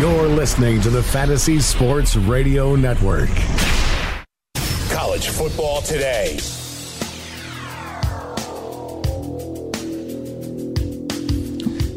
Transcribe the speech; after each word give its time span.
You're 0.00 0.26
listening 0.26 0.80
to 0.80 0.90
the 0.90 1.04
Fantasy 1.04 1.60
Sports 1.60 2.16
Radio 2.16 2.74
Network. 2.74 3.30
College 4.90 5.28
football 5.28 5.82
today. 5.82 6.34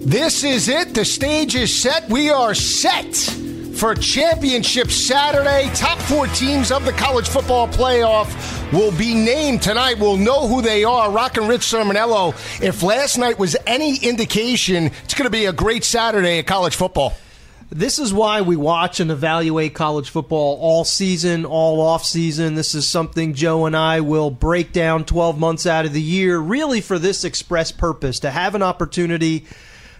This 0.05 0.43
is 0.43 0.69
it. 0.69 0.93
The 0.93 1.03
stage 1.03 1.55
is 1.55 1.75
set. 1.75 2.07
We 2.07 2.29
are 2.29 2.53
set 2.53 3.15
for 3.15 3.95
Championship 3.95 4.91
Saturday. 4.91 5.67
Top 5.73 5.97
four 5.97 6.27
teams 6.27 6.71
of 6.71 6.85
the 6.85 6.93
college 6.93 7.27
football 7.27 7.67
playoff 7.67 8.71
will 8.71 8.95
be 8.95 9.15
named 9.15 9.63
tonight. 9.63 9.97
We'll 9.97 10.17
know 10.17 10.47
who 10.47 10.61
they 10.61 10.83
are. 10.83 11.09
Rock 11.09 11.37
and 11.37 11.49
Rich 11.49 11.61
Cirminiello. 11.61 12.35
If 12.61 12.83
last 12.83 13.17
night 13.17 13.39
was 13.39 13.57
any 13.65 13.97
indication, 13.97 14.91
it's 15.03 15.15
going 15.15 15.25
to 15.25 15.31
be 15.31 15.45
a 15.45 15.53
great 15.53 15.83
Saturday 15.83 16.37
at 16.37 16.45
college 16.45 16.75
football. 16.75 17.17
This 17.69 17.99
is 17.99 18.13
why 18.13 18.41
we 18.41 18.55
watch 18.55 19.01
and 19.01 19.11
evaluate 19.11 19.73
college 19.73 20.09
football 20.09 20.57
all 20.61 20.85
season, 20.85 21.43
all 21.43 21.81
off 21.81 22.05
season. 22.05 22.55
This 22.55 22.73
is 22.73 22.87
something 22.87 23.33
Joe 23.33 23.65
and 23.65 23.75
I 23.75 23.99
will 23.99 24.31
break 24.31 24.71
down 24.71 25.03
12 25.03 25.37
months 25.37 25.65
out 25.65 25.85
of 25.85 25.91
the 25.91 26.01
year, 26.01 26.37
really 26.37 26.79
for 26.79 26.97
this 26.97 27.25
express 27.25 27.73
purpose 27.73 28.21
to 28.21 28.31
have 28.31 28.55
an 28.55 28.63
opportunity 28.63 29.45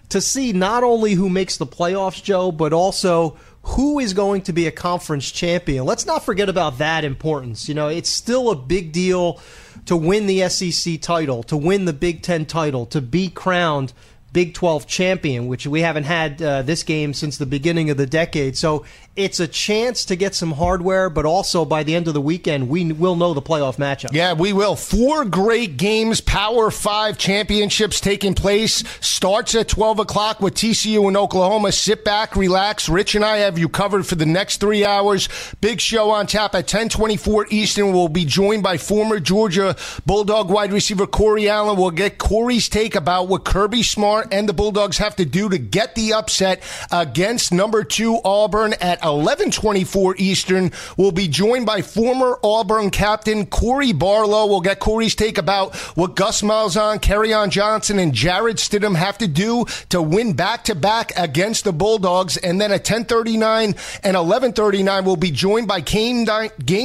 to 0.07 0.21
see 0.21 0.53
not 0.53 0.85
only 0.85 1.15
who 1.15 1.29
makes 1.29 1.57
the 1.57 1.67
playoffs, 1.67 2.23
Joe, 2.23 2.53
but 2.53 2.71
also 2.71 3.37
who 3.63 3.99
is 3.99 4.13
going 4.13 4.43
to 4.43 4.53
be 4.53 4.65
a 4.65 4.71
conference 4.71 5.29
champion. 5.29 5.83
Let's 5.83 6.05
not 6.05 6.23
forget 6.23 6.47
about 6.47 6.77
that 6.77 7.03
importance. 7.03 7.67
You 7.67 7.75
know, 7.75 7.89
it's 7.89 8.09
still 8.09 8.49
a 8.49 8.55
big 8.55 8.93
deal 8.93 9.41
to 9.87 9.97
win 9.97 10.25
the 10.25 10.47
SEC 10.47 11.01
title, 11.01 11.43
to 11.43 11.57
win 11.57 11.83
the 11.83 11.91
Big 11.91 12.21
Ten 12.21 12.45
title, 12.45 12.85
to 12.87 13.01
be 13.01 13.29
crowned 13.29 13.91
Big 14.37 14.53
12 14.53 14.85
champion, 14.85 15.47
which 15.47 15.65
we 15.65 15.81
haven't 15.81 16.03
had 16.03 16.39
uh, 16.43 16.61
this 16.61 16.83
game 16.83 17.11
since 17.11 17.39
the 17.39 17.45
beginning 17.47 17.89
of 17.89 17.97
the 17.97 18.05
decade. 18.05 18.55
So 18.55 18.85
it's 19.15 19.39
a 19.39 19.47
chance 19.47 20.05
to 20.05 20.15
get 20.15 20.35
some 20.35 20.51
hardware, 20.51 21.09
but 21.09 21.25
also 21.25 21.65
by 21.65 21.81
the 21.81 21.95
end 21.95 22.07
of 22.07 22.13
the 22.13 22.21
weekend, 22.21 22.69
we 22.69 22.91
will 22.93 23.15
know 23.15 23.33
the 23.33 23.41
playoff 23.41 23.77
matchup. 23.77 24.13
Yeah, 24.13 24.33
we 24.33 24.53
will. 24.53 24.75
Four 24.75 25.25
great 25.25 25.75
games, 25.75 26.21
Power 26.21 26.69
Five 26.69 27.17
championships 27.17 27.99
taking 27.99 28.35
place. 28.35 28.83
Starts 29.01 29.55
at 29.55 29.67
12 29.69 29.97
o'clock 29.97 30.39
with 30.39 30.53
TCU 30.53 31.07
in 31.09 31.17
Oklahoma. 31.17 31.71
Sit 31.71 32.05
back, 32.05 32.35
relax. 32.35 32.87
Rich 32.87 33.15
and 33.15 33.25
I 33.25 33.37
have 33.37 33.57
you 33.57 33.67
covered 33.67 34.05
for 34.05 34.13
the 34.13 34.27
next 34.27 34.57
three 34.57 34.85
hours. 34.85 35.29
Big 35.61 35.81
show 35.81 36.11
on 36.11 36.27
tap 36.27 36.53
at 36.53 36.65
1024 36.65 37.47
Eastern. 37.49 37.91
We'll 37.93 38.09
be 38.09 38.25
joined 38.25 38.61
by 38.61 38.77
former 38.77 39.19
Georgia 39.19 39.75
Bulldog 40.05 40.51
wide 40.51 40.71
receiver 40.71 41.07
Corey 41.07 41.49
Allen. 41.49 41.75
We'll 41.75 41.89
get 41.89 42.19
Corey's 42.19 42.69
take 42.69 42.93
about 42.93 43.29
what 43.29 43.43
Kirby 43.43 43.81
Smart 43.81 44.26
and 44.31 44.47
the 44.47 44.53
Bulldogs 44.53 44.97
have 44.97 45.15
to 45.17 45.25
do 45.25 45.49
to 45.49 45.57
get 45.57 45.95
the 45.95 46.13
upset 46.13 46.61
against 46.91 47.53
number 47.53 47.83
two 47.83 48.19
Auburn 48.23 48.73
at 48.73 49.01
11:24 49.01 50.15
Eastern. 50.17 50.71
We'll 50.97 51.11
be 51.11 51.27
joined 51.27 51.65
by 51.65 51.81
former 51.81 52.39
Auburn 52.43 52.89
captain 52.89 53.45
Corey 53.45 53.93
Barlow. 53.93 54.45
We'll 54.45 54.61
get 54.61 54.79
Corey's 54.79 55.15
take 55.15 55.37
about 55.37 55.75
what 55.95 56.15
Gus 56.15 56.41
Malzahn, 56.41 56.99
Kerryon 56.99 57.49
Johnson, 57.49 57.99
and 57.99 58.13
Jarrett 58.13 58.57
Stidham 58.57 58.95
have 58.95 59.17
to 59.19 59.27
do 59.27 59.65
to 59.89 60.01
win 60.01 60.33
back 60.33 60.63
to 60.65 60.75
back 60.75 61.11
against 61.17 61.63
the 61.63 61.73
Bulldogs. 61.73 62.37
And 62.37 62.59
then 62.59 62.71
at 62.71 62.83
10:39 62.85 63.75
and 64.03 64.17
11:39, 64.17 65.05
we'll 65.05 65.15
be 65.15 65.31
joined 65.31 65.67
by 65.67 65.81
game 65.81 66.25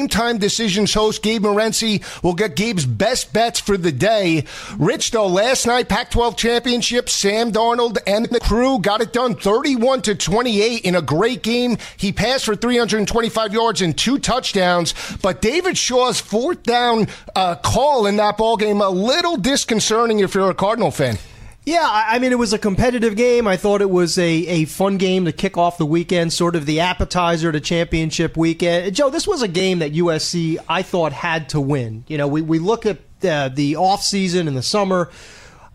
time 0.08 0.38
decisions 0.38 0.94
host 0.94 1.22
Gabe 1.22 1.44
Morency. 1.44 2.02
We'll 2.22 2.34
get 2.34 2.56
Gabe's 2.56 2.86
best 2.86 3.32
bets 3.32 3.60
for 3.60 3.76
the 3.76 3.92
day. 3.92 4.44
Rich, 4.78 5.10
though, 5.10 5.26
last 5.26 5.66
night 5.66 5.88
Pac-12 5.88 6.36
championship, 6.36 7.08
Sam 7.32 7.50
Darnold 7.50 7.96
and 8.06 8.26
the 8.26 8.40
crew 8.40 8.78
got 8.78 9.00
it 9.00 9.14
done 9.14 9.34
31 9.34 10.02
to 10.02 10.14
28 10.14 10.82
in 10.82 10.94
a 10.94 11.00
great 11.00 11.42
game. 11.42 11.78
He 11.96 12.12
passed 12.12 12.44
for 12.44 12.54
325 12.54 13.54
yards 13.54 13.80
and 13.80 13.96
two 13.96 14.18
touchdowns, 14.18 14.92
but 15.22 15.40
David 15.40 15.78
Shaw's 15.78 16.20
fourth 16.20 16.62
down 16.62 17.08
uh, 17.34 17.54
call 17.54 18.04
in 18.04 18.16
that 18.16 18.36
ball 18.36 18.58
game 18.58 18.82
a 18.82 18.90
little 18.90 19.38
disconcerting 19.38 20.18
if 20.18 20.34
you're 20.34 20.50
a 20.50 20.54
Cardinal 20.54 20.90
fan. 20.90 21.16
Yeah, 21.64 21.88
I 21.90 22.18
mean, 22.18 22.32
it 22.32 22.38
was 22.38 22.52
a 22.52 22.58
competitive 22.58 23.16
game. 23.16 23.48
I 23.48 23.56
thought 23.56 23.80
it 23.80 23.88
was 23.88 24.18
a, 24.18 24.28
a 24.28 24.64
fun 24.66 24.98
game 24.98 25.24
to 25.24 25.32
kick 25.32 25.56
off 25.56 25.78
the 25.78 25.86
weekend, 25.86 26.34
sort 26.34 26.54
of 26.54 26.66
the 26.66 26.80
appetizer 26.80 27.50
to 27.50 27.60
championship 27.60 28.36
weekend. 28.36 28.94
Joe, 28.94 29.08
this 29.08 29.26
was 29.26 29.40
a 29.40 29.48
game 29.48 29.78
that 29.78 29.94
USC, 29.94 30.58
I 30.68 30.82
thought, 30.82 31.14
had 31.14 31.48
to 31.50 31.62
win. 31.62 32.04
You 32.08 32.18
know, 32.18 32.28
we, 32.28 32.42
we 32.42 32.58
look 32.58 32.84
at 32.84 32.98
uh, 33.24 33.48
the 33.48 33.72
offseason 33.74 34.48
and 34.48 34.54
the 34.54 34.62
summer. 34.62 35.08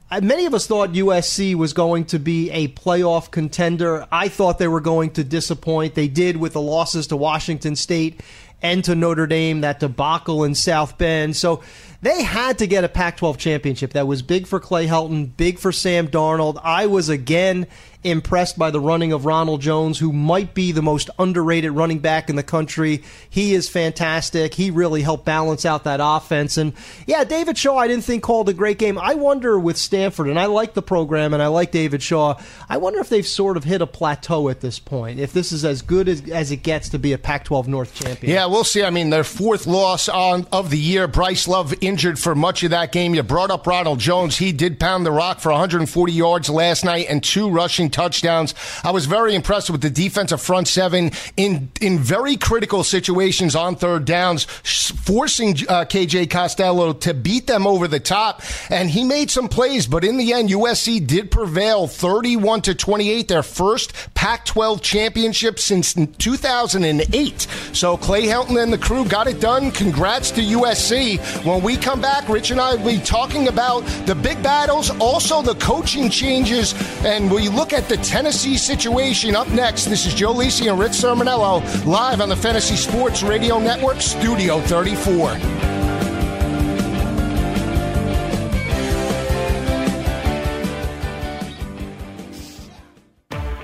Many 0.10 0.46
of 0.46 0.54
us 0.54 0.66
thought 0.68 0.92
USC 0.92 1.54
was 1.56 1.74
going 1.74 2.06
to 2.06 2.20
be 2.20 2.50
a 2.52 2.70
playoff 2.70 3.30
contender. 3.30 4.08
I 4.10 4.30
thought 4.30 4.58
they 4.58 4.70
were 4.70 4.80
going 4.80 5.12
to 5.12 5.24
disappoint. 5.24 5.96
They 5.96 6.08
did 6.08 6.38
with 6.38 6.54
the 6.54 6.62
losses 6.62 7.08
to 7.08 7.18
Washington 7.18 7.76
State 7.76 8.22
and 8.62 8.86
to 8.86 8.96
Notre 8.96 9.28
Dame, 9.28 9.62
that 9.62 9.82
debacle 9.82 10.46
in 10.46 10.56
South 10.56 10.98
Bend. 10.98 11.36
So 11.36 11.62
they 12.02 12.24
had 12.24 12.60
to 12.60 12.68
get 12.68 12.86
a 12.86 12.90
Pac 12.90 13.18
12 13.18 13.38
championship. 13.38 13.94
That 13.94 14.08
was 14.08 14.22
big 14.22 14.48
for 14.48 14.62
Clay 14.62 14.88
Helton, 14.88 15.36
big 15.36 15.60
for 15.60 15.74
Sam 15.74 16.08
Darnold. 16.08 16.60
I 16.64 16.86
was 16.88 17.10
again 17.10 17.68
impressed 18.04 18.58
by 18.58 18.72
the 18.72 18.80
running 18.80 19.12
of 19.12 19.26
Ronald 19.26 19.62
Jones, 19.62 20.00
who 20.00 20.14
might 20.14 20.54
be 20.54 20.72
the 20.72 20.82
most 20.82 21.10
underrated 21.20 21.72
running 21.72 22.00
back 22.00 22.30
in 22.30 22.36
the 22.36 22.44
country. 22.44 23.04
He 23.30 23.54
is 23.54 23.68
fantastic. 23.68 24.54
He 24.54 24.72
really 24.72 25.02
helped 25.02 25.26
balance 25.26 25.66
out 25.66 25.84
that 25.84 26.00
offense. 26.02 26.58
And 26.58 26.74
yeah, 27.06 27.24
David 27.24 27.58
Shaw, 27.58 27.78
I 27.78 27.88
didn't 27.88 28.04
think 28.04 28.24
called 28.24 28.50
a 28.50 28.54
great 28.54 28.78
game. 28.78 28.98
I 28.98 29.16
wonder 29.16 29.60
with 29.60 29.78
Stanford, 29.78 30.30
and 30.30 30.40
I 30.40 30.46
like 30.46 30.74
the 30.74 30.82
program 30.82 31.34
and 31.34 31.42
I 31.42 31.48
like 31.48 31.72
David 31.72 32.02
Shaw, 32.02 32.40
I 32.70 32.78
wonder 32.78 33.00
if 33.00 33.10
they've 33.10 33.28
sort 33.28 33.58
of 33.58 33.64
hit 33.64 33.82
a 33.82 33.88
plateau 33.88 34.50
at 34.50 34.62
this 34.62 34.80
point, 34.80 35.20
if 35.20 35.34
this 35.34 35.52
is 35.52 35.66
as 35.66 35.82
good 35.82 36.08
as, 36.08 36.28
as 36.30 36.52
it 36.52 36.58
gets 36.58 36.90
to 36.90 37.00
be 37.00 37.14
a 37.14 37.18
Pac 37.18 37.46
12 37.46 37.68
North 37.68 37.94
champion. 37.96 38.32
Yeah, 38.32 38.46
we'll 38.46 38.64
see. 38.64 38.84
I 38.84 38.90
mean, 38.90 39.10
their 39.10 39.24
fourth 39.24 39.68
loss 39.68 40.08
on, 40.08 40.48
of 40.52 40.70
the 40.70 40.78
year. 40.78 41.08
Bryce 41.08 41.48
Love 41.48 41.74
injured 41.82 42.20
for 42.20 42.36
much 42.36 42.64
of 42.64 42.72
that 42.72 42.92
game. 42.92 43.16
You 43.16 43.24
brought 43.24 43.52
up 43.52 43.66
Ronald 43.66 44.00
Jones. 44.00 44.38
He 44.38 44.52
did 44.52 44.80
pound 44.80 45.06
the 45.06 45.12
rock 45.12 45.40
for 45.40 45.52
140 45.52 46.14
yards 46.14 46.50
last 46.50 46.86
night 46.86 47.08
and 47.10 47.24
two 47.24 47.50
rushing 47.50 47.87
touchdowns. 47.90 48.54
I 48.84 48.92
was 48.92 49.06
very 49.06 49.36
impressed 49.36 49.70
with 49.70 49.82
the 49.82 49.90
defensive 49.90 50.42
front 50.42 50.68
seven 50.68 51.12
in 51.36 51.72
in 51.82 52.00
very 52.00 52.38
critical 52.38 52.84
situations 52.84 53.56
on 53.56 53.76
third 53.76 54.06
downs, 54.06 54.44
forcing 54.44 55.52
uh, 55.68 55.86
KJ 55.86 56.30
Costello 56.30 56.94
to 56.94 57.14
beat 57.14 57.48
them 57.48 57.68
over 57.68 57.88
the 57.88 58.00
top. 58.00 58.42
And 58.70 58.90
he 58.90 59.04
made 59.04 59.32
some 59.32 59.48
plays, 59.48 59.88
but 59.88 60.04
in 60.04 60.18
the 60.18 60.34
end, 60.34 60.50
USC 60.50 61.06
did 61.06 61.32
prevail 61.32 61.88
31 61.88 62.62
to 62.64 62.76
28, 62.76 63.28
their 63.28 63.44
first 63.44 63.94
Pac 64.14 64.46
12 64.46 64.82
championship 64.82 65.60
since 65.60 65.94
2008. 65.94 67.48
So 67.74 67.98
Clay 67.98 68.24
Helton 68.24 68.62
and 68.62 68.72
the 68.72 68.78
crew 68.78 69.06
got 69.06 69.28
it 69.28 69.40
done. 69.40 69.72
Congrats 69.72 70.32
to 70.32 70.42
USC. 70.42 71.20
When 71.46 71.64
we 71.64 71.78
come 71.78 72.02
back, 72.02 72.28
Rich 72.30 72.52
and 72.52 72.60
I 72.60 72.76
will 72.76 72.86
be 72.86 73.00
talking 73.00 73.48
about 73.48 73.82
the 74.06 74.16
big 74.16 74.42
battles, 74.42 74.90
also 75.00 75.42
the 75.42 75.56
coaching 75.56 76.10
changes, 76.10 76.74
and 77.06 77.32
we 77.32 77.50
look 77.50 77.74
at 77.74 77.77
the 77.86 77.98
Tennessee 77.98 78.58
situation 78.58 79.36
up 79.36 79.48
next. 79.50 79.86
This 79.86 80.06
is 80.06 80.14
Joe 80.14 80.34
Lisi 80.34 80.70
and 80.70 80.80
Rich 80.80 80.94
Cirminiello 80.94 81.86
live 81.86 82.22
on 82.22 82.30
the 82.30 82.36
Fantasy 82.36 82.76
Sports 82.76 83.24
Radio 83.24 83.60
Network, 83.60 84.02
Studio 84.02 84.60
34. 84.62 85.87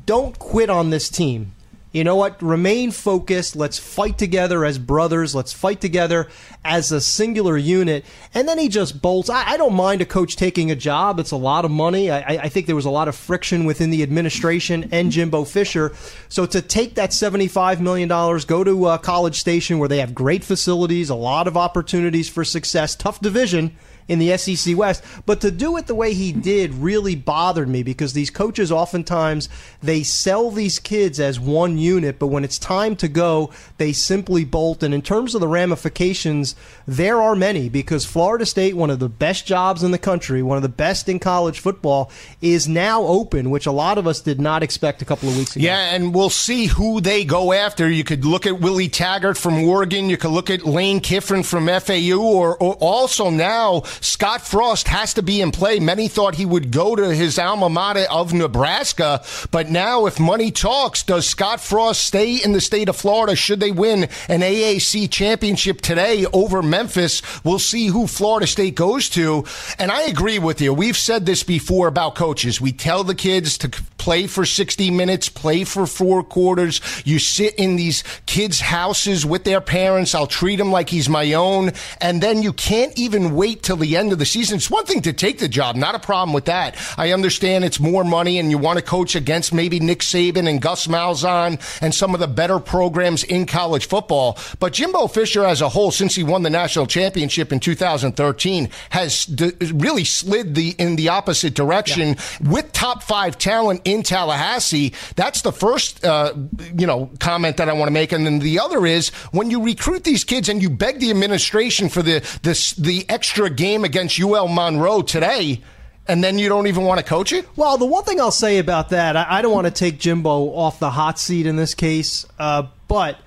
don't 0.06 0.38
quit 0.38 0.70
on 0.70 0.90
this 0.90 1.10
team. 1.10 1.54
You 1.96 2.04
know 2.04 2.18
what? 2.18 2.42
Remain 2.42 2.92
focused. 2.92 3.56
Let's 3.56 3.80
fight 3.80 4.18
together 4.18 4.66
as 4.66 4.78
brothers. 4.78 5.34
Let's 5.34 5.54
fight 5.54 5.80
together 5.80 6.28
as 6.66 6.92
a 6.92 7.00
singular 7.00 7.56
unit. 7.56 8.04
And 8.34 8.50
then 8.50 8.60
he 8.60 8.68
just 8.68 9.02
bolts. 9.02 9.30
I, 9.30 9.52
I 9.52 9.56
don't 9.56 9.76
mind 9.76 10.02
a 10.02 10.06
coach 10.06 10.36
taking 10.36 10.70
a 10.70 10.76
job. 10.76 11.22
It's 11.22 11.32
a 11.32 11.38
lot 11.38 11.64
of 11.64 11.72
money. 11.72 12.12
I, 12.12 12.20
I, 12.20 12.50
think 12.50 12.66
there 12.66 12.76
was 12.76 12.84
a 12.84 12.90
lot 12.90 13.08
of 13.08 13.16
friction 13.16 13.64
within 13.64 13.92
the 13.92 14.04
administration 14.04 14.90
and 14.92 15.10
Jimbo 15.10 15.46
Fisher. 15.46 15.94
So 16.28 16.46
to 16.46 16.62
take 16.62 16.96
that 16.96 17.12
$75 17.12 17.80
million, 17.80 18.10
go 18.10 18.66
to 18.66 18.98
College 19.02 19.40
Station 19.40 19.80
where 19.80 19.88
they 19.88 20.00
have 20.00 20.14
great 20.14 20.44
facilities, 20.44 21.10
a 21.10 21.16
lot 21.16 21.48
of 21.48 21.56
opportunities 21.56 22.28
for 22.28 22.44
success, 22.44 22.94
tough 22.98 23.22
division 23.22 23.74
in 24.08 24.20
the 24.20 24.38
SEC 24.38 24.76
West. 24.78 25.04
But 25.26 25.42
to 25.42 25.52
do 25.52 25.78
it 25.78 25.88
the 25.88 25.96
way 25.96 26.14
he 26.14 26.32
did 26.32 26.74
really 26.74 27.16
bothered 27.16 27.68
me 27.68 27.84
because 27.84 28.14
these 28.14 28.30
coaches 28.30 28.72
oftentimes 28.72 29.50
they 29.82 30.04
sell 30.04 30.52
these 30.52 30.80
kids 30.80 31.20
as 31.20 31.40
one 31.40 31.78
unit, 31.78 32.20
but 32.20 32.28
when 32.28 32.44
it's 32.44 32.60
time 32.60 32.96
to 32.98 33.08
go, 33.08 33.52
they 33.78 33.94
simply 33.94 34.46
bolt. 34.46 34.84
And 34.84 34.94
in 34.94 35.02
terms 35.02 35.36
of 35.36 35.42
the 35.42 35.48
ramifications, 35.48 36.56
there 36.88 37.22
are 37.22 37.36
many 37.36 37.70
because 37.70 38.06
Florida 38.06 38.46
State, 38.46 38.76
one 38.76 38.90
of 38.90 39.00
the 39.00 39.10
best 39.10 39.46
jobs 39.46 39.84
in 39.84 39.92
the 39.92 39.98
country, 39.98 40.44
one 40.44 40.58
of 40.58 40.64
the 40.64 40.70
best 40.70 41.10
in 41.10 41.20
college 41.20 41.60
football, 41.60 42.12
is 42.42 42.68
now 42.68 43.04
open, 43.04 43.50
which 43.50 43.66
a 43.66 43.72
lot 43.72 43.98
of 43.98 44.08
us 44.08 44.22
did 44.22 44.40
not 44.40 44.64
expect 44.64 45.02
a 45.02 45.06
couple 45.06 45.30
of 45.30 45.38
weeks 45.38 45.56
ago. 45.56 45.66
Yeah, 45.66 45.96
and 45.96 46.14
we'll 46.14 46.30
see 46.30 46.68
who 46.68 47.02
they 47.02 47.26
go 47.26 47.54
after. 47.54 47.90
You 47.90 48.04
could 48.04 48.26
look 48.26 48.46
at 48.46 48.60
Willie 48.60 48.90
Taggart 48.90 49.38
from 49.38 49.64
Oregon. 49.64 50.10
You 50.10 50.18
could 50.18 50.32
look 50.32 50.50
at 50.50 50.66
Lane 50.66 51.00
Kiffin 51.00 51.44
from 51.44 51.68
FAU, 51.68 52.22
or, 52.22 52.58
or 52.58 52.76
also 52.76 53.30
now 53.30 53.84
Scott 54.02 54.46
Frost 54.46 54.88
has 54.88 55.14
to 55.16 55.22
be 55.22 55.42
in 55.42 55.52
play. 55.52 55.80
Many 55.80 56.08
thought 56.08 56.36
he 56.36 56.46
would 56.46 56.72
go 56.72 56.96
to 56.96 57.14
his 57.14 57.40
alma 57.40 57.70
mater 57.70 58.06
of 58.10 58.34
Nebraska, 58.34 59.24
but 59.52 59.70
now 59.70 60.06
if 60.06 60.20
money 60.20 60.52
talks, 60.52 61.04
does 61.04 61.28
Scott 61.28 61.62
Frost 61.62 62.04
stay 62.04 62.36
in 62.36 62.54
the 62.54 62.62
state 62.62 62.90
of 62.90 62.96
Florida 62.96 63.36
should 63.36 63.60
they 63.60 63.72
win 63.72 64.04
an 64.28 64.42
AAC 64.42 65.10
championship 65.12 65.82
today 65.82 66.26
over 66.34 66.62
Memphis? 66.62 67.22
We'll 67.44 67.60
see 67.60 67.88
who 67.88 68.08
Florida 68.08 68.48
State 68.48 68.76
goes 68.76 69.10
to. 69.10 69.46
And 69.78 69.92
I 69.92 70.04
agree 70.04 70.40
with 70.40 70.62
you. 70.62 70.74
We've 70.74 70.98
said 70.98 71.26
this 71.26 71.44
before 71.44 71.88
about 71.88 72.16
coaches. 72.16 72.60
We 72.60 72.72
tell 72.72 73.04
the 73.04 73.16
kids 73.16 73.58
to 73.60 73.70
play 74.06 74.28
for 74.28 74.46
60 74.46 74.92
minutes, 74.92 75.30
play 75.30 75.64
for 75.64 75.88
four 75.88 76.22
quarters. 76.22 76.80
You 77.06 77.18
sit 77.18 77.56
in 77.56 77.76
these 77.76 78.04
kids' 78.28 78.60
houses 78.60 79.26
with 79.26 79.46
their 79.46 79.60
parents. 79.60 80.14
I'll 80.14 80.28
treat 80.28 80.60
him 80.60 80.72
like 80.72 80.90
he's 80.90 81.10
my 81.10 81.34
own. 81.34 81.72
And 82.00 82.22
then 82.22 82.44
you 82.44 82.54
can't 82.54 82.96
even 83.00 83.34
wait 83.34 83.64
till 83.64 83.78
the 83.78 83.98
end 83.98 84.12
of 84.12 84.20
the 84.20 84.26
season. 84.28 84.58
It's 84.58 84.70
one 84.70 84.86
thing 84.86 85.02
to 85.02 85.12
take 85.12 85.40
the 85.40 85.48
job, 85.48 85.76
not 85.76 85.96
a 85.96 86.00
problem 86.00 86.34
with 86.34 86.46
that. 86.46 86.78
I 87.00 87.14
understand 87.14 87.64
it's 87.64 87.80
more 87.80 88.04
money 88.04 88.38
and 88.38 88.52
you 88.52 88.60
want 88.60 88.78
to 88.78 88.86
coach 88.86 89.16
against 89.16 89.52
maybe 89.52 89.80
Nick 89.80 90.02
Saban 90.02 90.48
and 90.48 90.62
Gus 90.62 90.86
Malzahn 90.86 91.60
and 91.82 91.96
some 91.96 92.14
of 92.14 92.20
the 92.20 92.28
better 92.28 92.60
programs 92.60 93.24
in 93.24 93.48
college 93.48 93.88
football. 93.88 94.38
But 94.60 94.74
Jimbo 94.74 95.08
Fisher 95.08 95.44
as 95.44 95.62
a 95.62 95.70
whole, 95.70 95.90
since 95.90 96.14
he 96.14 96.22
won 96.22 96.44
the 96.44 96.52
national 96.52 96.86
championship 96.86 97.52
in 97.52 97.60
2013, 97.60 98.70
has 98.92 99.26
d- 99.26 99.54
really 99.74 100.04
slid 100.04 100.54
the 100.54 100.76
in 100.78 100.96
the 100.96 101.10
opposite 101.10 101.56
direction 101.56 102.10
yeah. 102.10 102.52
with 102.52 102.72
top 102.72 103.02
five 103.02 103.40
talent 103.40 103.82
in 103.84 103.95
Tallahassee. 104.04 104.94
That's 105.16 105.42
the 105.42 105.52
first, 105.52 106.04
uh, 106.04 106.34
you 106.78 106.88
know, 106.88 107.10
comment 107.20 107.58
that 107.58 107.70
I 107.70 107.74
want 107.74 107.88
to 107.88 107.94
make. 107.94 108.12
And 108.12 108.26
then 108.26 108.40
the 108.40 108.60
other 108.60 108.86
is 108.86 109.10
when 109.32 109.50
you 109.50 109.64
recruit 109.64 110.04
these 110.04 110.24
kids 110.24 110.50
and 110.50 110.62
you 110.62 110.70
beg 110.70 111.00
the 111.00 111.10
administration 111.10 111.90
for 111.90 112.02
the, 112.02 112.20
the, 112.44 112.82
the 112.82 113.06
extra 113.10 113.50
game 113.50 113.84
against 113.84 114.20
UL 114.20 114.48
Monroe 114.48 115.02
today, 115.02 115.62
and 116.08 116.24
then 116.24 116.38
you 116.38 116.50
don't 116.50 116.68
even 116.68 116.84
want 116.84 117.00
to 117.00 117.06
coach 117.06 117.32
it? 117.32 117.48
Well, 117.56 117.78
the 117.78 117.86
one 117.86 118.04
thing 118.04 118.20
I'll 118.20 118.32
say 118.32 118.60
about 118.60 118.90
that, 118.90 119.18
I, 119.18 119.26
I 119.30 119.42
don't 119.42 119.54
want 119.54 119.66
to 119.66 119.72
take 119.72 120.00
Jimbo 120.00 120.54
off 120.54 120.80
the 120.80 120.92
hot 120.92 121.20
seat 121.20 121.46
in 121.46 121.56
this 121.56 121.74
case, 121.74 122.26
uh, 122.38 122.68
but 122.88 123.18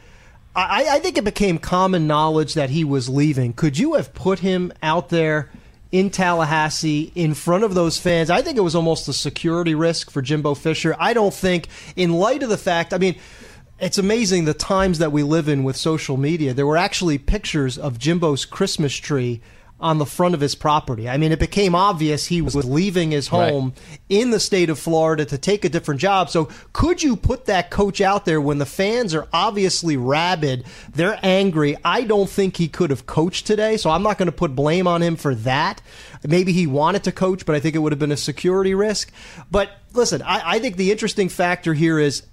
I, 0.55 0.87
I, 0.91 0.99
think 0.99 1.19
it 1.19 1.25
became 1.25 1.59
common 1.59 2.07
knowledge 2.07 2.55
that 2.55 2.71
he 2.71 2.85
was 2.85 3.09
leaving. 3.09 3.53
Could 3.53 3.79
you 3.79 3.95
have 3.95 4.13
put 4.15 4.41
him 4.41 4.73
out 4.83 5.09
there 5.09 5.51
in 5.91 6.11
Tallahassee 6.11 7.13
in 7.15 7.35
front 7.35 7.65
of 7.65 7.75
those 7.75 7.99
fans? 7.99 8.31
I 8.31 8.43
think 8.43 8.57
it 8.57 8.63
was 8.63 8.75
almost 8.75 9.09
a 9.09 9.13
security 9.13 9.75
risk 9.75 10.11
for 10.11 10.23
Jimbo 10.23 10.55
Fisher. 10.55 10.95
I 10.99 11.13
don't 11.13 11.35
think, 11.35 11.69
in 11.97 12.13
light 12.13 12.43
of 12.43 12.49
the 12.49 12.59
fact, 12.59 12.93
I 12.93 12.99
mean, 12.99 13.19
it's 13.81 13.99
amazing 13.99 14.45
the 14.45 14.55
times 14.55 14.99
that 14.99 15.13
we 15.13 15.23
live 15.23 15.49
in 15.49 15.65
with 15.65 15.77
social 15.77 16.17
media. 16.17 16.53
There 16.53 16.67
were 16.67 16.77
actually 16.77 17.19
pictures 17.19 17.79
of 17.79 17.99
Jimbo's 17.99 18.45
Christmas 18.45 18.95
tree 18.95 19.41
on 19.81 19.99
the 19.99 20.07
front 20.07 20.35
of 20.35 20.41
his 20.41 20.55
property. 20.55 21.09
I 21.09 21.17
mean, 21.19 21.31
it 21.31 21.39
became 21.39 21.75
obvious 21.75 22.27
he 22.27 22.43
was 22.43 22.57
leaving 22.57 23.13
his 23.13 23.29
home 23.29 23.75
right. 23.77 24.01
in 24.09 24.31
the 24.31 24.41
state 24.41 24.71
of 24.71 24.79
Florida 24.79 25.25
to 25.27 25.39
take 25.39 25.65
a 25.65 25.69
different 25.69 26.01
job. 26.01 26.31
So, 26.31 26.49
could 26.73 27.03
you 27.03 27.15
put 27.17 27.47
that 27.47 27.71
coach 27.71 28.01
out 28.01 28.25
there 28.25 28.41
when 28.41 28.59
the 28.59 28.67
fans 28.67 29.15
are 29.15 29.29
obviously 29.33 29.97
rabid? 29.97 30.65
They're 30.93 31.19
angry. 31.23 31.77
I 31.85 32.03
don't 32.03 32.29
think 32.29 32.57
he 32.57 32.69
could 32.69 32.91
have 32.91 33.07
coached 33.07 33.47
today, 33.47 33.77
so 33.77 33.91
I'm 33.91 34.03
not 34.03 34.19
going 34.19 34.27
to 34.27 34.33
put 34.33 34.57
blame 34.57 34.89
on 34.89 35.03
him 35.03 35.15
for 35.15 35.35
that. 35.37 35.81
Maybe 36.27 36.53
he 36.53 36.67
wanted 36.67 37.05
to 37.05 37.13
coach, 37.13 37.47
but 37.47 37.55
I 37.55 37.61
think 37.61 37.77
it 37.77 37.79
would 37.79 37.93
have 37.93 38.01
been 38.01 38.11
a 38.13 38.17
security 38.17 38.75
risk. 38.75 39.13
But 39.51 39.71
listen, 39.93 40.23
I, 40.23 40.55
I 40.57 40.59
think 40.59 40.77
the 40.77 40.91
interesting 40.91 41.29
factor 41.29 41.73
here 41.75 42.01
is 42.01 42.25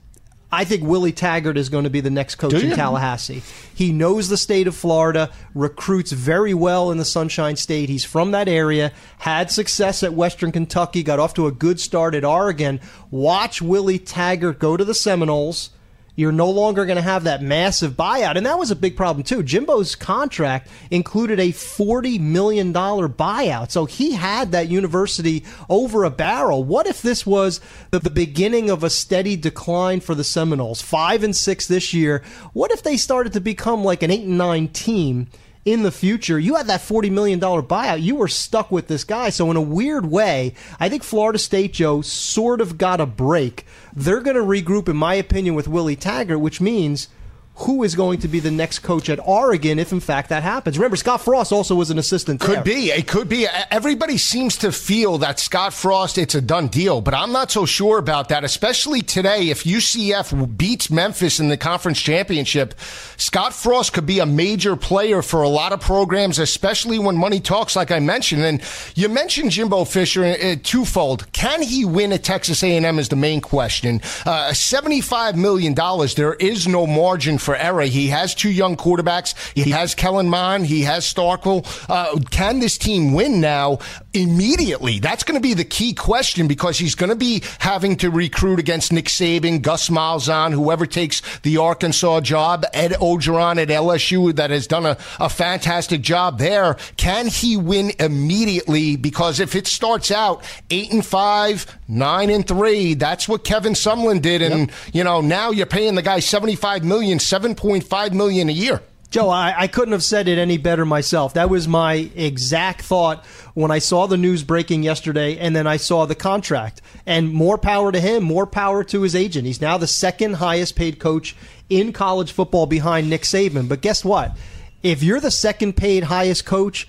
I 0.51 0.63
think 0.63 0.83
Willie 0.83 1.11
Taggart 1.11 1.57
is 1.57 1.69
going 1.69 1.83
to 1.83 1.89
be 1.89 2.01
the 2.01 2.09
next 2.09 2.35
coach 2.35 2.53
in 2.53 2.75
Tallahassee. 2.75 3.43
He 3.73 3.91
knows 3.91 4.29
the 4.29 4.37
state 4.37 4.67
of 4.67 4.75
Florida, 4.75 5.29
recruits 5.53 6.11
very 6.11 6.53
well 6.53 6.91
in 6.91 6.97
the 6.97 7.05
Sunshine 7.05 7.55
State. 7.55 7.89
He's 7.89 8.05
from 8.05 8.31
that 8.31 8.47
area, 8.47 8.93
had 9.19 9.51
success 9.51 10.01
at 10.03 10.13
Western 10.13 10.51
Kentucky, 10.51 11.03
got 11.03 11.19
off 11.19 11.33
to 11.33 11.47
a 11.47 11.51
good 11.51 11.79
start 11.79 12.15
at 12.15 12.23
Oregon. 12.23 12.79
Watch 13.11 13.61
Willie 13.61 13.99
Taggart 13.99 14.59
go 14.59 14.77
to 14.77 14.85
the 14.85 14.93
Seminoles 14.93 15.71
you're 16.15 16.31
no 16.31 16.49
longer 16.49 16.85
going 16.85 16.95
to 16.95 17.01
have 17.01 17.25
that 17.25 17.41
massive 17.41 17.93
buyout. 17.93 18.37
And 18.37 18.45
that 18.45 18.57
was 18.57 18.71
a 18.71 18.75
big 18.75 18.95
problem, 18.95 19.23
too. 19.23 19.43
Jimbo's 19.43 19.95
contract 19.95 20.69
included 20.89 21.39
a 21.39 21.49
$40 21.49 22.19
million 22.19 22.73
buyout. 22.73 23.71
So 23.71 23.85
he 23.85 24.13
had 24.13 24.51
that 24.51 24.69
university 24.69 25.43
over 25.69 26.03
a 26.03 26.09
barrel. 26.09 26.63
What 26.63 26.87
if 26.87 27.01
this 27.01 27.25
was 27.25 27.59
the, 27.91 27.99
the 27.99 28.09
beginning 28.09 28.69
of 28.69 28.83
a 28.83 28.89
steady 28.89 29.35
decline 29.35 29.99
for 29.99 30.15
the 30.15 30.23
Seminoles? 30.23 30.81
Five 30.81 31.23
and 31.23 31.35
six 31.35 31.67
this 31.67 31.93
year. 31.93 32.23
What 32.53 32.71
if 32.71 32.83
they 32.83 32.97
started 32.97 33.33
to 33.33 33.41
become 33.41 33.83
like 33.83 34.03
an 34.03 34.11
eight 34.11 34.25
and 34.25 34.37
nine 34.37 34.69
team? 34.69 35.27
In 35.65 35.81
the 35.81 35.91
future. 35.91 36.37
You 36.39 36.55
had 36.55 36.67
that 36.67 36.81
$40 36.81 37.11
million 37.11 37.39
buyout. 37.39 38.01
You 38.01 38.15
were 38.15 38.27
stuck 38.27 38.71
with 38.71 38.87
this 38.87 39.03
guy. 39.03 39.29
So, 39.31 39.49
in 39.49 39.57
a 39.57 39.61
weird 39.61 40.05
way, 40.05 40.53
I 40.79 40.87
think 40.87 41.03
Florida 41.03 41.39
State, 41.39 41.73
Joe, 41.73 42.01
sort 42.01 42.61
of 42.61 42.77
got 42.77 43.01
a 43.01 43.05
break. 43.05 43.65
They're 43.95 44.21
going 44.21 44.37
to 44.37 44.43
regroup, 44.43 44.87
in 44.87 44.95
my 44.95 45.15
opinion, 45.15 45.55
with 45.55 45.67
Willie 45.67 45.95
Taggart, 45.95 46.39
which 46.39 46.61
means 46.61 47.09
who 47.57 47.83
is 47.83 47.95
going 47.95 48.19
to 48.19 48.27
be 48.27 48.39
the 48.39 48.51
next 48.51 48.79
coach 48.79 49.09
at 49.09 49.19
Oregon 49.25 49.79
if, 49.79 49.91
in 49.93 50.01
fact, 50.01 50.29
that 50.29 50.43
happens. 50.43 50.77
Remember, 50.77 50.97
Scott 50.97 51.21
Frost 51.21 51.53
also 51.53 51.75
was 51.75 51.89
an 51.89 51.97
assistant. 51.97 52.41
Could 52.41 52.57
there. 52.57 52.63
be. 52.63 52.91
It 52.91 53.07
could 53.07 53.29
be. 53.29 53.47
Everybody 53.71 54.17
seems 54.17 54.57
to 54.57 54.71
feel 54.71 55.19
that 55.19 55.39
Scott 55.39 55.73
Frost, 55.73 56.17
it's 56.17 56.35
a 56.35 56.41
done 56.41 56.67
deal, 56.67 56.99
but 56.99 57.13
I'm 57.13 57.31
not 57.31 57.51
so 57.51 57.65
sure 57.65 57.97
about 57.97 58.29
that, 58.29 58.43
especially 58.43 59.01
today. 59.01 59.49
If 59.49 59.63
UCF 59.63 60.57
beats 60.57 60.89
Memphis 60.89 61.39
in 61.39 61.47
the 61.47 61.55
conference 61.55 62.01
championship, 62.01 62.77
Scott 63.15 63.53
Frost 63.53 63.93
could 63.93 64.05
be 64.05 64.19
a 64.19 64.25
major 64.25 64.75
player 64.75 65.21
for 65.21 65.41
a 65.41 65.49
lot 65.49 65.71
of 65.71 65.79
programs, 65.79 66.39
especially 66.39 66.99
when 66.99 67.15
money 67.15 67.39
talks, 67.39 67.75
like 67.75 67.89
I 67.89 67.99
mentioned. 67.99 68.43
And 68.43 68.61
you 68.95 69.07
mentioned 69.07 69.51
Jimbo 69.51 69.85
Fisher 69.85 70.25
uh, 70.25 70.55
twofold. 70.61 71.31
Can 71.31 71.61
he 71.61 71.85
win 71.85 72.11
at 72.11 72.23
Texas 72.23 72.63
A&M 72.63 72.99
is 72.99 73.07
the 73.07 73.15
main 73.15 73.39
question. 73.39 74.01
Uh, 74.25 74.49
$75 74.51 75.35
million, 75.35 75.73
there 76.15 76.33
is 76.33 76.67
no 76.67 76.85
margin 76.85 77.37
for 77.45 77.55
error. 77.55 77.83
He 77.83 78.07
has 78.07 78.35
two 78.35 78.49
young 78.49 78.75
quarterbacks. 78.75 79.35
He 79.53 79.69
has 79.69 79.95
Kellen 79.95 80.29
Mond. 80.29 80.65
He 80.65 80.81
has 80.81 81.05
Starkel. 81.05 81.65
Uh, 81.89 82.19
can 82.31 82.59
this 82.59 82.77
team 82.77 83.13
win 83.13 83.39
now? 83.39 83.79
Immediately? 84.15 84.99
That's 84.99 85.23
going 85.23 85.35
to 85.35 85.41
be 85.41 85.53
the 85.53 85.65
key 85.65 85.93
question 85.93 86.47
because 86.47 86.77
he's 86.77 86.95
going 86.95 87.09
to 87.09 87.15
be 87.15 87.43
having 87.59 87.97
to 87.97 88.09
recruit 88.09 88.59
against 88.59 88.93
Nick 88.93 89.05
Saban, 89.05 89.61
Gus 89.61 89.89
Malzahn, 89.89 90.53
whoever 90.53 90.85
takes 90.85 91.21
the 91.39 91.57
Arkansas 91.57 92.21
job, 92.21 92.65
Ed 92.73 92.91
Orgeron 92.91 93.61
at 93.61 93.67
LSU 93.67 94.33
that 94.35 94.51
has 94.51 94.67
done 94.67 94.85
a, 94.85 94.97
a 95.19 95.29
fantastic 95.29 96.01
job 96.01 96.39
there. 96.39 96.75
Can 96.97 97.27
he 97.27 97.57
win 97.57 97.91
immediately? 97.99 98.95
Because 98.95 99.39
if 99.39 99.55
it 99.55 99.67
starts 99.67 100.11
out 100.11 100.43
eight 100.69 100.91
and 100.93 101.05
five, 101.05 101.65
nine 101.87 102.29
and 102.29 102.47
three, 102.47 102.93
that's 102.93 103.27
what 103.27 103.43
Kevin 103.43 103.73
Sumlin 103.73 104.21
did. 104.21 104.41
And, 104.41 104.69
yep. 104.69 104.69
you 104.93 105.03
know, 105.03 105.21
now 105.21 105.51
you're 105.51 105.65
paying 105.65 105.95
the 105.95 106.01
guy 106.01 106.19
75 106.19 106.83
million, 106.85 107.17
7.5 107.17 108.13
million 108.13 108.49
a 108.49 108.53
year. 108.53 108.81
Joe, 109.09 109.29
I, 109.29 109.53
I, 109.57 109.67
couldn't 109.67 109.93
have 109.93 110.03
said 110.03 110.27
it 110.27 110.37
any 110.37 110.57
better 110.57 110.85
myself. 110.85 111.35
That 111.35 111.49
was 111.49 111.67
my 111.67 112.09
exact 112.15 112.81
thought 112.81 113.25
when 113.53 113.71
I 113.71 113.79
saw 113.79 114.07
the 114.07 114.17
news 114.17 114.43
breaking 114.43 114.83
yesterday 114.83 115.37
and 115.37 115.55
then 115.55 115.67
I 115.67 115.77
saw 115.77 116.05
the 116.05 116.15
contract. 116.15 116.81
And 117.05 117.31
more 117.31 117.57
power 117.57 117.91
to 117.91 117.99
him, 117.99 118.23
more 118.23 118.45
power 118.45 118.83
to 118.85 119.01
his 119.03 119.15
agent. 119.15 119.45
He's 119.45 119.61
now 119.61 119.77
the 119.77 119.87
second 119.87 120.33
highest 120.33 120.75
paid 120.75 120.99
coach 120.99 121.35
in 121.69 121.93
college 121.93 122.31
football 122.31 122.65
behind 122.65 123.09
Nick 123.09 123.21
Saban. 123.21 123.69
But 123.69 123.81
guess 123.81 124.03
what? 124.03 124.35
If 124.83 125.01
you're 125.01 125.19
the 125.19 125.31
second 125.31 125.77
paid 125.77 126.03
highest 126.03 126.45
coach, 126.45 126.87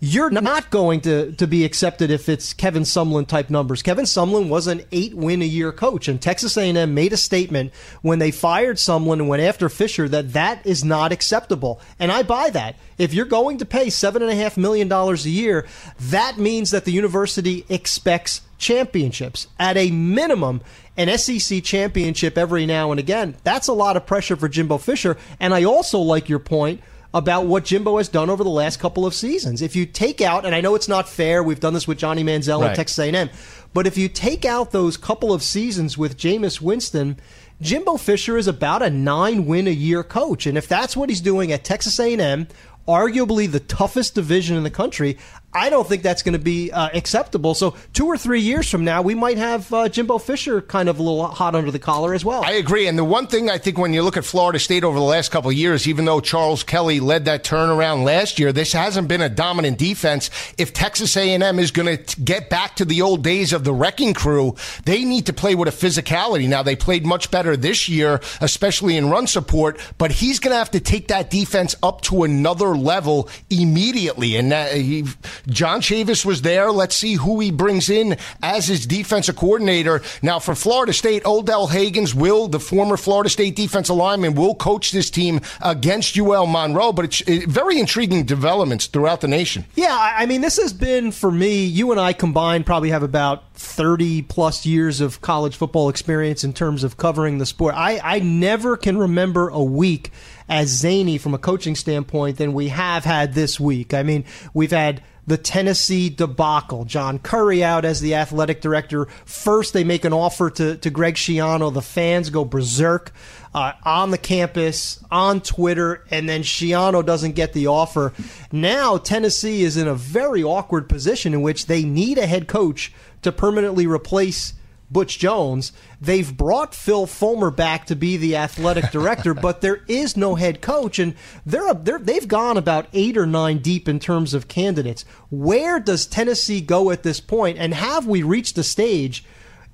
you're 0.00 0.30
not 0.30 0.70
going 0.70 1.00
to, 1.02 1.32
to 1.32 1.46
be 1.46 1.64
accepted 1.64 2.10
if 2.10 2.28
it's 2.28 2.52
Kevin 2.52 2.82
Sumlin 2.82 3.26
type 3.26 3.48
numbers. 3.48 3.82
Kevin 3.82 4.04
Sumlin 4.04 4.48
was 4.48 4.66
an 4.66 4.82
eight 4.92 5.14
win 5.14 5.40
a 5.40 5.46
year 5.46 5.72
coach, 5.72 6.08
and 6.08 6.20
Texas 6.20 6.56
A&M 6.56 6.94
made 6.94 7.12
a 7.12 7.16
statement 7.16 7.72
when 8.02 8.18
they 8.18 8.30
fired 8.30 8.76
Sumlin 8.76 9.14
and 9.14 9.28
went 9.28 9.42
after 9.42 9.68
Fisher 9.68 10.08
that 10.08 10.32
that 10.34 10.66
is 10.66 10.84
not 10.84 11.12
acceptable, 11.12 11.80
and 11.98 12.12
I 12.12 12.22
buy 12.22 12.50
that. 12.50 12.76
If 12.98 13.14
you're 13.14 13.24
going 13.24 13.58
to 13.58 13.64
pay 13.64 13.88
seven 13.88 14.22
and 14.22 14.30
a 14.30 14.34
half 14.34 14.56
million 14.56 14.88
dollars 14.88 15.24
a 15.24 15.30
year, 15.30 15.66
that 15.98 16.38
means 16.38 16.70
that 16.70 16.84
the 16.84 16.92
university 16.92 17.64
expects 17.68 18.42
championships 18.58 19.46
at 19.58 19.76
a 19.76 19.90
minimum. 19.90 20.60
An 20.96 21.18
SEC 21.18 21.64
championship 21.64 22.38
every 22.38 22.66
now 22.66 22.92
and 22.92 23.00
again. 23.00 23.34
That's 23.42 23.66
a 23.66 23.72
lot 23.72 23.96
of 23.96 24.06
pressure 24.06 24.36
for 24.36 24.48
Jimbo 24.48 24.78
Fisher. 24.78 25.16
And 25.40 25.52
I 25.52 25.64
also 25.64 25.98
like 25.98 26.28
your 26.28 26.38
point 26.38 26.80
about 27.14 27.46
what 27.46 27.64
Jimbo 27.64 27.96
has 27.98 28.08
done 28.08 28.28
over 28.28 28.42
the 28.42 28.50
last 28.50 28.80
couple 28.80 29.06
of 29.06 29.14
seasons. 29.14 29.62
If 29.62 29.76
you 29.76 29.86
take 29.86 30.20
out, 30.20 30.44
and 30.44 30.54
I 30.54 30.60
know 30.60 30.74
it's 30.74 30.88
not 30.88 31.08
fair, 31.08 31.42
we've 31.42 31.60
done 31.60 31.72
this 31.72 31.86
with 31.86 31.96
Johnny 31.96 32.24
Manziel 32.24 32.60
right. 32.60 32.70
at 32.70 32.76
Texas 32.76 32.98
A&M, 32.98 33.30
but 33.72 33.86
if 33.86 33.96
you 33.96 34.08
take 34.08 34.44
out 34.44 34.72
those 34.72 34.96
couple 34.96 35.32
of 35.32 35.42
seasons 35.42 35.96
with 35.96 36.18
Jameis 36.18 36.60
Winston, 36.60 37.16
Jimbo 37.60 37.96
Fisher 37.98 38.36
is 38.36 38.48
about 38.48 38.82
a 38.82 38.90
nine 38.90 39.46
win 39.46 39.68
a 39.68 39.70
year 39.70 40.02
coach, 40.02 40.44
and 40.44 40.58
if 40.58 40.66
that's 40.66 40.96
what 40.96 41.08
he's 41.08 41.20
doing 41.20 41.52
at 41.52 41.62
Texas 41.64 41.98
A&M 42.00 42.48
arguably 42.86 43.50
the 43.50 43.60
toughest 43.60 44.14
division 44.14 44.56
in 44.56 44.62
the 44.62 44.70
country. 44.70 45.16
I 45.54 45.70
don't 45.70 45.86
think 45.86 46.02
that's 46.02 46.22
going 46.22 46.32
to 46.32 46.38
be 46.38 46.72
uh, 46.72 46.88
acceptable. 46.92 47.54
So 47.54 47.76
two 47.92 48.06
or 48.06 48.18
three 48.18 48.40
years 48.40 48.68
from 48.68 48.84
now, 48.84 49.02
we 49.02 49.14
might 49.14 49.38
have 49.38 49.72
uh, 49.72 49.88
Jimbo 49.88 50.18
Fisher 50.18 50.60
kind 50.60 50.88
of 50.88 50.98
a 50.98 51.02
little 51.02 51.26
hot 51.28 51.54
under 51.54 51.70
the 51.70 51.78
collar 51.78 52.12
as 52.12 52.24
well. 52.24 52.44
I 52.44 52.52
agree. 52.52 52.88
And 52.88 52.98
the 52.98 53.04
one 53.04 53.28
thing 53.28 53.48
I 53.48 53.58
think 53.58 53.78
when 53.78 53.92
you 53.92 54.02
look 54.02 54.16
at 54.16 54.24
Florida 54.24 54.58
State 54.58 54.82
over 54.82 54.98
the 54.98 55.04
last 55.04 55.30
couple 55.30 55.50
of 55.50 55.56
years, 55.56 55.86
even 55.86 56.06
though 56.06 56.20
Charles 56.20 56.64
Kelly 56.64 56.98
led 56.98 57.26
that 57.26 57.44
turnaround 57.44 58.04
last 58.04 58.40
year, 58.40 58.52
this 58.52 58.72
hasn't 58.72 59.06
been 59.06 59.20
a 59.20 59.28
dominant 59.28 59.78
defense. 59.78 60.28
If 60.58 60.72
Texas 60.72 61.16
A&M 61.16 61.58
is 61.60 61.70
going 61.70 61.98
to 61.98 62.20
get 62.20 62.50
back 62.50 62.74
to 62.76 62.84
the 62.84 63.02
old 63.02 63.22
days 63.22 63.52
of 63.52 63.62
the 63.62 63.72
wrecking 63.72 64.12
crew, 64.12 64.56
they 64.84 65.04
need 65.04 65.26
to 65.26 65.32
play 65.32 65.54
with 65.54 65.68
a 65.68 65.86
physicality. 65.86 66.48
Now 66.48 66.64
they 66.64 66.74
played 66.74 67.06
much 67.06 67.30
better 67.30 67.56
this 67.56 67.88
year, 67.88 68.20
especially 68.40 68.96
in 68.96 69.08
run 69.08 69.28
support, 69.28 69.78
but 69.98 70.10
he's 70.10 70.40
going 70.40 70.52
to 70.52 70.58
have 70.58 70.72
to 70.72 70.80
take 70.80 71.08
that 71.08 71.30
defense 71.30 71.76
up 71.80 72.00
to 72.02 72.24
another 72.24 72.76
level 72.76 73.28
immediately. 73.50 74.36
And 74.36 74.52
uh, 74.52 74.66
he 74.66 75.04
John 75.48 75.80
Chavis 75.80 76.24
was 76.24 76.42
there. 76.42 76.70
Let's 76.70 76.96
see 76.96 77.14
who 77.14 77.40
he 77.40 77.50
brings 77.50 77.90
in 77.90 78.16
as 78.42 78.68
his 78.68 78.86
defensive 78.86 79.36
coordinator. 79.36 80.02
Now, 80.22 80.38
for 80.38 80.54
Florida 80.54 80.92
State, 80.92 81.24
Odell 81.26 81.66
Haggins 81.66 82.14
will, 82.14 82.48
the 82.48 82.60
former 82.60 82.96
Florida 82.96 83.28
State 83.28 83.56
defensive 83.56 83.96
lineman, 83.96 84.34
will 84.34 84.54
coach 84.54 84.90
this 84.90 85.10
team 85.10 85.40
against 85.60 86.16
UL 86.16 86.46
Monroe. 86.46 86.92
But 86.92 87.06
it's 87.06 87.20
it, 87.22 87.48
very 87.48 87.78
intriguing 87.78 88.24
developments 88.24 88.86
throughout 88.86 89.20
the 89.20 89.28
nation. 89.28 89.64
Yeah, 89.74 89.96
I 90.16 90.26
mean, 90.26 90.40
this 90.40 90.56
has 90.56 90.72
been 90.72 91.12
for 91.12 91.30
me. 91.30 91.64
You 91.64 91.90
and 91.90 92.00
I 92.00 92.12
combined 92.12 92.66
probably 92.66 92.90
have 92.90 93.02
about 93.02 93.52
30 93.54 94.22
plus 94.22 94.66
years 94.66 95.00
of 95.00 95.20
college 95.20 95.56
football 95.56 95.88
experience 95.88 96.44
in 96.44 96.52
terms 96.52 96.84
of 96.84 96.96
covering 96.96 97.38
the 97.38 97.46
sport. 97.46 97.74
I, 97.74 98.00
I 98.02 98.18
never 98.20 98.76
can 98.76 98.98
remember 98.98 99.48
a 99.48 99.62
week 99.62 100.10
as 100.48 100.68
zany 100.68 101.18
from 101.18 101.34
a 101.34 101.38
coaching 101.38 101.74
standpoint 101.74 102.38
than 102.38 102.52
we 102.52 102.68
have 102.68 103.04
had 103.04 103.34
this 103.34 103.58
week. 103.58 103.94
I 103.94 104.02
mean, 104.02 104.24
we've 104.52 104.70
had 104.70 105.02
the 105.26 105.38
Tennessee 105.38 106.10
debacle. 106.10 106.84
John 106.84 107.18
Currie 107.18 107.64
out 107.64 107.84
as 107.84 108.00
the 108.00 108.14
athletic 108.14 108.60
director. 108.60 109.06
First, 109.24 109.72
they 109.72 109.84
make 109.84 110.04
an 110.04 110.12
offer 110.12 110.50
to, 110.50 110.76
to 110.76 110.90
Greg 110.90 111.14
Schiano. 111.14 111.72
The 111.72 111.82
fans 111.82 112.30
go 112.30 112.44
berserk 112.44 113.12
uh, 113.54 113.72
on 113.84 114.10
the 114.10 114.18
campus, 114.18 115.02
on 115.10 115.40
Twitter, 115.40 116.04
and 116.10 116.28
then 116.28 116.42
Schiano 116.42 117.04
doesn't 117.04 117.32
get 117.32 117.52
the 117.52 117.68
offer. 117.68 118.12
Now, 118.52 118.98
Tennessee 118.98 119.62
is 119.62 119.76
in 119.76 119.88
a 119.88 119.94
very 119.94 120.42
awkward 120.42 120.88
position 120.88 121.32
in 121.32 121.42
which 121.42 121.66
they 121.66 121.84
need 121.84 122.18
a 122.18 122.26
head 122.26 122.46
coach 122.46 122.92
to 123.22 123.32
permanently 123.32 123.86
replace 123.86 124.54
Butch 124.90 125.18
Jones. 125.18 125.72
They've 126.00 126.36
brought 126.36 126.74
Phil 126.74 127.06
Fulmer 127.06 127.50
back 127.50 127.86
to 127.86 127.96
be 127.96 128.16
the 128.16 128.36
athletic 128.36 128.90
director, 128.90 129.34
but 129.34 129.60
there 129.60 129.82
is 129.88 130.16
no 130.16 130.34
head 130.34 130.60
coach, 130.60 130.98
and 130.98 131.14
they're, 131.44 131.74
they're 131.74 131.98
they've 131.98 132.28
gone 132.28 132.56
about 132.56 132.86
eight 132.92 133.16
or 133.16 133.26
nine 133.26 133.58
deep 133.58 133.88
in 133.88 133.98
terms 133.98 134.34
of 134.34 134.48
candidates. 134.48 135.04
Where 135.30 135.80
does 135.80 136.06
Tennessee 136.06 136.60
go 136.60 136.90
at 136.90 137.02
this 137.02 137.20
point, 137.20 137.58
and 137.58 137.74
have 137.74 138.06
we 138.06 138.22
reached 138.22 138.58
a 138.58 138.62
stage? 138.62 139.24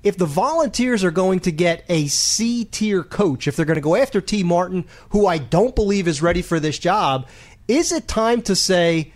If 0.03 0.17
the 0.17 0.25
Volunteers 0.25 1.03
are 1.03 1.11
going 1.11 1.41
to 1.41 1.51
get 1.51 1.85
a 1.87 2.07
C 2.07 2.65
tier 2.65 3.03
coach, 3.03 3.47
if 3.47 3.55
they're 3.55 3.65
going 3.65 3.75
to 3.75 3.81
go 3.81 3.95
after 3.95 4.19
Tee 4.19 4.41
Martin, 4.41 4.85
who 5.09 5.27
I 5.27 5.37
don't 5.37 5.75
believe 5.75 6.07
is 6.07 6.23
ready 6.23 6.41
for 6.41 6.59
this 6.59 6.79
job, 6.79 7.27
is 7.67 7.91
it 7.91 8.07
time 8.07 8.41
to 8.43 8.55
say? 8.55 9.13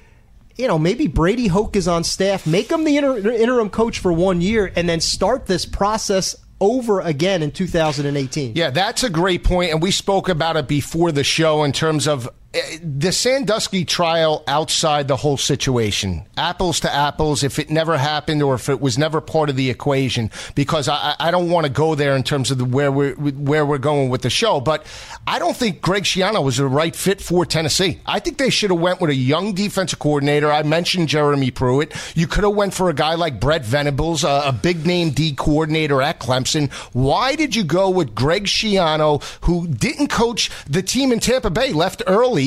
You 0.56 0.68
know, 0.68 0.80
maybe 0.80 1.08
Brady 1.08 1.48
Hoke 1.48 1.76
is 1.76 1.88
on 1.88 2.04
staff, 2.04 2.48
make 2.48 2.72
him 2.72 2.84
the 2.84 2.98
inter- 2.98 3.18
interim 3.18 3.70
coach 3.70 4.00
for 4.00 4.14
one 4.14 4.42
year, 4.42 4.72
and 4.76 4.88
then 4.88 5.02
start 5.02 5.46
this 5.48 5.66
process 5.66 6.36
over 6.62 7.02
again 7.02 7.44
in 7.44 7.52
2018. 7.52 8.54
Yeah, 8.56 8.70
that's 8.70 9.04
a 9.04 9.10
great 9.10 9.44
point, 9.44 9.72
and 9.72 9.82
we 9.82 9.92
spoke 9.92 10.30
about 10.30 10.56
it 10.56 10.68
before 10.68 11.12
the 11.12 11.24
show 11.24 11.64
in 11.64 11.72
terms 11.72 12.08
of 12.08 12.30
Uh, 12.56 12.60
the 12.82 13.12
Sandusky 13.12 13.84
trial 13.84 14.42
outside 14.48 15.10
the 15.10 15.18
whole 15.18 15.36
situation, 15.36 16.26
apples 16.38 16.80
to 16.80 16.94
apples, 16.94 17.44
if 17.44 17.60
it 17.60 17.70
never 17.70 17.98
happened 17.98 18.42
or 18.42 18.56
if 18.56 18.70
it 18.70 18.80
was 18.80 18.98
never 18.98 19.20
part 19.20 19.50
of 19.50 19.58
the 19.58 19.70
equation, 19.70 20.32
because 20.54 20.88
I, 20.88 21.16
I 21.20 21.32
don't 21.32 21.50
want 21.50 21.66
to 21.66 21.72
go 21.72 21.96
there 21.96 22.16
in 22.16 22.24
terms 22.24 22.52
of 22.52 22.58
the, 22.58 22.64
where 22.64 22.94
we're 22.94 23.14
where 23.16 23.66
we're 23.66 23.78
going 23.78 24.08
with 24.08 24.22
the 24.22 24.30
show. 24.30 24.62
But 24.62 24.86
I 25.28 25.38
don't 25.38 25.58
think 25.58 25.82
Greg 25.82 26.04
Schiano 26.04 26.42
was 26.42 26.56
the 26.56 26.68
right 26.68 26.96
fit 26.96 27.20
for 27.20 27.46
Tennessee. 27.46 28.00
I 28.06 28.20
think 28.20 28.38
they 28.38 28.50
should 28.50 28.70
have 28.70 28.80
went 28.80 29.02
with 29.02 29.10
a 29.10 29.16
young 29.16 29.54
defensive 29.54 30.00
coordinator. 30.00 30.50
I 30.50 30.64
mentioned 30.64 31.10
Jeremy 31.10 31.52
Pruitt. 31.52 31.94
You 32.16 32.26
could 32.26 32.46
have 32.46 32.56
went 32.56 32.74
for 32.74 32.90
a 32.90 32.94
guy 32.94 33.16
like 33.16 33.42
Brent 33.42 33.66
Venables, 33.66 34.24
a, 34.24 34.44
a 34.46 34.54
big 34.54 34.86
name 34.86 35.10
D 35.10 35.34
coordinator 35.36 36.02
at 36.02 36.22
Clemson. 36.22 36.72
Why 36.94 37.36
did 37.36 37.54
you 37.54 37.66
go 37.66 37.90
with 37.90 38.16
Greg 38.16 38.46
Schiano, 38.46 39.22
who 39.42 39.68
didn't 39.68 40.08
coach 40.08 40.50
the 40.70 40.82
team 40.82 41.12
in 41.12 41.20
Tampa 41.20 41.50
Bay, 41.50 41.74
left 41.74 42.02
early? 42.08 42.45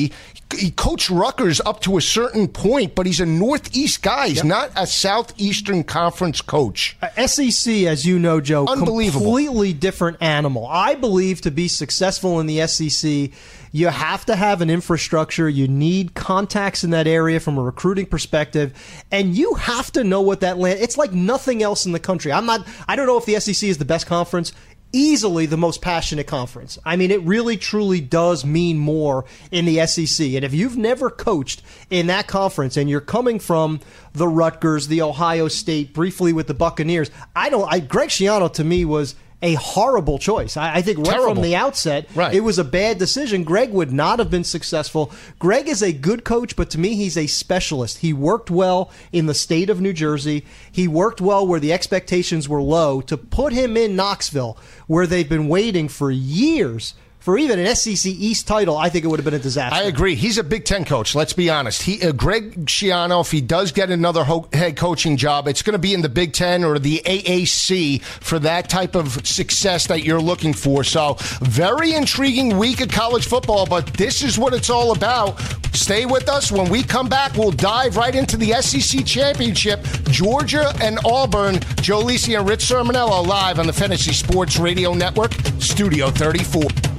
He 0.57 0.71
coached 0.71 1.09
Rutgers 1.09 1.61
up 1.61 1.81
to 1.81 1.97
a 1.97 2.01
certain 2.01 2.47
point, 2.47 2.95
but 2.95 3.05
he's 3.05 3.19
a 3.19 3.25
Northeast 3.25 4.01
guy. 4.01 4.29
He's 4.29 4.37
yep. 4.37 4.45
not 4.45 4.71
a 4.75 4.87
Southeastern 4.87 5.83
Conference 5.83 6.41
coach. 6.41 6.97
Uh, 7.01 7.27
SEC, 7.27 7.85
as 7.85 8.05
you 8.05 8.17
know, 8.17 8.41
Joe, 8.41 8.65
unbelievable, 8.65 9.25
completely 9.25 9.73
different 9.73 10.17
animal. 10.21 10.65
I 10.67 10.95
believe 10.95 11.41
to 11.41 11.51
be 11.51 11.67
successful 11.67 12.39
in 12.39 12.47
the 12.47 12.65
SEC, 12.65 13.29
you 13.71 13.87
have 13.87 14.25
to 14.25 14.35
have 14.35 14.61
an 14.61 14.71
infrastructure. 14.71 15.47
You 15.47 15.67
need 15.67 16.15
contacts 16.15 16.83
in 16.83 16.89
that 16.91 17.05
area 17.05 17.39
from 17.39 17.57
a 17.59 17.61
recruiting 17.61 18.07
perspective, 18.07 18.73
and 19.11 19.35
you 19.35 19.53
have 19.53 19.91
to 19.91 20.03
know 20.03 20.21
what 20.21 20.41
that 20.41 20.57
land. 20.57 20.79
It's 20.79 20.97
like 20.97 21.13
nothing 21.13 21.61
else 21.61 21.85
in 21.85 21.91
the 21.91 21.99
country. 21.99 22.31
I'm 22.31 22.47
not. 22.47 22.67
I 22.87 22.95
don't 22.95 23.05
know 23.05 23.17
if 23.17 23.25
the 23.25 23.39
SEC 23.39 23.69
is 23.69 23.77
the 23.77 23.85
best 23.85 24.07
conference 24.07 24.51
easily 24.91 25.45
the 25.45 25.57
most 25.57 25.81
passionate 25.81 26.27
conference. 26.27 26.79
I 26.83 26.95
mean, 26.95 27.11
it 27.11 27.21
really 27.21 27.57
truly 27.57 28.01
does 28.01 28.43
mean 28.43 28.77
more 28.77 29.25
in 29.51 29.65
the 29.65 29.85
SEC. 29.85 30.33
And 30.33 30.43
if 30.43 30.53
you've 30.53 30.77
never 30.77 31.09
coached 31.09 31.61
in 31.89 32.07
that 32.07 32.27
conference 32.27 32.77
and 32.77 32.89
you're 32.89 33.01
coming 33.01 33.39
from 33.39 33.79
the 34.13 34.27
Rutgers, 34.27 34.87
the 34.87 35.01
Ohio 35.01 35.47
State, 35.47 35.93
briefly 35.93 36.33
with 36.33 36.47
the 36.47 36.53
Buccaneers, 36.53 37.11
I 37.35 37.49
don't. 37.49 37.71
I, 37.71 37.79
Greg 37.79 38.09
Schiano 38.09 38.51
to 38.53 38.63
me 38.63 38.85
was 38.85 39.15
a 39.41 39.53
horrible 39.53 40.19
choice. 40.19 40.57
I, 40.57 40.75
I 40.75 40.81
think 40.81 40.97
right 40.99 41.07
Terrible. 41.11 41.35
from 41.35 41.43
the 41.43 41.55
outset, 41.55 42.07
right. 42.13 42.33
it 42.33 42.41
was 42.41 42.59
a 42.59 42.63
bad 42.63 42.97
decision. 42.97 43.43
Greg 43.43 43.71
would 43.71 43.91
not 43.91 44.19
have 44.19 44.29
been 44.29 44.43
successful. 44.43 45.11
Greg 45.37 45.67
is 45.67 45.81
a 45.81 45.93
good 45.93 46.25
coach, 46.25 46.55
but 46.55 46.69
to 46.71 46.79
me, 46.79 46.95
he's 46.95 47.17
a 47.17 47.27
specialist. 47.27 47.99
He 47.99 48.11
worked 48.11 48.51
well 48.51 48.91
in 49.11 49.27
the 49.27 49.33
state 49.33 49.69
of 49.69 49.79
New 49.79 49.93
Jersey. 49.93 50.45
He 50.71 50.87
worked 50.87 51.21
well 51.21 51.47
where 51.47 51.59
the 51.59 51.73
expectations 51.73 52.49
were 52.49 52.61
low. 52.61 53.01
To 53.01 53.17
put 53.17 53.53
him 53.53 53.77
in 53.77 53.95
Knoxville, 53.95 54.57
where 54.87 55.07
they've 55.07 55.29
been 55.29 55.47
waiting 55.47 55.87
for 55.87 56.11
years 56.11 56.93
for 57.29 57.37
even 57.37 57.59
an 57.59 57.75
SEC 57.75 58.11
East 58.11 58.47
title, 58.47 58.75
I 58.75 58.89
think 58.89 59.05
it 59.05 59.07
would 59.07 59.19
have 59.19 59.23
been 59.23 59.35
a 59.35 59.39
disaster. 59.39 59.75
I 59.75 59.83
agree. 59.83 60.15
He's 60.15 60.39
a 60.39 60.43
Big 60.43 60.65
Ten 60.65 60.83
coach. 60.83 61.13
Let's 61.13 61.31
be 61.31 61.47
honest. 61.47 61.83
He, 61.83 62.01
uh, 62.01 62.11
Greg 62.11 62.65
Schiano, 62.65 63.21
if 63.21 63.29
he 63.29 63.39
does 63.39 63.71
get 63.71 63.91
another 63.91 64.23
ho- 64.23 64.49
head 64.51 64.75
coaching 64.75 65.15
job, 65.15 65.47
it's 65.47 65.61
going 65.61 65.73
to 65.73 65.77
be 65.77 65.93
in 65.93 66.01
the 66.01 66.09
Big 66.09 66.33
Ten 66.33 66.63
or 66.63 66.79
the 66.79 67.03
AAC 67.05 68.01
for 68.01 68.39
that 68.39 68.67
type 68.67 68.95
of 68.95 69.27
success 69.27 69.85
that 69.85 70.03
you're 70.03 70.19
looking 70.19 70.53
for. 70.53 70.83
So, 70.83 71.17
very 71.41 71.93
intriguing 71.93 72.57
week 72.57 72.81
of 72.81 72.89
college 72.89 73.27
football, 73.27 73.67
but 73.67 73.85
this 73.93 74.23
is 74.23 74.39
what 74.39 74.55
it's 74.55 74.71
all 74.71 74.91
about. 74.91 75.39
Stay 75.71 76.07
with 76.07 76.29
us. 76.29 76.51
When 76.51 76.67
we 76.67 76.81
come 76.81 77.09
back, 77.09 77.35
we'll 77.35 77.51
dive 77.51 77.95
right 77.95 78.15
into 78.15 78.37
the 78.37 78.53
SEC 78.53 79.05
championship. 79.05 79.85
Georgia 80.05 80.73
and 80.81 80.97
Auburn. 81.05 81.59
Joe 81.79 82.01
Lisi 82.01 82.39
and 82.39 82.49
Rich 82.49 82.61
Cirminiello 82.61 83.23
live 83.27 83.59
on 83.59 83.67
the 83.67 83.73
Fantasy 83.73 84.13
Sports 84.13 84.57
Radio 84.57 84.95
Network, 84.95 85.33
Studio 85.59 86.09
34. 86.09 86.98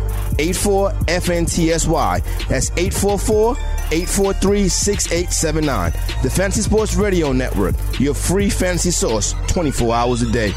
84 0.39 0.91
FNTSY. 0.91 2.47
That's 2.47 2.71
844 2.71 3.57
843 3.91 4.67
6879. 4.67 5.91
The 6.23 6.29
Fantasy 6.29 6.61
Sports 6.61 6.95
Radio 6.95 7.31
Network, 7.31 7.75
your 7.99 8.13
free 8.13 8.49
fantasy 8.49 8.91
source 8.91 9.33
24 9.47 9.93
hours 9.93 10.21
a 10.21 10.31
day. 10.31 10.53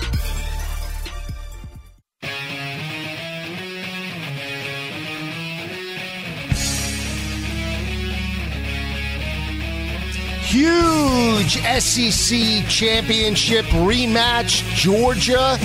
Huge 10.54 11.58
SEC 11.80 12.68
championship 12.68 13.64
rematch. 13.66 14.62
Georgia, 14.76 15.58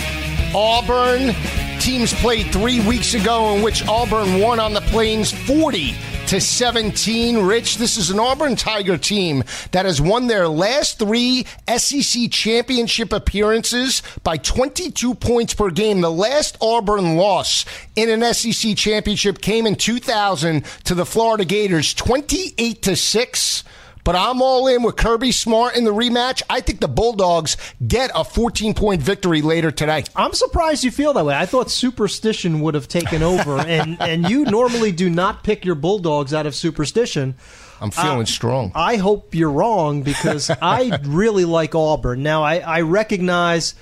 Auburn. 0.55 1.35
Teams 1.79 2.13
played 2.13 2.51
three 2.51 2.85
weeks 2.85 3.13
ago 3.13 3.55
in 3.55 3.61
which 3.61 3.87
Auburn 3.87 4.41
won 4.41 4.59
on 4.59 4.73
the 4.73 4.81
Plains 4.81 5.31
40 5.31 5.95
to 6.27 6.41
17. 6.41 7.37
Rich, 7.37 7.77
this 7.77 7.95
is 7.95 8.09
an 8.09 8.19
Auburn 8.19 8.57
Tiger 8.57 8.97
team 8.97 9.45
that 9.71 9.85
has 9.85 10.01
won 10.01 10.27
their 10.27 10.49
last 10.49 10.99
three 10.99 11.45
SEC 11.73 12.29
championship 12.31 13.13
appearances 13.13 14.03
by 14.23 14.35
22 14.35 15.15
points 15.15 15.53
per 15.53 15.69
game. 15.69 16.01
The 16.01 16.11
last 16.11 16.57
Auburn 16.61 17.15
loss 17.15 17.63
in 17.95 18.09
an 18.09 18.33
SEC 18.33 18.75
championship 18.75 19.39
came 19.39 19.65
in 19.65 19.75
2000 19.75 20.65
to 20.83 20.93
the 20.93 21.05
Florida 21.05 21.45
Gators, 21.45 21.93
28 21.93 22.81
to 22.81 22.95
6. 22.97 23.63
But 24.03 24.15
I'm 24.15 24.41
all 24.41 24.67
in 24.67 24.83
with 24.83 24.95
Kirby 24.95 25.31
Smart 25.31 25.75
in 25.75 25.83
the 25.83 25.93
rematch. 25.93 26.41
I 26.49 26.61
think 26.61 26.79
the 26.79 26.87
Bulldogs 26.87 27.57
get 27.85 28.11
a 28.15 28.23
14 28.23 28.73
point 28.73 29.01
victory 29.01 29.41
later 29.41 29.71
today. 29.71 30.03
I'm 30.15 30.33
surprised 30.33 30.83
you 30.83 30.91
feel 30.91 31.13
that 31.13 31.25
way. 31.25 31.35
I 31.35 31.45
thought 31.45 31.69
superstition 31.69 32.61
would 32.61 32.73
have 32.73 32.87
taken 32.87 33.21
over, 33.21 33.59
and, 33.67 34.01
and 34.01 34.29
you 34.29 34.45
normally 34.45 34.91
do 34.91 35.09
not 35.09 35.43
pick 35.43 35.65
your 35.65 35.75
Bulldogs 35.75 36.33
out 36.33 36.45
of 36.45 36.55
superstition. 36.55 37.35
I'm 37.81 37.91
feeling 37.91 38.21
uh, 38.21 38.25
strong. 38.25 38.71
I 38.75 38.97
hope 38.97 39.33
you're 39.33 39.51
wrong 39.51 40.03
because 40.03 40.49
I 40.61 40.99
really 41.05 41.45
like 41.45 41.75
Auburn. 41.75 42.23
Now, 42.23 42.43
I, 42.43 42.57
I 42.59 42.81
recognize 42.81 43.75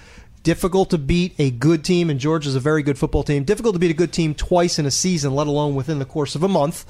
difficult 0.43 0.91
to 0.91 0.97
beat 0.97 1.35
a 1.39 1.51
good 1.51 1.83
team, 1.83 2.09
and 2.09 2.19
Georgia's 2.19 2.55
a 2.55 2.59
very 2.59 2.83
good 2.83 2.97
football 2.97 3.23
team. 3.23 3.43
Difficult 3.43 3.75
to 3.75 3.79
beat 3.79 3.91
a 3.91 3.95
good 3.95 4.13
team 4.13 4.33
twice 4.33 4.79
in 4.79 4.85
a 4.85 4.91
season, 4.91 5.35
let 5.35 5.47
alone 5.47 5.75
within 5.75 5.99
the 5.99 6.05
course 6.05 6.35
of 6.35 6.43
a 6.43 6.47
month. 6.47 6.85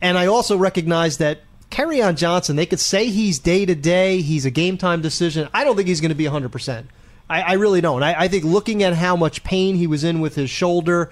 And 0.00 0.16
I 0.16 0.26
also 0.26 0.56
recognize 0.56 1.18
that 1.18 1.40
Kerryon 1.72 2.16
Johnson, 2.16 2.54
they 2.56 2.66
could 2.66 2.80
say 2.80 3.08
he's 3.08 3.38
day 3.38 3.64
to 3.64 3.74
day, 3.74 4.20
he's 4.20 4.44
a 4.44 4.50
game 4.50 4.76
time 4.76 5.00
decision. 5.00 5.48
I 5.54 5.64
don't 5.64 5.74
think 5.74 5.88
he's 5.88 6.02
going 6.02 6.10
to 6.10 6.14
be 6.14 6.24
100%. 6.24 6.84
I, 7.30 7.40
I 7.40 7.52
really 7.54 7.80
don't. 7.80 8.02
I, 8.02 8.14
I 8.20 8.28
think 8.28 8.44
looking 8.44 8.82
at 8.82 8.92
how 8.92 9.16
much 9.16 9.42
pain 9.42 9.76
he 9.76 9.86
was 9.86 10.04
in 10.04 10.20
with 10.20 10.34
his 10.34 10.50
shoulder, 10.50 11.10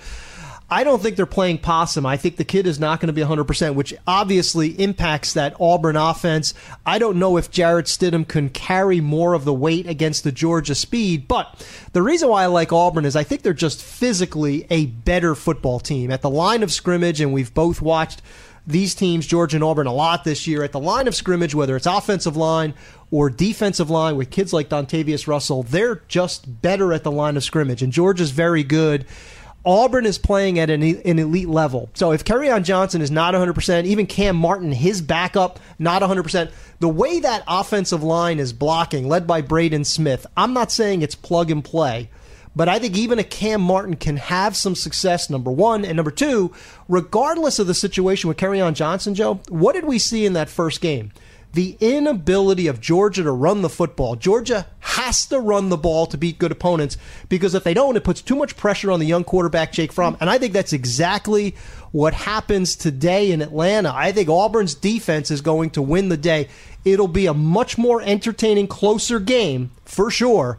I 0.69 0.85
don't 0.85 1.03
think 1.03 1.17
they're 1.17 1.25
playing 1.25 1.59
possum. 1.59 2.05
I 2.05 2.19
think 2.19 2.37
the 2.37 2.45
kid 2.45 2.67
is 2.67 2.79
not 2.79 3.01
going 3.01 3.07
to 3.07 3.13
be 3.15 3.23
100%, 3.23 3.75
which 3.75 3.95
obviously 4.07 4.79
impacts 4.79 5.33
that 5.33 5.57
Auburn 5.59 5.97
offense. 5.97 6.53
I 6.85 6.99
don't 6.99 7.19
know 7.19 7.39
if 7.39 7.51
Jarrett 7.51 7.87
Stidham 7.87 8.29
can 8.29 8.51
carry 8.51 9.01
more 9.01 9.33
of 9.33 9.47
the 9.47 9.55
weight 9.55 9.89
against 9.89 10.25
the 10.25 10.31
Georgia 10.31 10.75
speed, 10.75 11.27
but 11.27 11.67
the 11.95 12.03
reason 12.03 12.29
why 12.29 12.43
I 12.43 12.47
like 12.47 12.71
Auburn 12.73 13.07
is 13.07 13.17
I 13.17 13.25
think 13.25 13.43
they're 13.43 13.55
just 13.55 13.83
physically 13.83 14.67
a 14.69 14.87
better 14.87 15.35
football 15.35 15.81
team. 15.81 16.11
At 16.11 16.21
the 16.21 16.31
line 16.31 16.63
of 16.63 16.71
scrimmage, 16.71 17.21
and 17.23 17.33
we've 17.33 17.53
both 17.55 17.81
watched 17.81 18.21
these 18.67 18.95
teams, 18.95 19.27
Georgia 19.27 19.57
and 19.57 19.65
Auburn, 19.65 19.87
a 19.87 19.93
lot 19.93 20.25
this 20.25 20.47
year 20.47 20.63
at 20.63 20.73
the 20.73 20.81
line 20.81 21.09
of 21.09 21.15
scrimmage, 21.15 21.55
whether 21.55 21.77
it's 21.77 21.87
offensive 21.87 22.37
line 22.37 22.75
or 23.11 23.31
defensive 23.31 23.91
line 23.91 24.17
with 24.17 24.31
kids 24.31 24.53
like 24.53 24.69
Dontavius 24.69 25.27
Russell, 25.27 25.63
they're 25.63 26.03
just 26.09 26.63
better 26.63 26.93
at 26.93 27.03
the 27.03 27.11
line 27.11 27.37
of 27.37 27.45
scrimmage. 27.45 27.83
And 27.83 27.93
Georgia's 27.93 28.31
very 28.31 28.63
good. 28.63 29.07
Auburn 29.65 30.07
is 30.07 30.17
playing 30.17 30.59
at 30.59 30.71
an, 30.71 30.83
an 30.83 31.19
elite 31.19 31.49
level. 31.49 31.91
So 31.95 32.13
if 32.13 32.25
Kerryon 32.25 32.65
Johnson 32.65 33.03
is 33.03 33.11
not 33.11 33.35
100%, 33.35 33.85
even 33.85 34.07
Kam 34.07 34.37
Martin, 34.37 34.73
his 34.73 35.03
backup, 35.03 35.61
not 35.79 36.01
100%, 36.01 36.51
the 36.79 36.89
way 36.89 37.21
that 37.21 37.45
offensive 37.47 38.03
line 38.03 38.39
is 38.39 38.55
blocking, 38.55 39.07
led 39.07 39.27
by 39.27 39.43
Braden 39.43 39.85
Smith, 39.85 40.27
I'm 40.37 40.55
not 40.55 40.73
saying 40.73 41.03
it's 41.03 41.15
plug 41.15 41.51
and 41.51 41.63
play. 41.63 42.09
But 42.55 42.69
I 42.69 42.79
think 42.79 42.97
even 42.97 43.19
a 43.19 43.25
Kam 43.25 43.61
Martin 43.61 43.97
can 43.97 44.17
have 44.17 44.57
some 44.57 44.75
success, 44.75 45.31
number 45.31 45.51
one. 45.51 45.85
And 45.85 45.97
number 45.97 46.11
two, 46.11 46.53
regardless 46.89 47.59
of 47.59 47.67
the 47.67 47.75
situation 47.75 48.29
with 48.29 48.39
Kerryon 48.39 48.75
Johnson, 48.75 49.15
Joe, 49.15 49.41
what 49.49 49.75
did 49.75 49.85
we 49.85 49.99
see 49.99 50.27
in 50.27 50.33
that 50.33 50.51
first 50.51 50.81
game? 50.81 51.13
The 51.53 51.77
inability 51.81 52.69
of 52.69 52.81
Georgia 52.81 53.25
to 53.25 53.33
run 53.33 53.63
the 53.63 53.69
football. 53.69 54.15
Georgia 54.15 54.67
has 54.81 55.27
to 55.27 55.41
run 55.41 55.69
the 55.69 55.77
ball 55.77 56.07
to 56.07 56.17
beat 56.17 56.39
good 56.39 56.53
opponents 56.53 56.97
because 57.29 57.55
if 57.55 57.65
they 57.65 57.75
don't, 57.75 57.97
it 57.97 58.05
puts 58.05 58.23
too 58.23 58.37
much 58.37 58.57
pressure 58.57 58.93
on 58.93 59.01
the 59.01 59.07
young 59.07 59.25
quarterback, 59.25 59.73
Jake 59.73 59.93
Fromm. 59.93 60.17
And 60.21 60.31
I 60.31 60.39
think 60.39 60.53
that's 60.53 60.73
exactly 60.73 61.57
what 61.91 62.15
happens 62.15 62.77
today 62.77 63.33
in 63.33 63.43
Atlanta. 63.43 63.93
I 63.93 64.13
think 64.13 64.29
Auburn's 64.29 64.77
defense 64.77 65.31
is 65.31 65.41
going 65.41 65.71
to 65.71 65.83
win 65.83 66.09
the 66.09 66.17
day. 66.17 66.49
It'll 66.85 67.09
be 67.09 67.27
a 67.27 67.35
much 67.35 67.77
more 67.77 68.01
entertaining, 68.01 68.69
closer 68.69 69.19
game 69.19 69.73
for 69.85 70.11
sure 70.11 70.59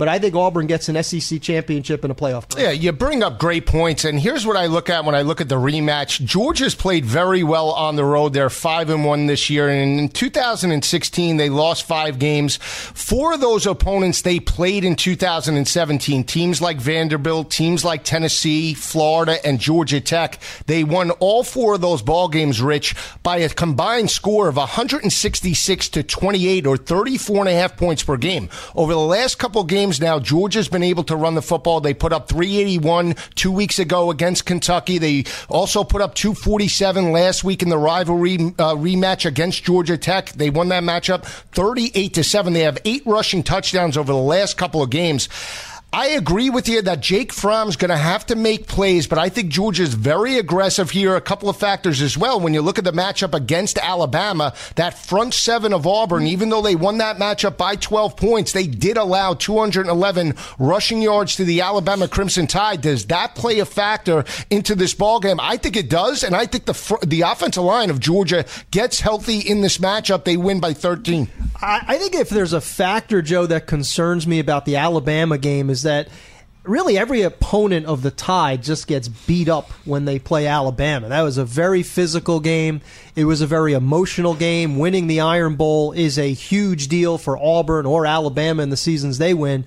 but 0.00 0.08
I 0.08 0.18
think 0.18 0.34
Auburn 0.34 0.66
gets 0.66 0.88
an 0.88 1.02
SEC 1.02 1.42
championship 1.42 2.04
and 2.04 2.10
a 2.10 2.14
playoff. 2.14 2.58
Yeah, 2.58 2.70
you 2.70 2.90
bring 2.90 3.22
up 3.22 3.38
great 3.38 3.66
points, 3.66 4.06
and 4.06 4.18
here's 4.18 4.46
what 4.46 4.56
I 4.56 4.64
look 4.64 4.88
at 4.88 5.04
when 5.04 5.14
I 5.14 5.20
look 5.20 5.42
at 5.42 5.50
the 5.50 5.56
rematch. 5.56 6.24
Georgia's 6.24 6.74
played 6.74 7.04
very 7.04 7.42
well 7.42 7.68
on 7.72 7.96
the 7.96 8.04
road. 8.06 8.32
They're 8.32 8.48
five 8.48 8.88
and 8.88 9.04
one 9.04 9.26
this 9.26 9.50
year, 9.50 9.68
and 9.68 10.00
in 10.00 10.08
2016 10.08 11.36
they 11.36 11.50
lost 11.50 11.86
five 11.86 12.18
games. 12.18 12.56
Four 12.56 13.34
of 13.34 13.42
those 13.42 13.66
opponents 13.66 14.22
they 14.22 14.40
played 14.40 14.84
in 14.84 14.96
2017. 14.96 16.24
Teams 16.24 16.62
like 16.62 16.78
Vanderbilt, 16.78 17.50
teams 17.50 17.84
like 17.84 18.02
Tennessee, 18.02 18.72
Florida, 18.72 19.36
and 19.46 19.60
Georgia 19.60 20.00
Tech. 20.00 20.38
They 20.64 20.82
won 20.82 21.10
all 21.10 21.44
four 21.44 21.74
of 21.74 21.82
those 21.82 22.00
ball 22.00 22.28
games, 22.28 22.62
Rich, 22.62 22.94
by 23.22 23.36
a 23.36 23.50
combined 23.50 24.10
score 24.10 24.48
of 24.48 24.56
166 24.56 25.88
to 25.90 26.02
28, 26.02 26.66
or 26.66 26.78
34 26.78 27.40
and 27.40 27.48
a 27.50 27.52
half 27.52 27.76
points 27.76 28.02
per 28.02 28.16
game. 28.16 28.48
Over 28.74 28.94
the 28.94 28.98
last 28.98 29.38
couple 29.38 29.62
games 29.64 29.89
games 29.90 30.00
now. 30.00 30.20
Georgia's 30.20 30.68
been 30.68 30.84
able 30.84 31.02
to 31.02 31.16
run 31.16 31.34
the 31.34 31.42
football. 31.42 31.80
They 31.80 31.94
put 31.94 32.12
up 32.12 32.28
381 32.28 33.16
two 33.34 33.50
weeks 33.50 33.80
ago 33.80 34.10
against 34.10 34.46
Kentucky. 34.46 34.98
They 34.98 35.24
also 35.48 35.82
put 35.82 36.00
up 36.00 36.14
247 36.14 37.10
last 37.10 37.42
week 37.42 37.62
in 37.62 37.70
the 37.70 37.78
rivalry 37.78 38.36
uh, 38.36 38.76
rematch 38.76 39.26
against 39.26 39.64
Georgia 39.64 39.98
Tech. 39.98 40.30
They 40.30 40.48
won 40.48 40.68
that 40.68 40.84
matchup 40.84 41.24
38 41.24 42.14
to 42.14 42.22
7. 42.22 42.52
They 42.52 42.60
have 42.60 42.78
eight 42.84 43.02
rushing 43.04 43.42
touchdowns 43.42 43.96
over 43.96 44.12
the 44.12 44.18
last 44.18 44.56
couple 44.56 44.80
of 44.80 44.90
games. 44.90 45.28
I 45.92 46.08
agree 46.08 46.50
with 46.50 46.68
you 46.68 46.82
that 46.82 47.00
Jake 47.00 47.32
Fromm's 47.32 47.74
going 47.74 47.88
to 47.88 47.96
have 47.96 48.24
to 48.26 48.36
make 48.36 48.68
plays, 48.68 49.08
but 49.08 49.18
I 49.18 49.28
think 49.28 49.50
Georgia's 49.50 49.92
very 49.92 50.38
aggressive 50.38 50.90
here. 50.90 51.16
A 51.16 51.20
couple 51.20 51.48
of 51.48 51.56
factors 51.56 52.00
as 52.00 52.16
well. 52.16 52.38
When 52.38 52.54
you 52.54 52.62
look 52.62 52.78
at 52.78 52.84
the 52.84 52.92
matchup 52.92 53.34
against 53.34 53.76
Alabama, 53.76 54.54
that 54.76 54.96
front 54.96 55.34
seven 55.34 55.72
of 55.72 55.88
Auburn, 55.88 56.28
even 56.28 56.48
though 56.48 56.62
they 56.62 56.76
won 56.76 56.98
that 56.98 57.16
matchup 57.16 57.56
by 57.56 57.74
12 57.74 58.16
points, 58.16 58.52
they 58.52 58.68
did 58.68 58.98
allow 58.98 59.34
211 59.34 60.34
rushing 60.60 61.02
yards 61.02 61.34
to 61.36 61.44
the 61.44 61.60
Alabama 61.60 62.06
Crimson 62.06 62.46
Tide. 62.46 62.82
Does 62.82 63.06
that 63.06 63.34
play 63.34 63.58
a 63.58 63.66
factor 63.66 64.24
into 64.48 64.76
this 64.76 64.94
ball 64.94 65.18
game? 65.18 65.40
I 65.40 65.56
think 65.56 65.76
it 65.76 65.90
does, 65.90 66.22
and 66.22 66.36
I 66.36 66.46
think 66.46 66.66
the 66.66 66.74
fr- 66.74 67.04
the 67.04 67.22
offensive 67.22 67.64
line 67.64 67.90
of 67.90 67.98
Georgia 67.98 68.44
gets 68.70 69.00
healthy 69.00 69.40
in 69.40 69.60
this 69.60 69.78
matchup. 69.78 70.22
They 70.22 70.36
win 70.36 70.60
by 70.60 70.72
13. 70.72 71.28
I, 71.60 71.84
I 71.88 71.98
think 71.98 72.14
if 72.14 72.28
there's 72.28 72.52
a 72.52 72.60
factor, 72.60 73.22
Joe, 73.22 73.46
that 73.46 73.66
concerns 73.66 74.24
me 74.24 74.38
about 74.38 74.66
the 74.66 74.76
Alabama 74.76 75.36
game 75.36 75.68
is 75.68 75.79
that 75.82 76.08
really 76.64 76.98
every 76.98 77.22
opponent 77.22 77.86
of 77.86 78.02
the 78.02 78.10
Tide 78.10 78.62
just 78.62 78.86
gets 78.86 79.08
beat 79.08 79.48
up 79.48 79.70
when 79.84 80.04
they 80.04 80.18
play 80.18 80.46
Alabama. 80.46 81.08
That 81.08 81.22
was 81.22 81.38
a 81.38 81.44
very 81.44 81.82
physical 81.82 82.40
game. 82.40 82.82
It 83.16 83.24
was 83.24 83.40
a 83.40 83.46
very 83.46 83.72
emotional 83.72 84.34
game. 84.34 84.78
Winning 84.78 85.06
the 85.06 85.20
Iron 85.20 85.56
Bowl 85.56 85.92
is 85.92 86.18
a 86.18 86.32
huge 86.32 86.88
deal 86.88 87.18
for 87.18 87.38
Auburn 87.38 87.86
or 87.86 88.06
Alabama 88.06 88.62
in 88.62 88.70
the 88.70 88.76
seasons 88.76 89.18
they 89.18 89.34
win. 89.34 89.64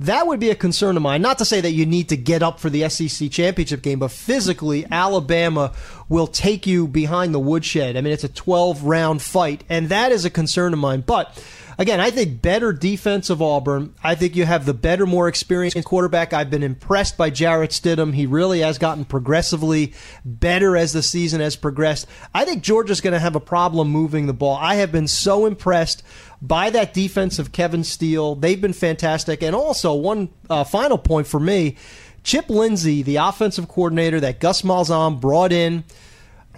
That 0.00 0.26
would 0.26 0.40
be 0.40 0.48
a 0.48 0.54
concern 0.54 0.96
of 0.96 1.02
mine. 1.02 1.20
Not 1.20 1.36
to 1.38 1.44
say 1.44 1.60
that 1.60 1.72
you 1.72 1.84
need 1.84 2.08
to 2.08 2.16
get 2.16 2.42
up 2.42 2.58
for 2.58 2.70
the 2.70 2.88
SEC 2.88 3.30
championship 3.30 3.82
game, 3.82 3.98
but 3.98 4.10
physically, 4.10 4.86
Alabama 4.90 5.74
will 6.08 6.26
take 6.26 6.66
you 6.66 6.88
behind 6.88 7.34
the 7.34 7.38
woodshed. 7.38 7.98
I 7.98 8.00
mean, 8.00 8.14
it's 8.14 8.24
a 8.24 8.28
12 8.28 8.84
round 8.84 9.20
fight, 9.20 9.62
and 9.68 9.90
that 9.90 10.10
is 10.10 10.24
a 10.24 10.30
concern 10.30 10.72
of 10.72 10.78
mine. 10.78 11.04
But 11.06 11.38
again, 11.76 12.00
I 12.00 12.10
think 12.10 12.40
better 12.40 12.72
defense 12.72 13.28
of 13.28 13.42
Auburn. 13.42 13.94
I 14.02 14.14
think 14.14 14.36
you 14.36 14.46
have 14.46 14.64
the 14.64 14.72
better, 14.72 15.04
more 15.04 15.28
experienced 15.28 15.84
quarterback. 15.84 16.32
I've 16.32 16.50
been 16.50 16.62
impressed 16.62 17.18
by 17.18 17.28
Jarrett 17.28 17.72
Stidham. 17.72 18.14
He 18.14 18.24
really 18.24 18.60
has 18.60 18.78
gotten 18.78 19.04
progressively 19.04 19.92
better 20.24 20.78
as 20.78 20.94
the 20.94 21.02
season 21.02 21.42
has 21.42 21.56
progressed. 21.56 22.06
I 22.34 22.46
think 22.46 22.62
Georgia's 22.62 23.02
going 23.02 23.12
to 23.12 23.18
have 23.18 23.36
a 23.36 23.40
problem 23.40 23.88
moving 23.88 24.26
the 24.26 24.32
ball. 24.32 24.56
I 24.56 24.76
have 24.76 24.92
been 24.92 25.08
so 25.08 25.44
impressed 25.44 26.02
by 26.42 26.70
that 26.70 26.94
defense 26.94 27.38
of 27.38 27.52
Kevin 27.52 27.84
Steele. 27.84 28.34
They've 28.34 28.60
been 28.60 28.72
fantastic. 28.72 29.42
And 29.42 29.54
also, 29.54 29.94
one 29.94 30.30
uh, 30.48 30.64
final 30.64 30.98
point 30.98 31.26
for 31.26 31.40
me 31.40 31.76
Chip 32.22 32.50
Lindsey, 32.50 33.02
the 33.02 33.16
offensive 33.16 33.68
coordinator 33.68 34.20
that 34.20 34.40
Gus 34.40 34.62
Malzahn 34.62 35.20
brought 35.20 35.52
in 35.52 35.84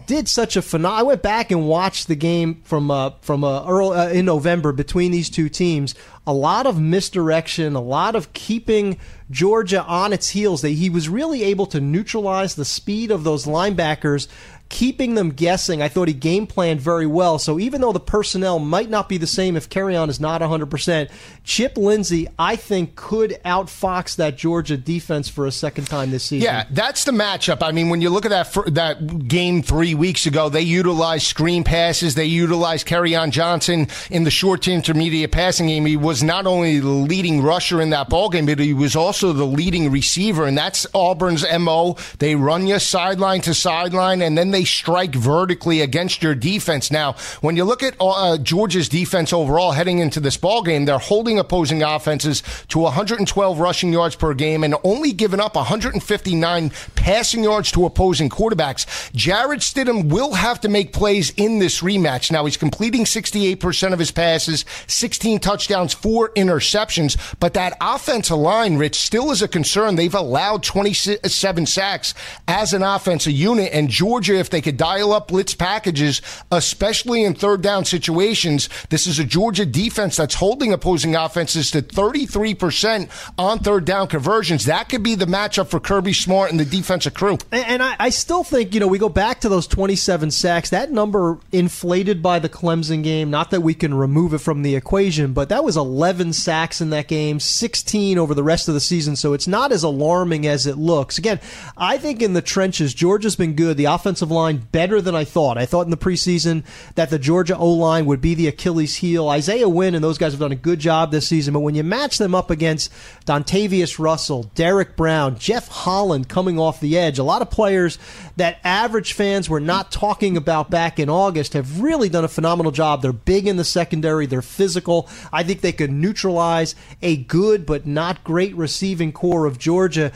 did 0.06 0.28
such 0.28 0.56
a 0.56 0.62
phenomenal. 0.62 0.98
I 0.98 1.02
went 1.02 1.22
back 1.22 1.50
and 1.50 1.68
watched 1.68 2.08
the 2.08 2.16
game 2.16 2.60
from 2.64 2.90
uh, 2.90 3.10
from 3.20 3.44
uh, 3.44 3.64
early 3.66 3.96
uh, 3.96 4.08
in 4.08 4.24
November 4.24 4.72
between 4.72 5.12
these 5.12 5.30
two 5.30 5.48
teams. 5.48 5.94
A 6.26 6.32
lot 6.32 6.66
of 6.66 6.80
misdirection, 6.80 7.74
a 7.74 7.80
lot 7.80 8.14
of 8.14 8.32
keeping 8.32 8.98
Georgia 9.30 9.82
on 9.84 10.12
its 10.12 10.30
heels. 10.30 10.62
That 10.62 10.70
he 10.70 10.90
was 10.90 11.08
really 11.08 11.44
able 11.44 11.66
to 11.66 11.80
neutralize 11.80 12.54
the 12.54 12.64
speed 12.64 13.10
of 13.10 13.24
those 13.24 13.46
linebackers 13.46 14.28
keeping 14.72 15.14
them 15.14 15.30
guessing. 15.30 15.82
I 15.82 15.88
thought 15.88 16.08
he 16.08 16.14
game 16.14 16.46
planned 16.46 16.80
very 16.80 17.06
well. 17.06 17.38
So 17.38 17.60
even 17.60 17.82
though 17.82 17.92
the 17.92 18.00
personnel 18.00 18.58
might 18.58 18.88
not 18.88 19.06
be 19.06 19.18
the 19.18 19.26
same 19.26 19.54
if 19.54 19.68
Kerryon 19.68 20.08
is 20.08 20.18
not 20.18 20.40
100%, 20.40 21.10
Chip 21.44 21.76
Lindsey, 21.76 22.26
I 22.38 22.56
think, 22.56 22.96
could 22.96 23.38
outfox 23.44 24.16
that 24.16 24.38
Georgia 24.38 24.78
defense 24.78 25.28
for 25.28 25.46
a 25.46 25.52
second 25.52 25.88
time 25.88 26.10
this 26.10 26.24
season. 26.24 26.46
Yeah, 26.46 26.64
that's 26.70 27.04
the 27.04 27.12
matchup. 27.12 27.62
I 27.62 27.72
mean, 27.72 27.90
when 27.90 28.00
you 28.00 28.08
look 28.08 28.24
at 28.24 28.30
that 28.30 28.74
that 28.74 29.28
game 29.28 29.62
three 29.62 29.94
weeks 29.94 30.24
ago, 30.24 30.48
they 30.48 30.62
utilized 30.62 31.26
screen 31.26 31.64
passes. 31.64 32.14
They 32.14 32.24
utilized 32.24 32.86
Kerryon 32.86 33.30
Johnson 33.30 33.88
in 34.10 34.24
the 34.24 34.30
short 34.30 34.62
to 34.62 34.72
intermediate 34.72 35.32
passing 35.32 35.66
game. 35.66 35.84
He 35.84 35.96
was 35.98 36.22
not 36.22 36.46
only 36.46 36.78
the 36.78 36.88
leading 36.88 37.42
rusher 37.42 37.80
in 37.80 37.90
that 37.90 38.08
ball 38.08 38.30
game, 38.30 38.46
but 38.46 38.58
he 38.58 38.72
was 38.72 38.96
also 38.96 39.32
the 39.32 39.44
leading 39.44 39.90
receiver, 39.90 40.46
and 40.46 40.56
that's 40.56 40.86
Auburn's 40.94 41.44
mo. 41.58 41.96
They 42.20 42.36
run 42.36 42.66
you 42.66 42.78
sideline 42.78 43.42
to 43.42 43.52
sideline, 43.52 44.22
and 44.22 44.38
then 44.38 44.50
they 44.52 44.61
strike 44.64 45.14
vertically 45.14 45.80
against 45.80 46.22
your 46.22 46.34
defense. 46.34 46.90
Now, 46.90 47.14
when 47.40 47.56
you 47.56 47.64
look 47.64 47.82
at 47.82 47.96
uh, 48.00 48.38
Georgia's 48.38 48.88
defense 48.88 49.32
overall 49.32 49.72
heading 49.72 49.98
into 49.98 50.20
this 50.20 50.36
ball 50.36 50.62
game, 50.62 50.84
they're 50.84 50.98
holding 50.98 51.38
opposing 51.38 51.82
offenses 51.82 52.42
to 52.68 52.78
112 52.80 53.58
rushing 53.58 53.92
yards 53.92 54.16
per 54.16 54.34
game 54.34 54.64
and 54.64 54.74
only 54.84 55.12
giving 55.12 55.40
up 55.40 55.54
159 55.54 56.70
passing 56.94 57.44
yards 57.44 57.72
to 57.72 57.84
opposing 57.84 58.28
quarterbacks. 58.28 59.12
Jarrett 59.12 59.60
Stidham 59.60 60.08
will 60.08 60.34
have 60.34 60.60
to 60.60 60.68
make 60.68 60.92
plays 60.92 61.30
in 61.36 61.58
this 61.58 61.80
rematch. 61.80 62.30
Now, 62.30 62.44
he's 62.44 62.56
completing 62.56 63.04
68% 63.04 63.92
of 63.92 63.98
his 63.98 64.10
passes, 64.10 64.64
16 64.86 65.40
touchdowns, 65.40 65.92
four 65.92 66.30
interceptions, 66.30 67.16
but 67.40 67.54
that 67.54 67.76
offensive 67.80 68.36
line, 68.36 68.76
Rich, 68.76 68.98
still 68.98 69.30
is 69.30 69.42
a 69.42 69.48
concern. 69.48 69.96
They've 69.96 70.14
allowed 70.14 70.62
27 70.62 71.66
sacks 71.66 72.14
as 72.48 72.72
an 72.72 72.82
offensive 72.82 73.32
unit, 73.32 73.70
and 73.72 73.88
Georgia, 73.88 74.34
if 74.34 74.50
they 74.52 74.60
could 74.60 74.76
dial 74.76 75.12
up 75.12 75.28
blitz 75.28 75.54
packages, 75.54 76.22
especially 76.52 77.24
in 77.24 77.34
third 77.34 77.62
down 77.62 77.84
situations. 77.84 78.68
This 78.90 79.08
is 79.08 79.18
a 79.18 79.24
Georgia 79.24 79.66
defense 79.66 80.16
that's 80.16 80.36
holding 80.36 80.72
opposing 80.72 81.16
offenses 81.16 81.70
to 81.72 81.82
33% 81.82 83.10
on 83.38 83.58
third 83.58 83.84
down 83.84 84.06
conversions. 84.06 84.66
That 84.66 84.88
could 84.88 85.02
be 85.02 85.14
the 85.14 85.26
matchup 85.26 85.68
for 85.68 85.80
Kirby 85.80 86.12
Smart 86.12 86.50
and 86.50 86.60
the 86.60 86.64
defensive 86.64 87.14
crew. 87.14 87.38
And, 87.50 87.66
and 87.66 87.82
I, 87.82 87.96
I, 87.98 88.10
still 88.10 88.44
think, 88.44 88.74
you 88.74 88.80
know, 88.80 88.86
we 88.86 88.98
go 88.98 89.08
back 89.08 89.40
to 89.40 89.48
those 89.48 89.66
27 89.66 90.30
sacks. 90.30 90.70
That 90.70 90.92
number 90.92 91.38
inflated 91.50 92.22
by 92.22 92.38
the 92.38 92.48
Clemson 92.48 93.02
game. 93.02 93.30
Not 93.30 93.50
that 93.50 93.62
we 93.62 93.74
can 93.74 93.94
remove 93.94 94.34
it 94.34 94.38
from 94.38 94.62
the 94.62 94.76
equation, 94.76 95.32
but 95.32 95.48
that 95.48 95.64
was 95.64 95.76
11 95.76 96.32
sacks 96.34 96.80
in 96.80 96.90
that 96.90 97.08
game, 97.08 97.40
16 97.40 98.18
over 98.18 98.34
the 98.34 98.42
rest 98.42 98.68
of 98.68 98.74
the 98.74 98.80
season. 98.80 99.16
So 99.16 99.32
it's 99.32 99.48
not 99.48 99.72
as 99.72 99.82
alarming 99.82 100.46
as 100.46 100.66
it 100.66 100.76
looks. 100.76 101.18
Again, 101.18 101.40
I 101.76 101.98
think 101.98 102.20
in 102.20 102.32
the 102.32 102.42
trenches, 102.42 102.94
Georgia's 102.94 103.36
been 103.36 103.54
good. 103.54 103.76
The 103.76 103.86
offensive 103.86 104.30
line 104.32 104.66
better 104.72 105.00
than 105.00 105.14
I 105.14 105.24
thought. 105.24 105.58
I 105.58 105.66
thought 105.66 105.86
in 105.86 105.90
the 105.90 105.96
preseason 105.96 106.64
that 106.94 107.10
the 107.10 107.18
Georgia 107.18 107.56
O 107.56 107.70
line 107.70 108.06
would 108.06 108.20
be 108.20 108.34
the 108.34 108.48
Achilles 108.48 108.96
heel. 108.96 109.28
Isaiah 109.28 109.68
Wynn 109.68 109.94
and 109.94 110.02
those 110.02 110.18
guys 110.18 110.32
have 110.32 110.40
done 110.40 110.52
a 110.52 110.56
good 110.56 110.78
job 110.78 111.10
this 111.10 111.28
season, 111.28 111.54
but 111.54 111.60
when 111.60 111.74
you 111.74 111.84
match 111.84 112.18
them 112.18 112.34
up 112.34 112.50
against 112.50 112.92
Dontavius 113.26 113.98
Russell, 113.98 114.50
Derrick 114.54 114.96
Brown, 114.96 115.38
Jeff 115.38 115.68
Holland 115.68 116.28
coming 116.28 116.58
off 116.58 116.80
the 116.80 116.98
edge, 116.98 117.18
a 117.18 117.24
lot 117.24 117.42
of 117.42 117.50
players 117.50 117.98
that 118.36 118.58
average 118.64 119.12
fans 119.12 119.48
were 119.48 119.60
not 119.60 119.92
talking 119.92 120.36
about 120.36 120.70
back 120.70 120.98
in 120.98 121.08
August 121.08 121.52
have 121.52 121.80
really 121.80 122.08
done 122.08 122.24
a 122.24 122.28
phenomenal 122.28 122.72
job. 122.72 123.02
They're 123.02 123.12
big 123.12 123.46
in 123.46 123.56
the 123.56 123.64
secondary, 123.64 124.26
they're 124.26 124.42
physical. 124.42 125.08
I 125.32 125.42
think 125.42 125.60
they 125.60 125.72
could 125.72 125.92
neutralize 125.92 126.74
a 127.02 127.16
good 127.16 127.66
but 127.66 127.86
not 127.86 128.24
great 128.24 128.54
receiving 128.56 129.12
corps 129.12 129.46
of 129.46 129.58
Georgia. 129.58 130.12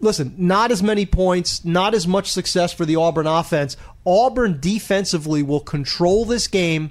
Listen, 0.00 0.34
not 0.38 0.70
as 0.70 0.82
many 0.82 1.06
points, 1.06 1.64
not 1.64 1.94
as 1.94 2.06
much 2.06 2.30
success 2.30 2.72
for 2.72 2.84
the 2.84 2.96
Auburn 2.96 3.26
offense. 3.26 3.76
Auburn 4.06 4.58
defensively 4.60 5.42
will 5.42 5.60
control 5.60 6.24
this 6.24 6.46
game 6.46 6.90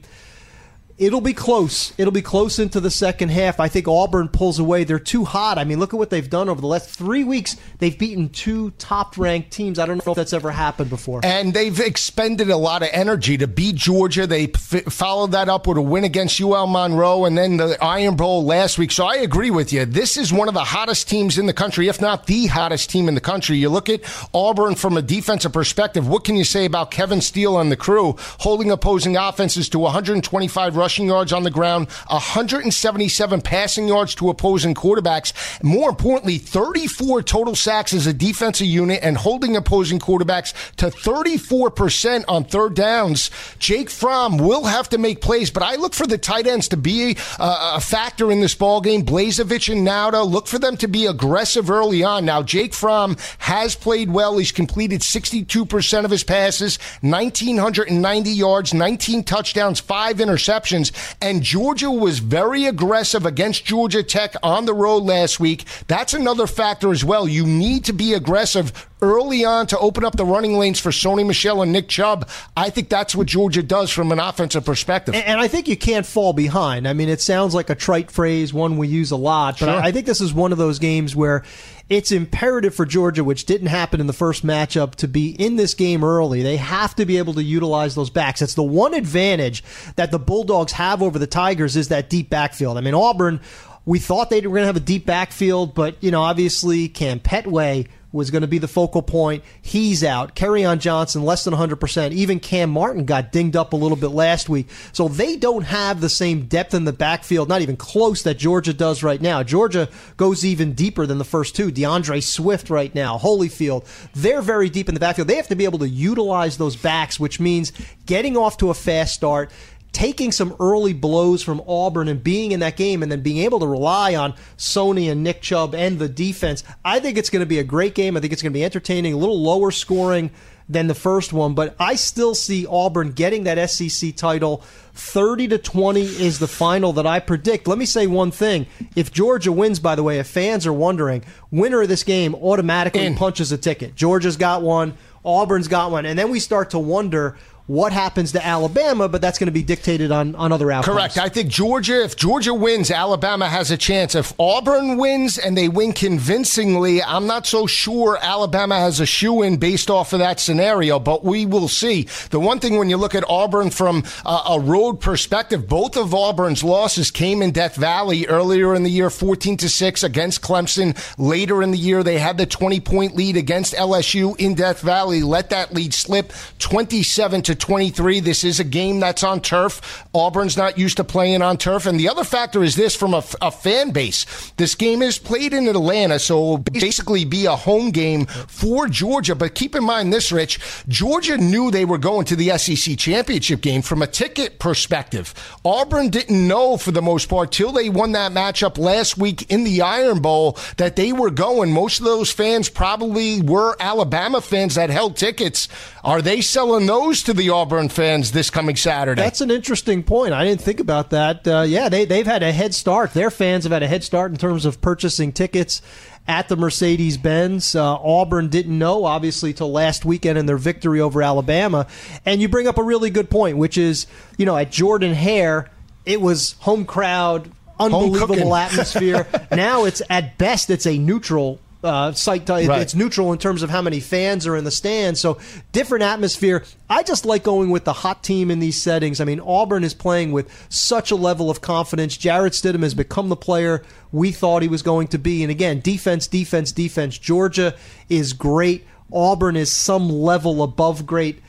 It'll 0.97 1.21
be 1.21 1.33
close. 1.33 1.93
It'll 1.99 2.11
be 2.11 2.23
close 2.23 2.57
into 2.57 2.79
the 2.79 2.89
second 2.89 3.29
half. 3.29 3.59
I 3.59 3.67
think 3.67 3.87
Auburn 3.87 4.29
pulls 4.29 4.57
away. 4.57 4.83
They're 4.83 4.97
too 4.97 5.25
hot. 5.25 5.59
I 5.59 5.63
mean, 5.63 5.77
look 5.77 5.93
at 5.93 5.97
what 5.97 6.09
they've 6.09 6.27
done 6.27 6.49
over 6.49 6.59
the 6.59 6.65
last 6.65 6.89
three 6.89 7.23
weeks. 7.23 7.55
They've 7.77 7.97
beaten 7.97 8.29
two 8.29 8.71
top 8.71 9.15
ranked 9.15 9.51
teams. 9.51 9.77
I 9.77 9.85
don't 9.85 10.03
know 10.03 10.13
if 10.13 10.15
that's 10.15 10.33
ever 10.33 10.49
happened 10.49 10.89
before. 10.89 11.21
And 11.23 11.53
they've 11.53 11.79
expended 11.79 12.49
a 12.49 12.57
lot 12.57 12.81
of 12.81 12.89
energy 12.91 13.37
to 13.37 13.45
beat 13.45 13.75
Georgia. 13.75 14.25
They 14.25 14.45
f- 14.45 14.85
followed 14.91 15.33
that 15.33 15.49
up 15.49 15.67
with 15.67 15.77
a 15.77 15.83
win 15.83 16.03
against 16.03 16.41
UL 16.41 16.65
Monroe 16.65 17.25
and 17.25 17.37
then 17.37 17.57
the 17.57 17.77
Iron 17.79 18.15
Bowl 18.15 18.43
last 18.43 18.79
week. 18.79 18.91
So 18.91 19.05
I 19.05 19.17
agree 19.17 19.51
with 19.51 19.71
you. 19.71 19.85
This 19.85 20.17
is 20.17 20.33
one 20.33 20.47
of 20.47 20.55
the 20.55 20.63
hottest 20.63 21.07
teams 21.07 21.37
in 21.37 21.45
the 21.45 21.53
country, 21.53 21.89
if 21.89 22.01
not 22.01 22.25
the 22.25 22.47
hottest 22.47 22.89
team 22.89 23.07
in 23.07 23.13
the 23.13 23.21
country. 23.21 23.57
You 23.57 23.69
look 23.69 23.87
at 23.87 24.01
Auburn 24.33 24.73
from 24.73 24.97
a 24.97 25.03
defensive 25.03 25.53
perspective. 25.53 26.07
What 26.07 26.23
can 26.23 26.35
you 26.35 26.43
say 26.43 26.65
about 26.65 26.89
Kevin 26.89 27.21
Steele 27.21 27.59
and 27.59 27.71
the 27.71 27.77
crew 27.77 28.15
holding 28.39 28.71
opposing 28.71 29.15
offenses 29.15 29.69
to 29.69 29.77
125 29.77 30.75
rushing? 30.75 30.86
Rushing 30.87 31.07
yards 31.07 31.33
on 31.33 31.43
the 31.43 31.51
ground, 31.51 31.89
177 32.07 33.41
passing 33.41 33.89
yards 33.89 34.15
to 34.15 34.29
opposing 34.29 34.73
quarterbacks. 34.73 35.33
More 35.61 35.89
importantly, 35.89 36.37
34 36.37 37.23
total 37.23 37.55
sacks 37.55 37.91
as 37.91 38.07
a 38.07 38.13
defensive 38.13 38.67
unit 38.67 39.01
and 39.03 39.17
holding 39.17 39.57
opposing 39.57 39.99
quarterbacks 39.99 40.53
to 40.77 40.85
34% 40.85 42.23
on 42.29 42.45
third 42.45 42.73
downs. 42.73 43.29
Jake 43.59 43.89
Fromm 43.89 44.37
will 44.37 44.63
have 44.63 44.87
to 44.87 44.97
make 44.97 45.19
plays, 45.19 45.51
but 45.51 45.61
I 45.61 45.75
look 45.75 45.93
for 45.93 46.07
the 46.07 46.17
tight 46.17 46.47
ends 46.47 46.69
to 46.69 46.77
be 46.77 47.17
a, 47.37 47.55
a 47.75 47.81
factor 47.81 48.31
in 48.31 48.39
this 48.39 48.55
ball 48.55 48.79
game. 48.79 49.05
Blazevich 49.05 49.69
and 49.69 49.85
Nauta, 49.85 50.25
look 50.25 50.47
for 50.47 50.57
them 50.57 50.77
to 50.77 50.87
be 50.87 51.05
aggressive 51.05 51.69
early 51.69 52.01
on. 52.01 52.23
Now, 52.23 52.41
Jake 52.41 52.73
Fromm 52.73 53.17
has 53.39 53.75
played 53.75 54.09
well. 54.09 54.37
He's 54.37 54.53
completed 54.53 55.01
62% 55.01 56.05
of 56.05 56.11
his 56.11 56.23
passes, 56.23 56.79
1,990 57.01 58.29
yards, 58.29 58.73
19 58.73 59.25
touchdowns, 59.25 59.81
five 59.81 60.15
interceptions. 60.19 60.76
And 61.21 61.43
Georgia 61.43 61.89
was 61.91 62.19
very 62.19 62.65
aggressive 62.65 63.25
against 63.25 63.65
Georgia 63.65 64.03
Tech 64.03 64.35
on 64.43 64.65
the 64.65 64.73
road 64.73 65.03
last 65.03 65.39
week. 65.39 65.65
That's 65.87 66.13
another 66.13 66.47
factor 66.47 66.91
as 66.91 67.03
well. 67.03 67.27
You 67.27 67.45
need 67.45 67.85
to 67.85 67.93
be 67.93 68.13
aggressive 68.13 68.87
early 69.01 69.45
on 69.45 69.67
to 69.67 69.77
open 69.77 70.03
up 70.03 70.15
the 70.15 70.25
running 70.25 70.57
lanes 70.57 70.79
for 70.79 70.89
Sony 70.89 71.25
Michel 71.25 71.61
and 71.61 71.71
Nick 71.71 71.87
Chubb. 71.87 72.27
I 72.55 72.71
think 72.71 72.89
that's 72.89 73.15
what 73.15 73.27
Georgia 73.27 73.61
does 73.61 73.91
from 73.91 74.11
an 74.11 74.19
offensive 74.19 74.65
perspective. 74.65 75.13
And, 75.13 75.23
and 75.25 75.39
I 75.39 75.47
think 75.47 75.67
you 75.67 75.77
can't 75.77 76.05
fall 76.05 76.33
behind. 76.33 76.87
I 76.87 76.93
mean, 76.93 77.07
it 77.09 77.21
sounds 77.21 77.53
like 77.53 77.69
a 77.69 77.75
trite 77.75 78.09
phrase, 78.09 78.53
one 78.53 78.77
we 78.77 78.87
use 78.87 79.11
a 79.11 79.15
lot, 79.15 79.59
but 79.59 79.67
Sure. 79.67 79.69
I, 79.69 79.87
I 79.87 79.91
think 79.91 80.07
this 80.07 80.19
is 80.21 80.33
one 80.33 80.51
of 80.51 80.57
those 80.57 80.79
games 80.79 81.15
where 81.15 81.43
it's 81.89 82.11
imperative 82.11 82.75
for 82.75 82.85
Georgia, 82.85 83.23
which 83.23 83.45
didn't 83.45 83.67
happen 83.67 84.01
in 84.01 84.07
the 84.07 84.13
first 84.13 84.45
matchup, 84.45 84.95
to 84.95 85.07
be 85.07 85.29
in 85.29 85.55
this 85.55 85.73
game 85.73 86.03
early. 86.03 86.43
They 86.43 86.57
have 86.57 86.95
to 86.95 87.05
be 87.05 87.17
able 87.17 87.33
to 87.35 87.43
utilize 87.43 87.95
those 87.95 88.09
backs. 88.09 88.41
That's 88.41 88.55
the 88.55 88.63
one 88.63 88.93
advantage 88.93 89.63
that 89.95 90.11
the 90.11 90.19
Bulldogs 90.19 90.73
have 90.73 91.01
over 91.01 91.17
the 91.17 91.27
Tigers 91.27 91.75
is 91.75 91.87
that 91.87 92.09
deep 92.09 92.29
backfield. 92.29 92.77
I 92.77 92.81
mean, 92.81 92.93
Auburn, 92.93 93.39
we 93.85 93.99
thought 93.99 94.29
they 94.29 94.41
were 94.41 94.49
going 94.49 94.63
to 94.63 94.67
have 94.67 94.75
a 94.75 94.81
deep 94.81 95.05
backfield, 95.05 95.73
but, 95.73 95.95
you 96.01 96.11
know, 96.11 96.23
obviously 96.23 96.89
Kam 96.89 97.21
Pettway 97.21 97.87
was 98.11 98.31
going 98.31 98.41
to 98.41 98.47
be 98.47 98.57
the 98.57 98.67
focal 98.67 99.01
point. 99.01 99.43
He's 99.61 100.03
out. 100.03 100.41
on 100.41 100.79
Johnson, 100.79 101.23
less 101.23 101.43
than 101.43 101.53
100%. 101.53 102.11
Even 102.11 102.39
Kam 102.39 102.69
Martin 102.69 103.05
got 103.05 103.31
dinged 103.31 103.55
up 103.55 103.73
a 103.73 103.75
little 103.75 103.97
bit 103.97 104.09
last 104.09 104.49
week. 104.49 104.67
So 104.93 105.07
they 105.07 105.35
don't 105.35 105.63
have 105.63 105.99
the 105.99 106.09
same 106.09 106.45
depth 106.45 106.73
in 106.73 106.85
the 106.85 106.93
backfield, 106.93 107.49
not 107.49 107.61
even 107.61 107.75
close, 107.75 108.23
that 108.23 108.37
Georgia 108.37 108.73
does 108.73 109.03
right 109.03 109.21
now. 109.21 109.43
Georgia 109.43 109.89
goes 110.15 110.45
even 110.45 110.73
deeper 110.73 111.05
than 111.05 111.17
the 111.17 111.25
first 111.25 111.55
two. 111.55 111.71
D'Andre 111.71 112.19
Swift 112.21 112.69
right 112.69 112.93
now, 112.95 113.17
Holyfield. 113.17 113.85
They're 114.13 114.41
very 114.41 114.69
deep 114.69 114.87
in 114.87 114.93
the 114.93 114.99
backfield. 114.99 115.27
They 115.27 115.35
have 115.35 115.47
to 115.49 115.55
be 115.55 115.65
able 115.65 115.79
to 115.79 115.89
utilize 115.89 116.57
those 116.57 116.75
backs, 116.75 117.19
which 117.19 117.39
means 117.39 117.71
getting 118.05 118.37
off 118.37 118.57
to 118.57 118.69
a 118.69 118.73
fast 118.73 119.13
start 119.13 119.51
taking 119.91 120.31
some 120.31 120.55
early 120.59 120.93
blows 120.93 121.41
from 121.41 121.61
Auburn 121.67 122.07
and 122.07 122.23
being 122.23 122.51
in 122.51 122.59
that 122.59 122.77
game 122.77 123.01
and 123.01 123.11
then 123.11 123.21
being 123.21 123.37
able 123.39 123.59
to 123.59 123.67
rely 123.67 124.15
on 124.15 124.33
Sony 124.57 125.11
and 125.11 125.23
Nick 125.23 125.41
Chubb 125.41 125.73
and 125.73 125.97
the 125.97 126.09
defense. 126.09 126.63
I 126.85 126.99
think 126.99 127.17
it's 127.17 127.29
going 127.29 127.41
to 127.41 127.47
be 127.47 127.59
a 127.59 127.63
great 127.63 127.95
game. 127.95 128.15
I 128.15 128.19
think 128.19 128.33
it's 128.33 128.41
going 128.41 128.53
to 128.53 128.57
be 128.57 128.65
entertaining, 128.65 129.13
a 129.13 129.17
little 129.17 129.41
lower 129.41 129.71
scoring 129.71 130.31
than 130.69 130.87
the 130.87 130.95
first 130.95 131.31
one, 131.31 131.53
but 131.53 131.75
I 131.79 131.95
still 131.95 132.35
see 132.35 132.65
Auburn 132.67 133.13
getting 133.13 133.45
that 133.45 133.69
SEC 133.69 134.15
title. 134.15 134.63
30 134.93 135.47
to 135.49 135.57
20 135.57 136.01
is 136.01 136.39
the 136.39 136.47
final 136.47 136.93
that 136.93 137.07
I 137.07 137.19
predict. 137.19 137.67
Let 137.67 137.77
me 137.77 137.85
say 137.85 138.05
one 138.05 138.31
thing. 138.31 138.67
If 138.95 139.11
Georgia 139.11 139.51
wins, 139.51 139.79
by 139.79 139.95
the 139.95 140.03
way, 140.03 140.19
if 140.19 140.27
fans 140.27 140.67
are 140.67 140.73
wondering, 140.73 141.23
winner 141.51 141.81
of 141.81 141.87
this 141.87 142.03
game 142.03 142.35
automatically 142.35 143.05
In. 143.05 143.15
punches 143.15 143.51
a 143.51 143.57
ticket. 143.57 143.95
Georgia's 143.95 144.35
got 144.35 144.61
one, 144.61 144.95
Auburn's 145.23 145.67
got 145.69 145.91
one, 145.91 146.05
and 146.05 146.19
then 146.19 146.29
we 146.29 146.39
start 146.39 146.71
to 146.71 146.79
wonder 146.79 147.37
what 147.67 147.91
happens 147.91 148.31
to 148.31 148.45
Alabama, 148.45 149.09
but 149.09 149.21
that's 149.21 149.37
going 149.37 149.47
to 149.47 149.51
be 149.51 149.61
dictated 149.61 150.09
on, 150.09 150.35
on 150.35 150.53
other 150.53 150.71
outcomes. 150.71 150.97
Correct. 150.97 151.17
I 151.17 151.27
think 151.27 151.49
Georgia, 151.49 152.01
if 152.01 152.15
Georgia 152.15 152.53
wins, 152.53 152.89
Alabama 152.89 153.49
has 153.49 153.71
a 153.71 153.77
chance. 153.77 154.15
If 154.15 154.33
Auburn 154.39 154.97
wins 154.97 155.37
and 155.37 155.57
they 155.57 155.67
win 155.67 155.91
convincingly, 155.91 157.03
I'm 157.03 157.27
not 157.27 157.45
so 157.45 157.67
sure 157.67 158.17
Alabama 158.21 158.79
has 158.79 159.01
a 159.01 159.05
shoe 159.05 159.41
in 159.43 159.57
based 159.57 159.89
off 159.89 160.13
of 160.13 160.19
that 160.19 160.39
scenario, 160.39 160.97
but 160.97 161.25
we 161.25 161.45
will 161.45 161.67
see. 161.67 162.07
The 162.29 162.39
one 162.39 162.59
thing 162.59 162.77
when 162.77 162.89
you 162.89 162.95
look 162.95 163.15
at 163.15 163.29
Auburn 163.29 163.69
from 163.69 164.05
a 164.25 164.59
road 164.61 165.01
perspective, 165.01 165.67
both 165.67 165.97
of 165.97 166.13
Auburn's 166.13 166.63
losses 166.63 167.11
came 167.11 167.41
in 167.41 167.51
Death 167.51 167.75
Valley 167.75 168.27
earlier 168.27 168.75
in 168.75 168.83
the 168.83 168.89
year, 168.89 169.09
14 169.09 169.57
to 169.57 169.69
6 169.69 170.03
against 170.03 170.41
Clemson. 170.41 170.97
Later 171.17 171.61
in 171.61 171.71
the 171.71 171.77
year, 171.77 172.01
they 172.01 172.17
had 172.17 172.37
the 172.37 172.45
20 172.45 172.79
point 172.79 173.15
lead 173.15 173.35
against 173.35 173.73
LSU 173.73 174.39
in 174.39 174.55
Death 174.55 174.79
Valley, 174.79 175.21
let 175.21 175.49
that 175.49 175.73
lead 175.73 175.93
slip 175.93 176.31
27 176.59 177.41
to 177.41 177.56
23. 177.59 178.19
This 178.19 178.43
is 178.43 178.59
a 178.59 178.63
game 178.63 178.99
that's 178.99 179.23
on 179.23 179.41
turf. 179.41 180.05
Auburn's 180.13 180.57
not 180.57 180.77
used 180.77 180.97
to 180.97 181.03
playing 181.03 181.41
on 181.41 181.57
turf. 181.57 181.85
And 181.85 181.99
the 181.99 182.09
other 182.09 182.23
factor 182.23 182.63
is 182.63 182.75
this 182.75 182.95
from 182.95 183.13
a, 183.13 183.23
a 183.41 183.51
fan 183.51 183.91
base. 183.91 184.25
This 184.57 184.75
game 184.75 185.01
is 185.01 185.17
played 185.19 185.53
in 185.53 185.67
Atlanta, 185.67 186.19
so 186.19 186.35
it'll 186.35 186.57
basically 186.59 187.25
be 187.25 187.45
a 187.45 187.55
home 187.55 187.91
game 187.91 188.25
for 188.25 188.87
Georgia. 188.87 189.35
But 189.35 189.55
keep 189.55 189.75
in 189.75 189.83
mind 189.83 190.13
this, 190.13 190.31
Rich. 190.31 190.59
Georgia 190.87 191.37
knew 191.37 191.71
they 191.71 191.85
were 191.85 191.97
going 191.97 192.25
to 192.25 192.35
the 192.35 192.57
SEC 192.57 192.97
championship 192.97 193.61
game 193.61 193.81
from 193.81 194.01
a 194.01 194.07
ticket 194.07 194.59
perspective. 194.59 195.33
Auburn 195.65 196.09
didn't 196.09 196.47
know 196.47 196.77
for 196.77 196.91
the 196.91 197.01
most 197.01 197.29
part 197.29 197.51
till 197.51 197.71
they 197.71 197.89
won 197.89 198.13
that 198.13 198.31
matchup 198.31 198.77
last 198.77 199.17
week 199.17 199.51
in 199.51 199.63
the 199.63 199.81
Iron 199.81 200.19
Bowl 200.19 200.57
that 200.77 200.95
they 200.95 201.11
were 201.11 201.31
going. 201.31 201.71
Most 201.71 201.99
of 201.99 202.05
those 202.05 202.31
fans 202.31 202.69
probably 202.69 203.41
were 203.41 203.75
Alabama 203.79 204.41
fans 204.41 204.75
that 204.75 204.89
held 204.89 205.15
tickets. 205.15 205.67
Are 206.03 206.21
they 206.21 206.41
selling 206.41 206.85
those 206.85 207.23
to 207.23 207.33
the 207.33 207.46
Auburn 207.49 207.89
fans 207.89 208.31
this 208.31 208.49
coming 208.49 208.75
Saturday? 208.75 209.21
That's 209.21 209.41
an 209.41 209.51
interesting 209.51 210.03
point. 210.03 210.33
I 210.33 210.43
didn't 210.43 210.61
think 210.61 210.79
about 210.79 211.11
that. 211.11 211.47
Uh, 211.47 211.61
yeah, 211.67 211.89
they, 211.89 212.05
they've 212.05 212.25
had 212.25 212.43
a 212.43 212.51
head 212.51 212.73
start. 212.73 213.13
Their 213.13 213.31
fans 213.31 213.63
have 213.63 213.71
had 213.71 213.83
a 213.83 213.87
head 213.87 214.03
start 214.03 214.31
in 214.31 214.37
terms 214.37 214.65
of 214.65 214.81
purchasing 214.81 215.31
tickets 215.31 215.81
at 216.27 216.49
the 216.49 216.55
Mercedes 216.55 217.17
Benz. 217.17 217.75
Uh, 217.75 217.95
Auburn 217.95 218.49
didn't 218.49 218.77
know, 218.77 219.05
obviously, 219.05 219.53
till 219.53 219.71
last 219.71 220.05
weekend 220.05 220.37
in 220.37 220.45
their 220.45 220.57
victory 220.57 220.99
over 220.99 221.21
Alabama. 221.21 221.87
And 222.25 222.41
you 222.41 222.49
bring 222.49 222.67
up 222.67 222.77
a 222.77 222.83
really 222.83 223.09
good 223.09 223.29
point, 223.29 223.57
which 223.57 223.77
is, 223.77 224.07
you 224.37 224.45
know, 224.45 224.57
at 224.57 224.71
Jordan 224.71 225.13
Hare, 225.13 225.69
it 226.05 226.21
was 226.21 226.53
home 226.59 226.85
crowd, 226.85 227.51
unbelievable 227.79 228.55
atmosphere. 228.55 229.27
now 229.51 229.85
it's, 229.85 230.01
at 230.09 230.37
best, 230.37 230.69
it's 230.69 230.85
a 230.85 230.97
neutral 230.97 231.59
uh, 231.83 232.11
site. 232.11 232.47
Right. 232.49 232.81
It's 232.81 232.95
neutral 232.95 233.31
in 233.33 233.39
terms 233.39 233.63
of 233.63 233.69
how 233.69 233.81
many 233.81 233.99
fans 233.99 234.47
are 234.47 234.55
in 234.55 234.63
the 234.63 234.71
stands. 234.71 235.19
So 235.19 235.39
different 235.71 236.03
atmosphere. 236.03 236.63
I 236.89 237.03
just 237.03 237.25
like 237.25 237.43
going 237.43 237.69
with 237.69 237.83
the 237.83 237.93
hot 237.93 238.23
team 238.23 238.49
in 238.49 238.59
these 238.59 238.81
settings. 238.81 239.19
I 239.19 239.25
mean, 239.25 239.39
Auburn 239.39 239.83
is 239.83 239.93
playing 239.93 240.31
with 240.31 240.51
such 240.69 241.11
a 241.11 241.15
level 241.15 241.49
of 241.49 241.61
confidence. 241.61 242.17
Jarrett 242.17 242.53
Stidham 242.53 242.83
has 242.83 242.93
become 242.93 243.29
the 243.29 243.35
player 243.35 243.83
we 244.11 244.31
thought 244.31 244.61
he 244.61 244.67
was 244.67 244.81
going 244.81 245.07
to 245.09 245.17
be. 245.17 245.43
And 245.43 245.51
again, 245.51 245.79
defense, 245.79 246.27
defense, 246.27 246.71
defense. 246.71 247.17
Georgia 247.17 247.75
is 248.09 248.33
great. 248.33 248.85
Auburn 249.11 249.55
is 249.55 249.71
some 249.71 250.09
level 250.09 250.63
above 250.63 251.05
great. 251.05 251.41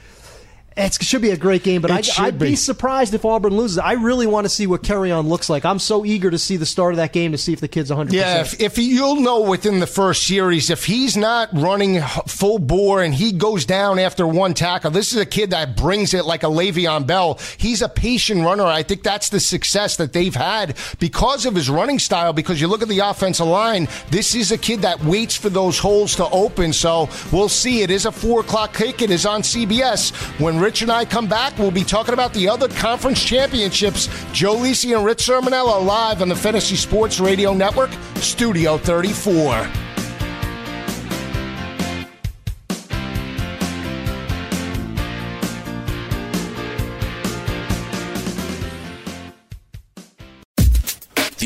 It 0.78 1.02
should 1.02 1.22
be 1.22 1.30
a 1.30 1.36
great 1.36 1.64
game, 1.64 1.82
but 1.82 1.90
It 1.90 2.18
I'd, 2.18 2.26
I'd 2.26 2.38
be 2.38 2.50
be. 2.50 2.56
surprised 2.56 3.12
if 3.12 3.24
Auburn 3.24 3.56
loses. 3.56 3.78
I 3.78 3.94
really 3.94 4.26
want 4.28 4.44
to 4.44 4.48
see 4.48 4.66
what 4.68 4.82
Kerryon 4.82 5.26
looks 5.26 5.50
like. 5.50 5.64
I'm 5.64 5.80
so 5.80 6.04
eager 6.04 6.30
to 6.30 6.38
see 6.38 6.56
the 6.56 6.66
start 6.66 6.92
of 6.92 6.98
that 6.98 7.12
game 7.12 7.32
to 7.32 7.38
see 7.38 7.52
if 7.52 7.60
the 7.60 7.66
kid's 7.66 7.90
100%. 7.90 8.12
Yeah, 8.12 8.40
if, 8.42 8.60
if 8.60 8.78
you'll 8.78 9.16
know 9.20 9.40
within 9.40 9.80
the 9.80 9.86
first 9.88 10.24
series, 10.26 10.70
if 10.70 10.84
he's 10.84 11.16
not 11.16 11.48
running 11.52 12.00
full 12.28 12.58
bore 12.60 13.02
and 13.02 13.12
he 13.12 13.32
goes 13.32 13.64
down 13.64 13.98
after 13.98 14.24
one 14.26 14.54
tackle, 14.54 14.92
this 14.92 15.12
is 15.12 15.18
a 15.18 15.26
kid 15.26 15.50
that 15.50 15.76
brings 15.76 16.14
it 16.14 16.24
like 16.24 16.44
a 16.44 16.46
Le'Veon 16.46 17.06
Bell. 17.06 17.40
He's 17.56 17.82
a 17.82 17.88
patient 17.88 18.44
runner. 18.44 18.64
I 18.64 18.84
think 18.84 19.02
that's 19.02 19.30
the 19.30 19.40
success 19.40 19.96
that 19.96 20.12
they've 20.12 20.34
had 20.34 20.76
because 21.00 21.44
of 21.44 21.56
his 21.56 21.68
running 21.68 21.98
style. 21.98 22.32
Because 22.32 22.60
you 22.60 22.68
look 22.68 22.82
at 22.82 22.88
the 22.88 23.00
offensive 23.00 23.46
line, 23.46 23.88
this 24.10 24.36
is 24.36 24.52
a 24.52 24.58
kid 24.58 24.82
that 24.82 25.02
waits 25.02 25.36
for 25.36 25.48
those 25.48 25.78
holes 25.78 26.14
to 26.16 26.24
open. 26.30 26.72
So 26.72 27.08
we'll 27.32 27.48
see. 27.48 27.82
It 27.82 27.90
is 27.90 28.06
a 28.06 28.12
four 28.12 28.40
o'clock 28.40 28.74
kick. 28.74 29.02
It 29.02 29.10
is 29.10 29.26
on 29.26 29.42
CBS. 29.42 30.12
When 30.40 30.60
Rich 30.68 30.82
and 30.82 30.92
I 30.92 31.06
come 31.06 31.26
back, 31.26 31.56
we'll 31.58 31.70
be 31.70 31.82
talking 31.82 32.12
about 32.12 32.34
the 32.34 32.46
other 32.46 32.68
conference 32.68 33.24
championships. 33.24 34.06
Joe 34.34 34.54
Lisi 34.54 34.94
and 34.94 35.02
Rich 35.02 35.20
Cirminiello 35.20 35.82
live 35.82 36.20
on 36.20 36.28
the 36.28 36.36
Fantasy 36.36 36.76
Sports 36.76 37.20
Radio 37.20 37.54
Network, 37.54 37.88
Studio 38.16 38.76
34. 38.76 39.87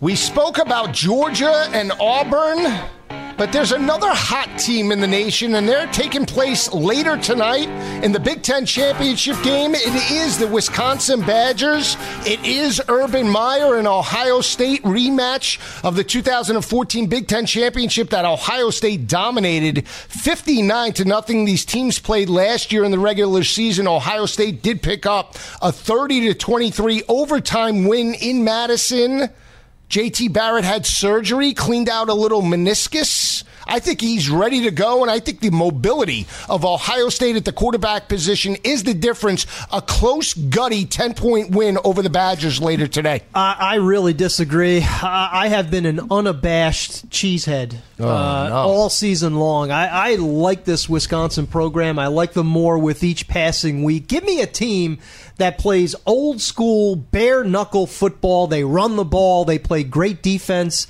We 0.00 0.14
spoke 0.14 0.58
about 0.58 0.92
Georgia 0.92 1.70
and 1.72 1.90
Auburn 1.98 2.66
But 3.38 3.52
there's 3.52 3.72
another 3.72 4.08
hot 4.08 4.58
team 4.58 4.92
in 4.92 5.00
the 5.00 5.06
nation, 5.06 5.54
and 5.56 5.68
they're 5.68 5.86
taking 5.88 6.24
place 6.24 6.72
later 6.72 7.18
tonight 7.18 7.68
in 8.02 8.12
the 8.12 8.20
Big 8.20 8.42
Ten 8.42 8.64
championship 8.64 9.36
game. 9.42 9.74
It 9.74 10.10
is 10.10 10.38
the 10.38 10.46
Wisconsin 10.46 11.20
Badgers. 11.20 11.98
It 12.26 12.42
is 12.46 12.80
Urban 12.88 13.28
Meyer 13.28 13.76
and 13.76 13.86
Ohio 13.86 14.40
State 14.40 14.82
rematch 14.84 15.58
of 15.84 15.96
the 15.96 16.04
2014 16.04 17.08
Big 17.08 17.28
Ten 17.28 17.44
championship 17.44 18.08
that 18.10 18.24
Ohio 18.24 18.70
State 18.70 19.06
dominated 19.06 19.86
59 19.86 20.94
to 20.94 21.04
nothing. 21.04 21.44
These 21.44 21.66
teams 21.66 21.98
played 21.98 22.30
last 22.30 22.72
year 22.72 22.84
in 22.84 22.90
the 22.90 22.98
regular 22.98 23.44
season. 23.44 23.86
Ohio 23.86 24.24
State 24.24 24.62
did 24.62 24.82
pick 24.82 25.04
up 25.04 25.36
a 25.60 25.70
30 25.70 26.28
to 26.28 26.34
23 26.34 27.02
overtime 27.08 27.86
win 27.86 28.14
in 28.14 28.44
Madison. 28.44 29.28
JT 29.88 30.32
Barrett 30.32 30.64
had 30.64 30.84
surgery, 30.84 31.54
cleaned 31.54 31.88
out 31.88 32.08
a 32.08 32.14
little 32.14 32.42
meniscus. 32.42 33.44
I 33.66 33.80
think 33.80 34.00
he's 34.00 34.30
ready 34.30 34.62
to 34.62 34.70
go, 34.70 35.02
and 35.02 35.10
I 35.10 35.18
think 35.18 35.40
the 35.40 35.50
mobility 35.50 36.26
of 36.48 36.64
Ohio 36.64 37.08
State 37.08 37.36
at 37.36 37.44
the 37.44 37.52
quarterback 37.52 38.08
position 38.08 38.56
is 38.62 38.84
the 38.84 38.94
difference. 38.94 39.46
A 39.72 39.82
close, 39.82 40.34
gutty 40.34 40.84
10 40.84 41.14
point 41.14 41.50
win 41.50 41.78
over 41.84 42.02
the 42.02 42.10
Badgers 42.10 42.60
later 42.60 42.86
today. 42.86 43.22
I, 43.34 43.56
I 43.58 43.74
really 43.76 44.12
disagree. 44.14 44.82
I, 44.82 45.30
I 45.32 45.48
have 45.48 45.70
been 45.70 45.86
an 45.86 46.00
unabashed 46.10 47.10
cheesehead 47.10 47.76
Oh, 47.98 48.06
uh, 48.08 48.50
all 48.52 48.90
season 48.90 49.36
long. 49.36 49.70
I, 49.70 49.86
I 49.88 50.14
like 50.16 50.64
this 50.64 50.86
Wisconsin 50.88 51.46
program. 51.46 51.98
I 51.98 52.08
like 52.08 52.34
them 52.34 52.46
more 52.46 52.78
with 52.78 53.02
each 53.02 53.26
passing 53.26 53.84
week. 53.84 54.06
Give 54.06 54.22
me 54.22 54.42
a 54.42 54.46
team 54.46 54.98
that 55.36 55.56
plays 55.58 55.94
old 56.04 56.40
school, 56.42 56.94
bare 56.96 57.42
knuckle 57.42 57.86
football. 57.86 58.46
They 58.46 58.64
run 58.64 58.96
the 58.96 59.04
ball, 59.04 59.44
they 59.46 59.58
play 59.58 59.82
great 59.82 60.22
defense 60.22 60.86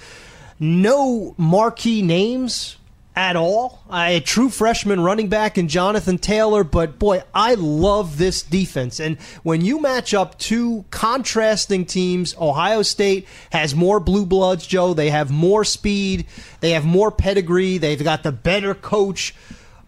no 0.59 1.35
marquee 1.39 2.03
names 2.03 2.77
at 3.17 3.35
all. 3.35 3.83
A 3.91 4.21
true 4.21 4.51
freshman 4.51 5.01
running 5.01 5.29
back 5.29 5.57
in 5.57 5.69
Jonathan 5.69 6.19
Taylor, 6.19 6.63
but 6.63 6.99
boy, 6.99 7.23
I 7.35 7.55
love 7.55 8.19
this 8.19 8.43
defense. 8.43 9.01
And 9.01 9.19
when 9.43 9.63
you 9.63 9.81
match 9.81 10.13
up 10.13 10.39
two 10.39 10.85
contrasting 10.91 11.87
teams, 11.87 12.37
Ohio 12.39 12.83
State 12.83 13.27
has 13.51 13.75
more 13.75 14.01
blue 14.01 14.27
bloods, 14.27 14.67
Joe. 14.67 14.93
They 14.93 15.09
have 15.09 15.31
more 15.31 15.65
speed, 15.65 16.27
they 16.61 16.73
have 16.73 16.85
more 16.85 17.11
pedigree, 17.11 17.79
they've 17.79 18.03
got 18.03 18.23
the 18.23 18.33
better 18.33 18.75
coach. 18.75 19.35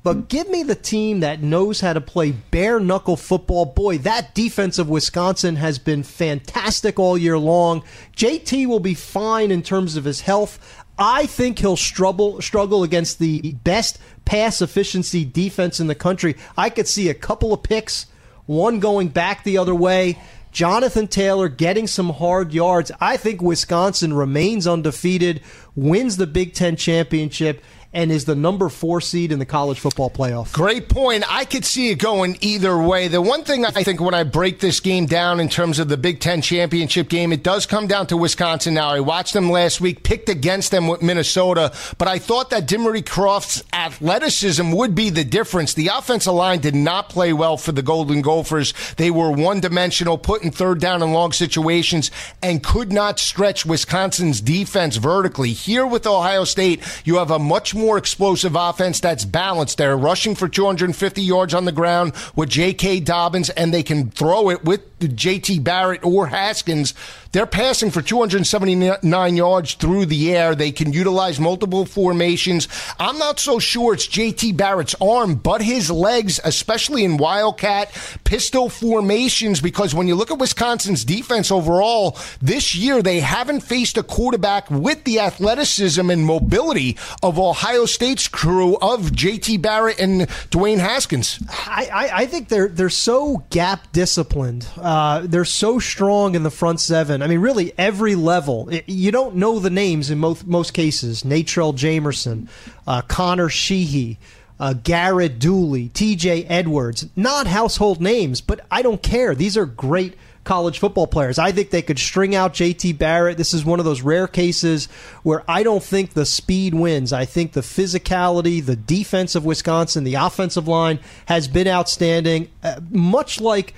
But 0.03 0.29
give 0.29 0.49
me 0.49 0.63
the 0.63 0.75
team 0.75 1.21
that 1.21 1.43
knows 1.43 1.81
how 1.81 1.93
to 1.93 2.01
play 2.01 2.31
bare 2.31 2.79
knuckle 2.81 3.17
football. 3.17 3.67
Boy, 3.67 3.99
that 3.99 4.35
defense 4.35 4.79
of 4.79 4.89
Wisconsin 4.89 5.57
has 5.57 5.79
been 5.79 6.03
fantastic 6.03 6.99
all 6.99 7.19
year 7.19 7.39
long. 7.39 7.83
JT 8.17 8.67
will 8.67 8.81
be 8.81 8.95
fine 8.95 9.51
in 9.51 9.63
terms 9.63 9.97
of 9.97 10.05
his 10.05 10.23
health. 10.23 10.85
I 10.99 11.27
think 11.27 11.59
he'll 11.59 11.77
struggle 11.77 12.41
struggle 12.41 12.83
against 12.83 13.19
the 13.19 13.53
best 13.65 13.99
pass 14.25 14.61
efficiency 14.61 15.25
defense 15.25 15.79
in 15.81 15.87
the 15.87 15.95
country. 15.95 16.37
I 16.57 16.71
could 16.71 16.89
see 16.89 17.09
a 17.09 17.15
couple 17.15 17.53
of 17.53 17.63
picks, 17.63 18.07
one 18.47 18.81
going 18.81 19.09
back 19.09 19.45
the 19.45 19.59
other 19.59 19.75
way. 19.75 20.19
Jonathan 20.51 21.07
Taylor 21.07 21.49
getting 21.49 21.87
some 21.87 22.11
hard 22.11 22.53
yards. 22.53 22.91
I 23.01 23.17
think 23.17 23.43
Wisconsin 23.43 24.15
remains 24.15 24.67
undefeated, 24.67 25.43
wins 25.77 26.17
the 26.17 26.27
Big 26.27 26.55
Ten 26.55 26.75
championship, 26.75 27.63
and 27.93 28.13
is 28.13 28.27
the 28.27 28.35
number 28.35 28.69
four 28.69 29.01
seed 29.01 29.33
in 29.33 29.39
the 29.39 29.47
college 29.47 29.81
football 29.81 30.11
playoff. 30.11 30.53
Great 30.53 30.89
point. 30.89 31.25
I 31.29 31.45
could 31.45 31.65
see 31.65 31.91
it 31.91 31.97
going 31.97 32.37
either 32.41 32.77
way. 32.77 33.09
The 33.09 33.23
one 33.23 33.45
thing 33.45 33.65
I 33.65 33.71
think 33.71 34.01
when 34.01 34.15
I 34.15 34.25
break 34.25 34.61
this 34.61 34.81
game 34.81 35.07
down 35.07 35.41
in 35.41 35.49
terms 35.49 35.79
of 35.79 35.89
the 35.89 35.97
Big 35.97 36.21
Ten 36.21 36.43
championship 36.43 37.09
game, 37.09 37.33
it 37.33 37.43
does 37.43 37.65
come 37.65 37.87
down 37.87 38.07
to 38.09 38.17
Wisconsin 38.17 38.75
now. 38.75 38.91
I 38.91 39.01
watched 39.01 39.33
them 39.33 39.51
last 39.51 39.81
week, 39.81 40.03
picked 40.03 40.29
against 40.29 40.71
them 40.71 40.87
with 40.87 41.01
Minnesota, 41.01 41.73
but 41.97 42.09
I 42.09 42.19
thought 42.19 42.51
that 42.51 42.69
Demry 42.69 43.05
Croft's 43.05 43.63
athleticism 43.73 44.71
would 44.73 44.95
be 44.95 45.09
the 45.09 45.25
difference. 45.25 45.73
The 45.73 45.89
offensive 45.89 46.35
line 46.35 46.61
did 46.61 46.75
not 46.75 47.09
play 47.09 47.33
well 47.33 47.57
for 47.57 47.73
the 47.73 47.83
Golden 47.83 48.21
Gophers. 48.21 48.75
They 48.97 49.11
were 49.11 49.31
one 49.31 49.61
dimensional, 49.61 50.19
putting 50.19 50.51
third 50.51 50.79
down 50.81 51.03
in 51.03 51.13
long 51.13 51.33
situations, 51.33 52.11
and 52.43 52.63
could 52.63 52.93
not 52.93 53.19
stretch 53.19 53.65
Wisconsin's 53.65 54.43
defense 54.43 54.97
vertically. 54.97 55.53
Here 55.53 55.87
with 55.87 56.07
Ohio 56.07 56.45
State, 56.45 56.83
you 57.05 57.17
have 57.17 57.31
a 57.31 57.39
much 57.39 57.75
more 57.79 57.97
explosive 57.97 58.55
offense 58.55 59.01
that's 59.01 59.25
balanced. 59.25 59.79
They're 59.79 59.97
rushing 59.97 60.35
for 60.35 60.49
250 60.49 61.23
yards 61.23 61.55
on 61.55 61.65
the 61.65 61.73
ground 61.73 62.13
with 62.37 62.51
J.K. 62.51 63.01
Dobbins, 63.01 63.49
and 63.51 63.73
they 63.73 63.83
can 63.83 64.11
throw 64.11 64.51
it 64.51 64.65
with 64.65 64.83
J.T. 65.17 65.61
Barrett 65.61 66.05
or 66.05 66.27
Haskins. 66.27 66.93
They're 67.33 67.47
passing 67.47 67.91
for 67.91 68.01
279 68.01 69.37
yards 69.37 69.75
through 69.75 70.07
the 70.07 70.35
air. 70.35 70.55
They 70.55 70.73
can 70.73 70.93
utilize 70.93 71.39
multiple 71.39 71.85
formations. 71.85 72.69
I'm 72.99 73.19
not 73.19 73.39
so 73.39 73.59
sure 73.59 73.95
it's 73.95 74.07
JT 74.07 74.57
Barrett's 74.57 74.95
arm, 75.01 75.35
but 75.35 75.61
his 75.61 75.91
legs, 75.91 76.41
especially 76.43 77.05
in 77.05 77.19
Wildcat 77.19 77.91
pistol 78.25 78.71
formations, 78.71 79.61
because 79.61 79.95
when 79.95 80.09
you 80.09 80.15
look 80.15 80.31
at 80.31 80.39
Wisconsin's 80.39 81.05
defense 81.05 81.51
overall, 81.51 82.17
this 82.41 82.75
year 82.75 83.03
they 83.03 83.21
haven't 83.21 83.61
faced 83.61 83.99
a 83.99 84.03
quarterback 84.03 84.71
with 84.71 85.05
the 85.05 85.21
athleticism 85.21 86.11
and 86.11 86.25
mobility 86.25 86.97
of 87.23 87.39
Ohio 87.39 87.85
State's 87.85 88.29
crew 88.29 88.77
of 88.77 89.11
JT 89.11 89.61
Barrett 89.61 89.99
and 90.01 90.23
Dwayne 90.51 90.79
Haskins. 90.79 91.41
I, 91.51 91.89
I, 91.93 92.11
I 92.23 92.27
think 92.27 92.49
they're 92.49 92.69
they're 92.69 92.91
so 92.91 93.45
gap 93.51 93.93
disciplined. 93.93 94.67
Uh, 94.77 95.23
they're 95.25 95.45
so 95.45 95.79
strong 95.79 96.35
in 96.35 96.43
the 96.43 96.51
front 96.51 96.81
seven. 96.81 97.18
I 97.23 97.27
mean, 97.27 97.41
really 97.41 97.73
every 97.79 98.15
level. 98.15 98.69
You 98.87 99.11
don't 99.11 99.37
know 99.37 99.59
the 99.59 99.71
names 99.71 100.11
in 100.11 100.19
most 100.19 100.47
most 100.47 100.73
cases. 100.73 101.23
Natrell 101.23 101.75
Jamerson, 101.75 102.49
uh, 102.87 103.03
Connor 103.03 103.49
Sheehy. 103.49 104.19
Uh, 104.61 104.73
Garrett 104.73 105.39
Dooley, 105.39 105.89
TJ 105.91 106.47
Edwards, 106.49 107.07
not 107.15 107.47
household 107.47 108.01
names, 108.01 108.41
but 108.41 108.59
I 108.73 108.83
don't 108.83 109.01
care. 109.01 109.37
These 109.37 109.57
are 109.57 109.65
great 109.65 110.17
college 110.49 110.79
football 110.79 111.07
players. 111.07 111.39
I 111.39 111.53
think 111.53 111.69
they 111.69 111.83
could 111.83 111.99
string 111.99 112.35
out 112.35 112.55
JT 112.55 112.97
Barrett. 112.97 113.37
This 113.37 113.53
is 113.53 113.67
one 113.67 113.81
of 113.81 113.85
those 113.85 114.01
rare 114.01 114.27
cases 114.27 114.87
where 115.23 115.45
I 115.47 115.63
don't 115.63 115.83
think 115.83 116.15
the 116.15 116.25
speed 116.25 116.73
wins. 116.73 117.13
I 117.13 117.27
think 117.27 117.53
the 117.53 117.61
physicality, 117.61 118.65
the 118.65 118.75
defense 118.75 119.35
of 119.35 119.45
Wisconsin, 119.45 120.05
the 120.05 120.15
offensive 120.15 120.67
line 120.67 121.01
has 121.27 121.49
been 121.49 121.69
outstanding. 121.69 122.49
Uh, 122.63 122.81
much 122.91 123.43
like 123.43 123.75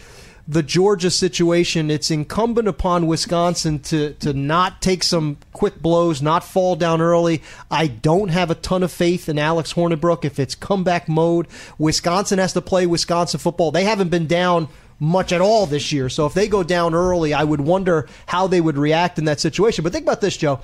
the 0.51 0.63
Georgia 0.65 1.13
situation, 1.13 1.93
it's 1.93 2.11
incumbent 2.11 2.67
upon 2.67 3.07
Wisconsin 3.07 3.79
to 3.81 4.15
to 4.15 4.33
not 4.33 4.83
take 4.83 5.05
some 5.05 5.37
quick 5.53 5.81
blows, 5.81 6.21
not 6.21 6.43
fall 6.43 6.75
down 6.75 7.01
early. 7.01 7.41
I 7.71 7.87
don't 7.87 8.31
have 8.31 8.51
a 8.51 8.57
ton 8.57 8.83
of 8.83 8.91
faith 8.91 9.29
in 9.29 9.39
Alex 9.39 9.75
Hornibrook 9.75 10.25
if 10.25 10.41
it's 10.41 10.57
comeback 10.57 11.09
mode. 11.09 11.47
Wisconsin 11.79 12.41
has 12.41 12.53
to 12.55 12.61
play 12.61 12.85
Wisconsin 12.85 13.39
football. 13.39 13.71
They 13.71 13.85
haven't 13.85 14.09
been 14.09 14.27
down 14.27 14.67
much 14.99 15.33
at 15.33 15.41
all 15.41 15.67
this 15.67 15.93
year. 15.93 16.09
So 16.09 16.27
if 16.27 16.35
they 16.35 16.49
go 16.49 16.65
down 16.65 16.95
early, 16.95 17.33
I 17.33 17.45
would 17.45 17.61
wonder 17.61 18.09
how 18.27 18.49
they 18.49 18.61
would 18.61 18.77
react 18.77 19.21
in 19.21 19.27
that 19.27 19.39
situation. 19.39 19.85
But 19.85 19.93
think 19.93 20.05
about 20.05 20.21
this, 20.21 20.37
Joe. 20.37 20.61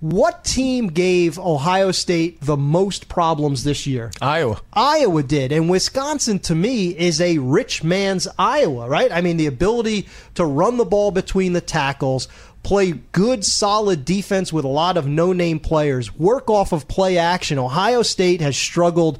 What 0.00 0.44
team 0.44 0.88
gave 0.88 1.38
Ohio 1.38 1.90
State 1.90 2.40
the 2.42 2.56
most 2.56 3.08
problems 3.08 3.64
this 3.64 3.86
year? 3.86 4.10
Iowa. 4.20 4.60
Iowa 4.74 5.22
did. 5.22 5.52
And 5.52 5.70
Wisconsin, 5.70 6.38
to 6.40 6.54
me, 6.54 6.88
is 6.96 7.20
a 7.20 7.38
rich 7.38 7.82
man's 7.82 8.28
Iowa, 8.38 8.88
right? 8.88 9.10
I 9.10 9.22
mean, 9.22 9.38
the 9.38 9.46
ability 9.46 10.06
to 10.34 10.44
run 10.44 10.76
the 10.76 10.84
ball 10.84 11.12
between 11.12 11.54
the 11.54 11.62
tackles, 11.62 12.28
play 12.62 12.92
good, 13.12 13.44
solid 13.44 14.04
defense 14.04 14.52
with 14.52 14.66
a 14.66 14.68
lot 14.68 14.98
of 14.98 15.06
no 15.06 15.32
name 15.32 15.60
players, 15.60 16.14
work 16.14 16.50
off 16.50 16.72
of 16.72 16.88
play 16.88 17.16
action. 17.16 17.58
Ohio 17.58 18.02
State 18.02 18.42
has 18.42 18.56
struggled 18.56 19.18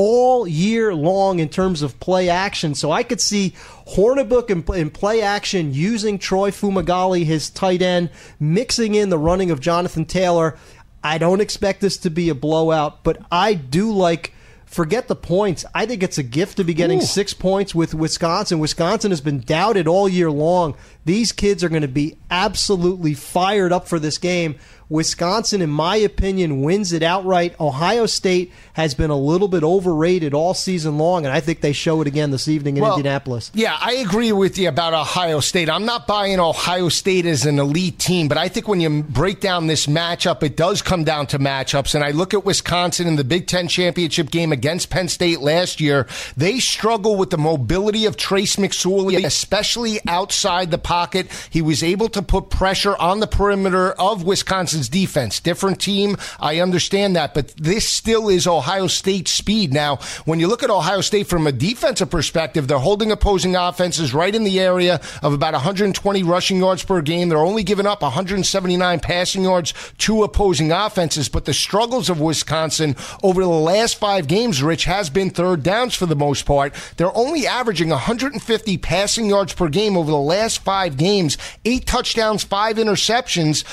all 0.00 0.46
year 0.46 0.94
long 0.94 1.40
in 1.40 1.48
terms 1.48 1.82
of 1.82 1.98
play 1.98 2.28
action. 2.28 2.72
So 2.76 2.92
I 2.92 3.02
could 3.02 3.20
see 3.20 3.54
Hornibrook 3.88 4.48
in, 4.48 4.62
in, 4.80 4.90
play 4.90 5.22
action 5.22 5.74
using 5.74 6.20
Troy 6.20 6.52
Fumagalli, 6.52 7.24
his 7.24 7.50
tight 7.50 7.82
end, 7.82 8.10
mixing 8.38 8.94
in 8.94 9.08
the 9.08 9.18
running 9.18 9.50
of 9.50 9.58
Jonathan 9.58 10.04
Taylor. 10.04 10.56
I 11.02 11.18
don't 11.18 11.40
expect 11.40 11.80
this 11.80 11.96
to 11.96 12.10
be 12.10 12.28
a 12.28 12.34
blowout, 12.36 13.02
but 13.02 13.20
I 13.32 13.54
do 13.54 13.90
like. 13.90 14.34
Forget 14.66 15.08
the 15.08 15.16
points. 15.16 15.64
I 15.74 15.86
think 15.86 16.02
it's 16.02 16.18
a 16.18 16.22
gift 16.22 16.58
to 16.58 16.64
be 16.64 16.74
getting 16.74 16.98
Ooh. 16.98 17.02
six 17.04 17.32
points 17.32 17.74
with 17.74 17.94
Wisconsin. 17.94 18.58
Wisconsin 18.58 19.10
has 19.10 19.22
been 19.22 19.40
doubted 19.40 19.88
all 19.88 20.06
year 20.10 20.30
long. 20.30 20.76
These 21.06 21.32
kids 21.32 21.64
are 21.64 21.70
going 21.70 21.80
to 21.80 21.88
be 21.88 22.18
absolutely 22.30 23.14
fired 23.14 23.72
up 23.72 23.88
for 23.88 23.98
this 23.98 24.18
game. 24.18 24.56
Wisconsin, 24.90 25.60
in 25.60 25.68
my 25.68 25.96
opinion, 25.96 26.62
wins 26.62 26.92
it 26.92 27.02
outright. 27.02 27.54
Ohio 27.60 28.06
State 28.06 28.52
has 28.72 28.94
been 28.94 29.10
a 29.10 29.16
little 29.16 29.48
bit 29.48 29.62
overrated 29.62 30.32
all 30.32 30.54
season 30.54 30.96
long, 30.96 31.26
and 31.26 31.34
I 31.34 31.40
think 31.40 31.60
they 31.60 31.74
show 31.74 32.00
it 32.00 32.06
again 32.06 32.30
this 32.30 32.48
evening 32.48 32.78
in 32.78 32.82
Well, 32.82 32.94
Indianapolis. 32.94 33.50
Yeah, 33.52 33.76
I 33.78 33.94
agree 33.94 34.32
with 34.32 34.56
you 34.56 34.68
about 34.68 34.94
Ohio 34.94 35.40
State. 35.40 35.68
I'm 35.68 35.84
not 35.84 36.06
buying 36.06 36.40
Ohio 36.40 36.88
State 36.88 37.26
as 37.26 37.44
an 37.44 37.58
elite 37.58 37.98
team, 37.98 38.28
but 38.28 38.38
I 38.38 38.48
think 38.48 38.66
when 38.66 38.80
you 38.80 39.02
break 39.02 39.40
down 39.40 39.66
this 39.66 39.86
matchup, 39.86 40.42
it 40.42 40.56
does 40.56 40.80
come 40.80 41.04
down 41.04 41.26
to 41.28 41.38
matchups. 41.38 41.94
And 41.94 42.02
I 42.02 42.12
look 42.12 42.32
at 42.32 42.46
Wisconsin 42.46 43.06
in 43.06 43.16
the 43.16 43.24
Big 43.24 43.46
Ten 43.46 43.68
championship 43.68 44.30
game 44.30 44.52
against 44.52 44.88
Penn 44.88 45.08
State 45.08 45.40
last 45.40 45.82
year. 45.82 46.06
They 46.36 46.60
struggle 46.60 47.16
with 47.16 47.28
the 47.28 47.38
mobility 47.38 48.06
of 48.06 48.16
Trace 48.16 48.56
McSorley, 48.56 49.22
especially 49.22 49.98
outside 50.06 50.70
the 50.70 50.78
pocket. 50.78 51.26
He 51.50 51.60
was 51.60 51.82
able 51.82 52.08
to 52.10 52.22
put 52.22 52.48
pressure 52.48 52.96
on 52.96 53.20
the 53.20 53.26
perimeter 53.26 53.92
of 53.92 54.24
Wisconsin 54.24 54.77
Wisconsin's 54.78 54.88
defense. 54.88 55.40
Different 55.40 55.80
team. 55.80 56.16
I 56.40 56.60
understand 56.60 57.16
that, 57.16 57.34
but 57.34 57.48
this 57.56 57.88
still 57.88 58.28
is 58.28 58.46
Ohio 58.46 58.86
State 58.86 59.28
speed. 59.28 59.72
Now, 59.72 59.96
when 60.24 60.40
you 60.40 60.46
look 60.48 60.62
at 60.62 60.70
Ohio 60.70 61.00
State 61.00 61.26
from 61.26 61.46
a 61.46 61.52
defensive 61.52 62.10
perspective, 62.10 62.68
they're 62.68 62.78
holding 62.78 63.10
opposing 63.10 63.56
offenses 63.56 64.14
right 64.14 64.34
in 64.34 64.44
the 64.44 64.60
area 64.60 65.00
of 65.22 65.32
about 65.32 65.54
120 65.54 66.22
rushing 66.22 66.58
yards 66.58 66.84
per 66.84 67.02
game. 67.02 67.28
They're 67.28 67.38
only 67.38 67.64
giving 67.64 67.86
up 67.86 68.02
179 68.02 69.00
passing 69.00 69.42
yards 69.42 69.74
to 69.98 70.22
opposing 70.22 70.70
offenses, 70.70 71.28
but 71.28 71.44
the 71.44 71.54
struggles 71.54 72.08
of 72.08 72.20
Wisconsin 72.20 72.94
over 73.22 73.42
the 73.42 73.48
last 73.48 73.96
five 73.96 74.28
games, 74.28 74.62
Rich, 74.62 74.84
has 74.84 75.10
been 75.10 75.30
third 75.30 75.62
downs 75.62 75.94
for 75.94 76.06
the 76.06 76.16
most 76.16 76.46
part. 76.46 76.74
They're 76.96 77.16
only 77.16 77.46
averaging 77.46 77.88
150 77.88 78.78
passing 78.78 79.26
yards 79.26 79.52
per 79.52 79.68
game 79.68 79.96
over 79.96 80.10
the 80.10 80.16
last 80.16 80.60
five 80.60 80.96
games, 80.96 81.36
eight 81.64 81.86
touchdowns, 81.86 82.44
five 82.44 82.76
interceptions. 82.76 83.64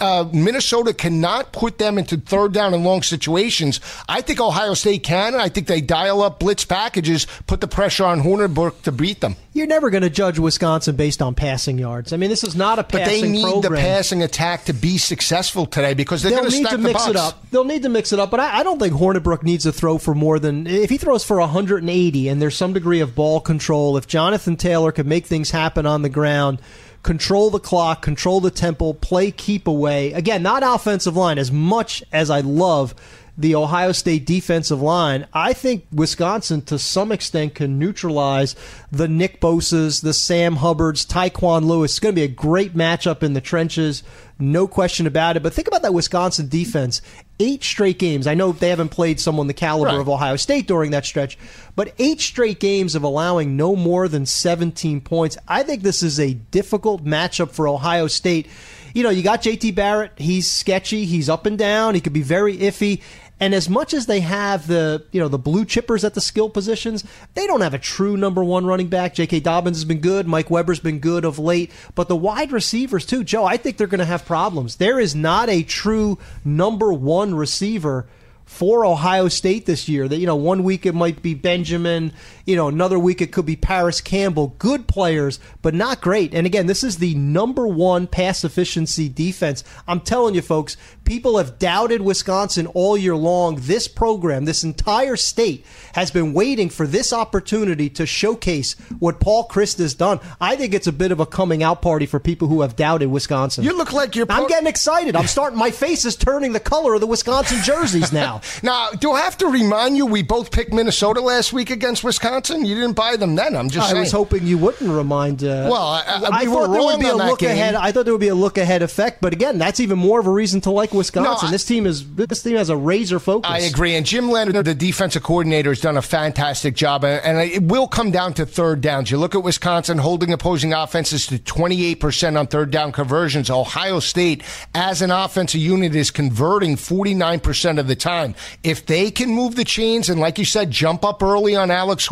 Uh, 0.00 0.24
Minnesota 0.46 0.94
cannot 0.94 1.50
put 1.50 1.78
them 1.78 1.98
into 1.98 2.16
third 2.16 2.52
down 2.52 2.72
and 2.72 2.84
long 2.84 3.02
situations. 3.02 3.80
I 4.08 4.20
think 4.20 4.40
Ohio 4.40 4.74
State 4.74 5.02
can, 5.02 5.34
and 5.34 5.42
I 5.42 5.48
think 5.48 5.66
they 5.66 5.80
dial 5.80 6.22
up 6.22 6.38
blitz 6.38 6.64
packages, 6.64 7.26
put 7.48 7.60
the 7.60 7.66
pressure 7.66 8.04
on 8.04 8.22
Hornibrook 8.22 8.82
to 8.82 8.92
beat 8.92 9.20
them. 9.20 9.34
You're 9.54 9.66
never 9.66 9.90
going 9.90 10.04
to 10.04 10.10
judge 10.10 10.38
Wisconsin 10.38 10.94
based 10.94 11.20
on 11.20 11.34
passing 11.34 11.78
yards. 11.78 12.12
I 12.12 12.16
mean, 12.16 12.30
this 12.30 12.44
is 12.44 12.54
not 12.54 12.78
a 12.78 12.84
passing 12.84 13.04
But 13.04 13.10
they 13.10 13.28
need 13.28 13.42
program. 13.42 13.72
the 13.72 13.78
passing 13.80 14.22
attack 14.22 14.66
to 14.66 14.72
be 14.72 14.98
successful 14.98 15.66
today 15.66 15.94
because 15.94 16.22
they're 16.22 16.30
going 16.30 16.48
to 16.48 16.56
need 16.56 16.68
to 16.68 16.78
mix 16.78 17.04
the 17.06 17.10
it 17.10 17.16
up. 17.16 17.44
They'll 17.50 17.64
need 17.64 17.82
to 17.82 17.88
mix 17.88 18.12
it 18.12 18.20
up, 18.20 18.30
but 18.30 18.38
I, 18.38 18.58
I 18.58 18.62
don't 18.62 18.78
think 18.78 18.94
Hornibrook 18.94 19.42
needs 19.42 19.64
to 19.64 19.72
throw 19.72 19.98
for 19.98 20.14
more 20.14 20.38
than 20.38 20.68
if 20.68 20.90
he 20.90 20.96
throws 20.96 21.24
for 21.24 21.40
180 21.40 22.28
and 22.28 22.40
there's 22.40 22.56
some 22.56 22.72
degree 22.72 23.00
of 23.00 23.16
ball 23.16 23.40
control. 23.40 23.96
If 23.96 24.06
Jonathan 24.06 24.56
Taylor 24.56 24.92
could 24.92 25.06
make 25.06 25.26
things 25.26 25.50
happen 25.50 25.86
on 25.86 26.02
the 26.02 26.08
ground 26.08 26.60
control 27.06 27.50
the 27.50 27.60
clock, 27.60 28.02
control 28.02 28.40
the 28.40 28.50
tempo, 28.50 28.92
play 28.92 29.30
keep 29.30 29.68
away. 29.68 30.12
Again, 30.12 30.42
not 30.42 30.64
offensive 30.64 31.16
line 31.16 31.38
as 31.38 31.52
much 31.52 32.02
as 32.12 32.30
I 32.30 32.40
love 32.40 32.94
the 33.38 33.54
Ohio 33.54 33.92
State 33.92 34.26
defensive 34.26 34.82
line, 34.82 35.26
I 35.32 35.52
think 35.52 35.86
Wisconsin 35.92 36.62
to 36.62 36.78
some 36.78 37.12
extent 37.12 37.54
can 37.54 37.78
neutralize 37.78 38.56
the 38.90 39.08
Nick 39.08 39.40
Bosa's, 39.40 40.00
the 40.00 40.14
Sam 40.14 40.56
Hubbards, 40.56 41.06
Tyquan 41.06 41.64
Lewis. 41.64 41.92
It's 41.92 41.98
going 42.00 42.14
to 42.14 42.20
be 42.20 42.24
a 42.24 42.28
great 42.28 42.74
matchup 42.74 43.22
in 43.22 43.34
the 43.34 43.40
trenches, 43.40 44.02
no 44.38 44.66
question 44.66 45.06
about 45.06 45.36
it. 45.36 45.42
But 45.42 45.54
think 45.54 45.68
about 45.68 45.82
that 45.82 45.94
Wisconsin 45.94 46.48
defense. 46.48 47.02
Eight 47.38 47.62
straight 47.62 47.98
games. 47.98 48.26
I 48.26 48.34
know 48.34 48.52
they 48.52 48.70
haven't 48.70 48.88
played 48.88 49.20
someone 49.20 49.46
the 49.46 49.54
caliber 49.54 49.90
right. 49.90 50.00
of 50.00 50.08
Ohio 50.08 50.36
State 50.36 50.66
during 50.66 50.92
that 50.92 51.04
stretch, 51.04 51.36
but 51.74 51.92
eight 51.98 52.20
straight 52.20 52.60
games 52.60 52.94
of 52.94 53.02
allowing 53.02 53.56
no 53.56 53.76
more 53.76 54.08
than 54.08 54.24
17 54.24 55.02
points. 55.02 55.36
I 55.46 55.62
think 55.62 55.82
this 55.82 56.02
is 56.02 56.18
a 56.18 56.32
difficult 56.32 57.04
matchup 57.04 57.50
for 57.50 57.68
Ohio 57.68 58.06
State. 58.06 58.48
You 58.94 59.02
know, 59.02 59.10
you 59.10 59.22
got 59.22 59.42
JT 59.42 59.74
Barrett. 59.74 60.12
He's 60.16 60.50
sketchy. 60.50 61.04
He's 61.04 61.28
up 61.28 61.44
and 61.44 61.58
down. 61.58 61.94
He 61.94 62.00
could 62.00 62.14
be 62.14 62.22
very 62.22 62.56
iffy. 62.56 63.02
And 63.38 63.54
as 63.54 63.68
much 63.68 63.92
as 63.92 64.06
they 64.06 64.20
have 64.20 64.66
the 64.66 65.04
you 65.12 65.20
know 65.20 65.28
the 65.28 65.38
blue 65.38 65.64
chippers 65.64 66.04
at 66.04 66.14
the 66.14 66.20
skill 66.20 66.48
positions, 66.48 67.04
they 67.34 67.46
don't 67.46 67.60
have 67.60 67.74
a 67.74 67.78
true 67.78 68.16
number 68.16 68.42
one 68.42 68.64
running 68.64 68.88
back. 68.88 69.14
J.K. 69.14 69.40
Dobbins 69.40 69.76
has 69.76 69.84
been 69.84 70.00
good. 70.00 70.26
Mike 70.26 70.50
Weber's 70.50 70.80
been 70.80 71.00
good 71.00 71.24
of 71.24 71.38
late. 71.38 71.70
But 71.94 72.08
the 72.08 72.16
wide 72.16 72.52
receivers 72.52 73.04
too, 73.04 73.24
Joe. 73.24 73.44
I 73.44 73.58
think 73.58 73.76
they're 73.76 73.86
going 73.86 73.98
to 73.98 74.06
have 74.06 74.24
problems. 74.24 74.76
There 74.76 74.98
is 74.98 75.14
not 75.14 75.50
a 75.50 75.62
true 75.62 76.18
number 76.44 76.92
one 76.92 77.34
receiver 77.34 78.06
for 78.46 78.86
Ohio 78.86 79.28
State 79.28 79.66
this 79.66 79.88
year. 79.88 80.08
That 80.08 80.18
you 80.18 80.26
know, 80.26 80.36
one 80.36 80.62
week 80.62 80.86
it 80.86 80.94
might 80.94 81.20
be 81.20 81.34
Benjamin, 81.34 82.12
you 82.46 82.54
know, 82.54 82.68
another 82.68 82.98
week 82.98 83.20
it 83.20 83.32
could 83.32 83.44
be 83.44 83.56
Parris 83.56 84.00
Campbell. 84.00 84.54
Good 84.58 84.86
players, 84.86 85.40
but 85.62 85.74
not 85.74 86.00
great. 86.00 86.32
And 86.32 86.46
again, 86.46 86.66
this 86.66 86.84
is 86.84 86.98
the 86.98 87.14
number 87.16 87.66
one 87.66 88.06
pass 88.06 88.44
efficiency 88.44 89.08
defense. 89.08 89.64
I'm 89.88 90.00
telling 90.00 90.36
you, 90.36 90.42
folks, 90.42 90.76
people 91.04 91.38
have 91.38 91.58
doubted 91.58 92.02
Wisconsin 92.02 92.68
all 92.68 92.96
year 92.96 93.16
long. 93.16 93.56
This 93.62 93.88
program, 93.88 94.44
this 94.44 94.62
entire 94.62 95.16
state, 95.16 95.66
has 95.94 96.12
been 96.12 96.32
waiting 96.32 96.70
for 96.70 96.86
this 96.86 97.12
opportunity 97.12 97.90
to 97.90 98.06
showcase 98.06 98.74
what 99.00 99.18
Paul 99.18 99.48
Chryst 99.48 99.78
has 99.78 99.94
done. 99.94 100.20
I 100.40 100.54
think 100.54 100.72
it's 100.72 100.86
a 100.86 100.92
bit 100.92 101.10
of 101.10 101.18
a 101.18 101.26
coming 101.26 101.64
out 101.64 101.82
party 101.82 102.06
for 102.06 102.20
people 102.20 102.46
who 102.46 102.60
have 102.60 102.76
doubted 102.76 103.08
Wisconsin. 103.08 103.64
You 103.64 103.76
look 103.76 103.92
like 103.92 104.14
you're. 104.14 104.26
Pro- 104.26 104.36
I'm 104.36 104.46
getting 104.46 104.68
excited. 104.68 105.16
I'm 105.16 105.26
starting. 105.26 105.58
My 105.58 105.72
face 105.72 106.04
is 106.04 106.14
turning 106.14 106.52
the 106.52 106.60
color 106.60 106.94
of 106.94 107.00
the 107.00 107.08
Wisconsin 107.08 107.60
jerseys 107.64 108.12
now. 108.12 108.40
now, 108.62 108.90
do 108.90 109.10
I 109.10 109.22
have 109.22 109.36
to 109.38 109.48
remind 109.48 109.96
you 109.96 110.06
we 110.06 110.22
both 110.22 110.52
picked 110.52 110.72
Minnesota 110.72 111.20
last 111.20 111.52
week 111.52 111.70
against 111.70 112.04
Wisconsin? 112.04 112.35
You 112.36 112.74
didn't 112.74 112.94
buy 112.94 113.16
them 113.16 113.34
then. 113.34 113.56
I'm 113.56 113.70
just. 113.70 113.86
I 113.88 113.90
saying. 113.90 114.00
was 114.00 114.12
hoping 114.12 114.46
you 114.46 114.58
wouldn't 114.58 114.90
remind. 114.90 115.42
Uh, 115.42 115.68
well, 115.70 115.82
I, 115.82 116.00
I, 116.00 116.16
I 116.40 116.44
thought 116.44 116.70
there 116.72 116.82
would 116.82 117.00
be 117.00 117.06
a 117.06 117.14
look 117.14 117.38
game. 117.40 117.50
ahead. 117.50 117.74
I 117.74 117.92
thought 117.92 118.04
there 118.04 118.14
would 118.14 118.20
be 118.20 118.28
a 118.28 118.34
look 118.34 118.58
ahead 118.58 118.82
effect, 118.82 119.20
but 119.20 119.32
again, 119.32 119.58
that's 119.58 119.80
even 119.80 119.98
more 119.98 120.20
of 120.20 120.26
a 120.26 120.30
reason 120.30 120.60
to 120.62 120.70
like 120.70 120.92
Wisconsin. 120.92 121.46
No, 121.48 121.50
this 121.50 121.64
team 121.64 121.86
is 121.86 122.06
this 122.14 122.42
team 122.42 122.56
has 122.56 122.68
a 122.68 122.76
razor 122.76 123.18
focus. 123.18 123.50
I 123.50 123.60
agree, 123.60 123.94
and 123.94 124.04
Jim 124.04 124.30
Leonhard, 124.30 124.64
the 124.64 124.74
defensive 124.74 125.22
coordinator, 125.22 125.70
has 125.70 125.80
done 125.80 125.96
a 125.96 126.02
fantastic 126.02 126.74
job, 126.74 127.04
and 127.04 127.38
it 127.38 127.62
will 127.62 127.88
come 127.88 128.10
down 128.10 128.34
to 128.34 128.46
third 128.46 128.80
downs. 128.80 129.10
You 129.10 129.18
look 129.18 129.34
at 129.34 129.42
Wisconsin 129.42 129.98
holding 129.98 130.32
opposing 130.32 130.72
offenses 130.72 131.26
to 131.28 131.38
28 131.38 132.00
percent 132.00 132.36
on 132.36 132.46
third 132.46 132.70
down 132.70 132.92
conversions. 132.92 133.50
Ohio 133.50 134.00
State, 134.00 134.42
as 134.74 135.02
an 135.02 135.10
offensive 135.10 135.60
unit, 135.60 135.94
is 135.94 136.10
converting 136.10 136.76
49 136.76 137.40
percent 137.40 137.78
of 137.78 137.86
the 137.88 137.96
time. 137.96 138.34
If 138.62 138.86
they 138.86 139.10
can 139.10 139.30
move 139.30 139.56
the 139.56 139.64
chains 139.64 140.08
and, 140.08 140.20
like 140.20 140.38
you 140.38 140.44
said, 140.44 140.70
jump 140.70 141.04
up 141.04 141.22
early 141.22 141.56
on 141.56 141.70
Alex 141.70 142.06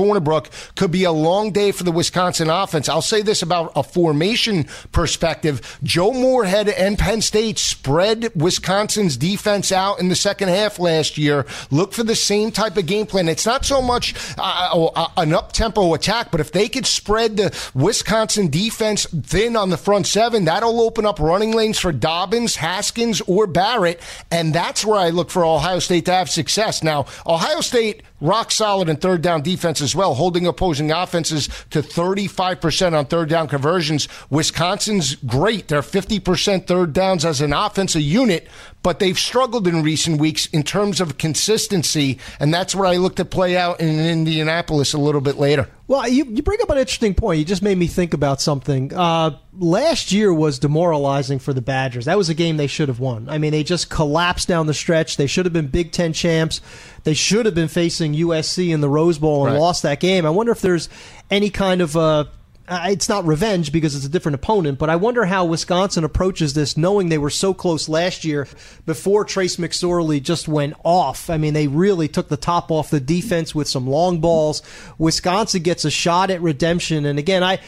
Could 0.77 0.91
be 0.91 1.05
a 1.05 1.13
long 1.13 1.53
day 1.53 1.73
for 1.73 1.85
the 1.85 1.93
Wisconsin 1.93 2.51
offense. 2.51 2.89
I'll 2.89 3.03
say 3.03 3.23
this 3.23 3.43
about 3.43 3.73
a 3.77 3.83
formation 3.83 4.67
perspective: 4.93 5.79
Joe 5.83 6.13
Moorhead 6.13 6.69
and 6.69 6.99
Penn 6.99 7.21
State 7.21 7.59
spread 7.59 8.31
Wisconsin's 8.35 9.17
defense 9.17 9.73
out 9.73 10.01
in 10.01 10.09
the 10.09 10.17
second 10.17 10.49
half 10.49 10.79
last 10.79 11.19
year. 11.19 11.47
Look 11.71 11.93
for 11.93 12.03
the 12.03 12.17
same 12.17 12.51
type 12.51 12.77
of 12.77 12.87
game 12.87 13.07
plan. 13.07 13.29
It's 13.29 13.47
not 13.47 13.65
so 13.65 13.81
much 13.81 14.15
uh, 14.39 14.89
uh 14.95 15.09
an 15.17 15.33
up 15.35 15.53
tempo 15.53 15.95
attack, 15.95 16.31
but 16.31 16.41
if 16.41 16.53
they 16.53 16.69
could 16.69 16.87
spread 16.87 17.37
the 17.37 17.71
Wisconsin 17.75 18.49
defense 18.49 19.07
thin 19.07 19.57
on 19.57 19.71
the 19.71 19.77
front 19.77 20.07
seven, 20.07 20.45
that'll 20.45 20.81
open 20.81 21.07
up 21.07 21.19
running 21.19 21.53
lanes 21.53 21.79
for 21.79 21.93
Dobbins, 21.93 22.57
Haskins, 22.57 23.21
or 23.23 23.47
Barrett, 23.47 24.01
and 24.31 24.55
that's 24.55 24.85
where 24.85 24.99
I 24.99 25.11
look 25.11 25.31
for 25.31 25.45
Ohio 25.45 25.79
State 25.79 26.07
to 26.07 26.13
have 26.13 26.31
success. 26.31 26.83
Now, 26.83 27.07
Ohio 27.27 27.61
State 27.61 28.03
rock 28.25 28.51
solid 28.51 28.89
in 28.89 28.97
third 28.97 29.21
down 29.23 29.43
defense 29.43 29.81
as 29.81 29.95
well, 29.95 30.15
holding 30.15 30.47
opposing 30.47 30.91
offenses 30.91 31.49
to 31.71 31.83
35% 31.83 32.99
on 32.99 33.05
third 33.07 33.29
down 33.29 33.47
conversions. 33.47 34.09
Wisconsin's 34.31 35.15
great. 35.17 35.69
They're 35.69 35.83
50% 35.83 36.67
third 36.67 36.93
downs 36.93 37.25
as 37.25 37.41
an 37.43 37.53
offensive 37.53 38.03
unit, 38.03 38.49
but 38.85 38.99
they've 38.99 39.19
struggled 39.19 39.67
in 39.67 39.83
recent 39.83 40.21
weeks 40.21 40.45
in 40.47 40.63
terms 40.63 41.01
of 41.01 41.17
consistency, 41.17 42.19
and 42.39 42.53
that's 42.53 42.75
where 42.75 42.87
I 42.87 42.99
look 42.99 43.17
to 43.17 43.25
play 43.25 43.57
out 43.57 43.81
in 43.81 43.99
Indianapolis 43.99 44.93
a 44.93 44.99
little 44.99 45.23
bit 45.23 45.37
later. 45.37 45.69
Well, 45.87 46.07
you, 46.07 46.27
you 46.27 46.43
bring 46.43 46.61
up 46.61 46.69
an 46.69 46.77
interesting 46.77 47.15
point. 47.15 47.39
You 47.39 47.47
just 47.47 47.63
made 47.63 47.79
me 47.79 47.87
think 47.87 48.13
about 48.13 48.43
something. 48.43 48.93
Uh, 48.93 49.39
last 49.59 50.13
year 50.13 50.33
was 50.33 50.59
demoralizing 50.59 51.39
for 51.39 51.55
the 51.55 51.63
Badgers. 51.63 52.05
That 52.05 52.19
was 52.19 52.29
a 52.29 52.35
game 52.35 52.59
they 52.59 52.67
should 52.67 52.89
have 52.89 53.01
won. 53.01 53.27
I 53.31 53.39
mean, 53.39 53.53
they 53.53 53.65
just 53.65 53.89
collapsed 53.89 54.49
down 54.49 54.67
the 54.67 54.75
stretch. 54.75 55.17
They 55.17 55.27
should 55.27 55.47
have 55.47 55.55
been 55.55 55.69
Big 55.69 55.91
Ten 55.91 56.13
champs. 56.13 56.61
They 57.05 57.15
should 57.15 57.47
have 57.47 57.55
been 57.55 57.69
facing 57.69 58.13
USC 58.13 58.69
in 58.69 58.83
the 58.83 58.89
Rose 58.89 59.19
Bowl 59.19 59.47
and 59.47 59.55
right. 59.55 59.61
lost 59.61 59.83
that 59.83 59.99
game. 59.99 60.27
I 60.27 60.31
wonder 60.31 60.53
if 60.53 60.61
there's 60.61 60.91
any 61.31 61.49
kind 61.49 61.81
of 61.81 61.97
uh, 61.97 62.27
it's 62.69 63.09
not 63.09 63.27
revenge 63.27 63.73
because 63.73 63.95
it's 63.95 64.07
a 64.07 64.09
different 64.09 64.37
opponent, 64.37 64.79
but 64.79 64.89
I 64.89 64.97
wonder 64.97 65.27
how 65.27 65.45
Wisconsin 65.45 66.03
approaches 66.03 66.55
this, 66.55 66.77
knowing 66.77 67.09
they 67.09 67.19
were 67.19 67.31
so 67.31 67.53
close 67.53 67.89
last 67.89 68.25
year 68.25 68.49
before 68.87 69.25
Trace 69.25 69.57
McSorley 69.57 70.23
just 70.23 70.49
went 70.49 70.75
off. 70.83 71.29
I 71.29 71.37
mean, 71.37 71.53
they 71.53 71.67
really 71.67 72.09
took 72.09 72.29
the 72.29 72.39
top 72.39 72.71
off 72.71 72.91
the 72.91 73.01
defense 73.01 73.55
with 73.55 73.69
some 73.69 73.87
long 73.87 74.21
balls. 74.21 74.63
Wisconsin 74.97 75.63
gets 75.63 75.85
a 75.85 75.91
shot 75.91 76.31
at 76.31 76.41
redemption, 76.41 77.05
and 77.05 77.19
again, 77.19 77.43
I. 77.43 77.61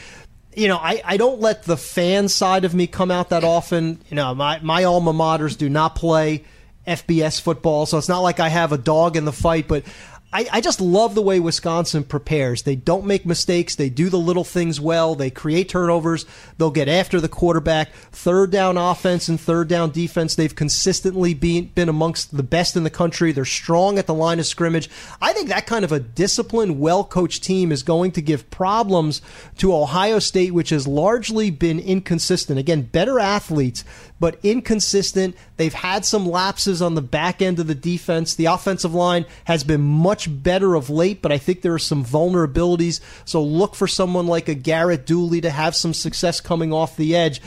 You 0.58 0.68
know, 0.68 0.78
I, 0.78 1.02
I 1.04 1.16
don't 1.18 1.42
let 1.42 1.64
the 1.64 1.76
fan 1.76 2.30
side 2.30 2.64
of 2.64 2.74
me 2.74 2.86
come 2.86 3.10
out 3.10 3.28
that 3.28 3.44
often. 3.44 4.00
You 4.08 4.14
know, 4.14 4.34
my, 4.34 4.58
my 4.60 4.84
alma 4.84 5.12
maters 5.12 5.58
do 5.58 5.68
not 5.68 5.94
play 5.94 6.44
FBS 6.86 7.42
football, 7.42 7.84
so 7.84 7.98
it's 7.98 8.08
not 8.08 8.20
like 8.20 8.40
I 8.40 8.48
have 8.48 8.72
a 8.72 8.78
dog 8.78 9.18
in 9.18 9.26
the 9.26 9.34
fight, 9.34 9.68
but 9.68 9.84
I, 10.32 10.46
I, 10.52 10.60
just 10.60 10.80
love 10.80 11.14
the 11.14 11.22
way 11.22 11.38
Wisconsin 11.38 12.02
prepares. 12.02 12.62
They 12.62 12.74
don't 12.74 13.06
make 13.06 13.24
mistakes. 13.24 13.76
They 13.76 13.88
do 13.88 14.08
the 14.08 14.18
little 14.18 14.42
things 14.42 14.80
well. 14.80 15.14
They 15.14 15.30
create 15.30 15.68
turnovers. 15.68 16.26
They'll 16.58 16.72
get 16.72 16.88
after 16.88 17.20
the 17.20 17.28
quarterback. 17.28 17.92
Third 18.10 18.50
down 18.50 18.76
offense 18.76 19.28
and 19.28 19.40
third 19.40 19.68
down 19.68 19.92
defense. 19.92 20.34
They've 20.34 20.54
consistently 20.54 21.32
been, 21.32 21.66
been 21.66 21.88
amongst 21.88 22.36
the 22.36 22.42
best 22.42 22.76
in 22.76 22.82
the 22.82 22.90
country. 22.90 23.30
They're 23.30 23.44
strong 23.44 23.98
at 23.98 24.06
the 24.06 24.14
line 24.14 24.40
of 24.40 24.46
scrimmage. 24.46 24.90
I 25.22 25.32
think 25.32 25.48
that 25.48 25.66
kind 25.66 25.84
of 25.84 25.92
a 25.92 26.00
disciplined, 26.00 26.80
well 26.80 27.04
coached 27.04 27.44
team 27.44 27.70
is 27.70 27.84
going 27.84 28.10
to 28.12 28.20
give 28.20 28.50
problems 28.50 29.22
to 29.58 29.72
Ohio 29.72 30.18
State, 30.18 30.52
which 30.52 30.70
has 30.70 30.88
largely 30.88 31.50
been 31.50 31.78
inconsistent. 31.78 32.58
Again, 32.58 32.82
better 32.82 33.20
athletes, 33.20 33.84
but 34.18 34.40
inconsistent. 34.42 35.36
They've 35.56 35.72
had 35.72 36.04
some 36.04 36.28
lapses 36.28 36.82
on 36.82 36.94
the 36.94 37.02
back 37.02 37.40
end 37.40 37.58
of 37.58 37.66
the 37.66 37.74
defense. 37.74 38.34
The 38.34 38.44
offensive 38.46 38.92
line 38.94 39.24
has 39.44 39.64
been 39.64 39.80
much 39.80 40.28
better 40.42 40.74
of 40.74 40.90
late, 40.90 41.22
but 41.22 41.32
I 41.32 41.38
think 41.38 41.62
there 41.62 41.72
are 41.74 41.78
some 41.78 42.04
vulnerabilities. 42.04 43.00
So 43.24 43.42
look 43.42 43.74
for 43.74 43.86
someone 43.86 44.26
like 44.26 44.48
a 44.48 44.54
Garrett 44.54 45.06
Dooley 45.06 45.40
to 45.40 45.50
have 45.50 45.74
some 45.74 45.94
success 45.94 46.40
coming 46.40 46.72
off 46.72 46.96
the 46.96 47.16
edge. 47.16 47.40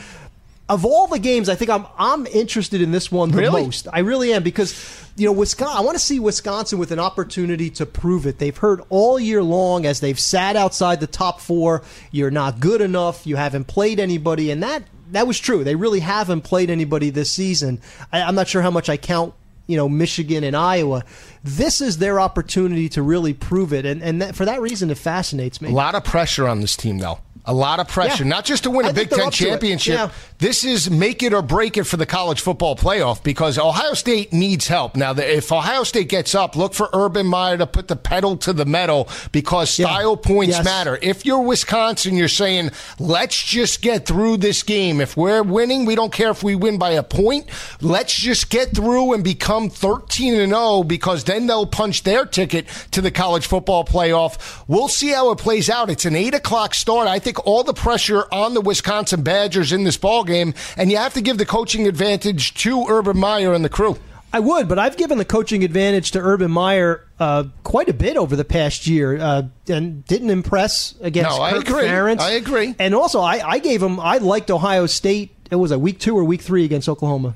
of 0.68 0.84
all 0.84 1.08
the 1.08 1.18
games, 1.18 1.48
I 1.48 1.56
think 1.56 1.68
I'm 1.70 1.84
I'm 1.98 2.26
interested 2.28 2.80
in 2.80 2.92
this 2.92 3.10
one 3.10 3.30
the 3.32 3.38
Really? 3.38 3.62
most. 3.64 3.88
I 3.92 4.00
really 4.00 4.32
am 4.32 4.44
because 4.44 4.72
you 5.16 5.26
know 5.26 5.32
Wisconsin. 5.32 5.76
I 5.76 5.80
want 5.80 5.98
to 5.98 6.04
see 6.04 6.20
Wisconsin 6.20 6.78
with 6.78 6.92
an 6.92 7.00
opportunity 7.00 7.70
to 7.70 7.86
prove 7.86 8.24
it. 8.26 8.38
They've 8.38 8.56
heard 8.56 8.80
all 8.88 9.18
year 9.18 9.42
long 9.42 9.84
as 9.84 9.98
they've 9.98 10.18
sat 10.18 10.54
outside 10.54 11.00
the 11.00 11.08
top 11.08 11.40
four. 11.40 11.82
You're 12.12 12.30
not 12.30 12.60
good 12.60 12.80
enough. 12.80 13.26
You 13.26 13.34
haven't 13.34 13.66
played 13.66 13.98
anybody, 13.98 14.52
and 14.52 14.62
that 14.62 14.84
that 15.12 15.26
was 15.26 15.38
true. 15.38 15.64
They 15.64 15.74
really 15.74 16.00
haven't 16.00 16.42
played 16.42 16.70
anybody 16.70 17.10
this 17.10 17.30
season. 17.30 17.80
I, 18.12 18.22
I'm 18.22 18.34
not 18.34 18.48
sure 18.48 18.62
how 18.62 18.70
much 18.70 18.88
I 18.88 18.96
count. 18.96 19.34
You 19.66 19.76
know, 19.76 19.88
Michigan 19.88 20.42
and 20.42 20.56
Iowa. 20.56 21.04
This 21.44 21.80
is 21.80 21.98
their 21.98 22.18
opportunity 22.18 22.88
to 22.88 23.02
really 23.02 23.34
prove 23.34 23.72
it, 23.72 23.86
and 23.86 24.02
and 24.02 24.20
that, 24.20 24.34
for 24.34 24.44
that 24.44 24.60
reason, 24.60 24.90
it 24.90 24.98
fascinates 24.98 25.60
me. 25.60 25.70
A 25.70 25.72
lot 25.72 25.94
of 25.94 26.02
pressure 26.02 26.48
on 26.48 26.60
this 26.60 26.74
team, 26.74 26.98
though. 26.98 27.20
A 27.50 27.54
lot 27.54 27.80
of 27.80 27.88
pressure, 27.88 28.22
Yeah. 28.22 28.28
not 28.30 28.44
just 28.44 28.62
to 28.62 28.70
win 28.70 28.86
a 28.86 28.92
Big 28.92 29.10
Ten 29.10 29.22
up 29.22 29.32
to 29.32 29.44
it. 29.44 29.48
championship. 29.50 29.94
Yeah. 29.94 30.10
This 30.38 30.62
is 30.62 30.88
make 30.88 31.22
it 31.24 31.32
or 31.34 31.42
break 31.42 31.76
it 31.76 31.82
for 31.84 31.96
the 31.96 32.06
college 32.06 32.40
football 32.40 32.76
playoff 32.76 33.22
because 33.24 33.58
Ohio 33.58 33.94
State 33.94 34.32
needs 34.32 34.68
help. 34.68 34.94
Now, 34.94 35.12
if 35.12 35.50
Ohio 35.50 35.82
State 35.82 36.08
gets 36.08 36.32
up, 36.34 36.54
look 36.54 36.74
for 36.74 36.88
Urban 36.92 37.26
Meyer 37.26 37.58
to 37.58 37.66
put 37.66 37.88
the 37.88 37.96
pedal 37.96 38.36
to 38.38 38.52
the 38.52 38.64
metal 38.64 39.08
because 39.32 39.76
Yeah. 39.78 39.86
style 39.86 40.16
points 40.16 40.56
Yes. 40.56 40.64
matter. 40.64 40.96
If 41.02 41.26
you're 41.26 41.40
Wisconsin, 41.40 42.16
you're 42.16 42.28
saying, 42.28 42.70
let's 43.00 43.36
just 43.42 43.82
get 43.82 44.06
through 44.06 44.36
this 44.38 44.62
game. 44.62 45.00
If 45.00 45.16
we're 45.16 45.42
winning, 45.42 45.84
we 45.86 45.94
don't 45.96 46.12
care 46.12 46.30
if 46.30 46.42
we 46.44 46.54
win 46.54 46.78
by 46.78 46.92
a 46.92 47.02
point. 47.02 47.46
Let's 47.80 48.14
just 48.14 48.48
get 48.48 48.74
through 48.76 49.12
and 49.12 49.24
become 49.24 49.68
13 49.70 50.34
and 50.38 50.52
0 50.52 50.84
because 50.84 51.24
then 51.24 51.48
they'll 51.48 51.66
punch 51.66 52.04
their 52.04 52.24
ticket 52.24 52.66
to 52.92 53.00
the 53.00 53.10
college 53.10 53.46
football 53.46 53.84
playoff. 53.84 54.38
We'll 54.68 54.88
see 54.88 55.08
how 55.08 55.32
it 55.32 55.38
plays 55.38 55.68
out. 55.68 55.90
It's 55.90 56.04
an 56.04 56.14
8 56.14 56.34
o'clock 56.34 56.74
start. 56.74 57.08
I 57.08 57.18
think 57.18 57.39
all 57.40 57.64
the 57.64 57.74
pressure 57.74 58.24
on 58.32 58.54
the 58.54 58.60
Wisconsin 58.60 59.22
Badgers 59.22 59.72
in 59.72 59.84
this 59.84 59.96
ball 59.96 60.24
game, 60.24 60.54
and 60.76 60.90
you 60.90 60.96
have 60.96 61.14
to 61.14 61.20
give 61.20 61.38
the 61.38 61.46
coaching 61.46 61.86
advantage 61.86 62.54
to 62.54 62.86
Urban 62.88 63.18
Meyer 63.18 63.52
and 63.52 63.64
the 63.64 63.68
crew. 63.68 63.98
I 64.32 64.38
would, 64.38 64.68
but 64.68 64.78
I've 64.78 64.96
given 64.96 65.18
the 65.18 65.24
coaching 65.24 65.64
advantage 65.64 66.12
to 66.12 66.20
Urban 66.20 66.52
Meyer 66.52 67.04
uh, 67.18 67.44
quite 67.64 67.88
a 67.88 67.92
bit 67.92 68.16
over 68.16 68.36
the 68.36 68.44
past 68.44 68.86
year, 68.86 69.18
uh, 69.18 69.42
and 69.68 70.04
didn't 70.06 70.30
impress 70.30 70.94
against 71.00 71.36
No, 71.36 71.42
I 71.42 71.50
agree. 71.50 71.82
Ferentz. 71.82 72.20
I 72.20 72.32
agree. 72.32 72.74
And 72.78 72.94
also, 72.94 73.20
I, 73.20 73.40
I 73.44 73.58
gave 73.58 73.82
him. 73.82 73.98
I 73.98 74.18
liked 74.18 74.50
Ohio 74.50 74.86
State. 74.86 75.34
It 75.50 75.56
was 75.56 75.72
a 75.72 75.78
week 75.78 75.98
two 75.98 76.16
or 76.16 76.22
week 76.22 76.42
three 76.42 76.64
against 76.64 76.88
Oklahoma. 76.88 77.34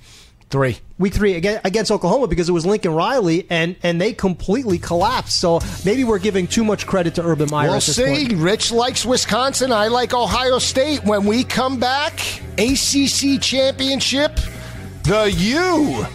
Three. 0.55 0.78
Week 0.98 1.12
three 1.12 1.34
against, 1.34 1.66
against 1.66 1.90
Oklahoma 1.90 2.28
because 2.28 2.48
it 2.48 2.52
was 2.52 2.64
Lincoln 2.64 2.94
Riley, 2.94 3.44
and 3.50 3.74
and 3.82 4.00
they 4.00 4.12
completely 4.12 4.78
collapsed. 4.78 5.40
So 5.40 5.59
maybe 5.84 6.05
we're 6.05 6.20
giving 6.20 6.46
too 6.46 6.62
much 6.62 6.86
credit 6.86 7.16
to 7.16 7.26
Urban 7.26 7.48
Meyer. 7.50 7.70
We'll 7.70 7.78
at 7.78 7.82
this 7.82 7.96
see. 7.96 8.28
point. 8.28 8.34
Rich 8.34 8.70
likes 8.70 9.05
Wisconsin. 9.05 9.72
I 9.72 9.88
like 9.88 10.14
Ohio 10.14 10.61
State. 10.61 11.02
When 11.02 11.26
we 11.26 11.42
come 11.42 11.80
back, 11.80 12.20
ACC 12.57 13.40
championship, 13.40 14.38
the 15.02 15.34
U 15.36 16.07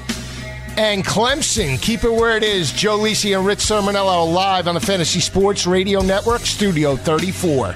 and 0.77 1.05
Clemson. 1.05 1.81
Keep 1.81 2.05
it 2.05 2.13
where 2.13 2.37
it 2.37 2.43
is. 2.43 2.71
Joe 2.71 2.97
Lisi 2.97 3.37
and 3.37 3.45
Rich 3.45 3.59
Cirminiello 3.59 4.33
live 4.33 4.69
on 4.69 4.75
the 4.75 4.79
Fantasy 4.79 5.19
Sports 5.19 5.67
Radio 5.67 5.99
Network, 5.99 6.43
Studio 6.43 6.95
34. 6.95 7.75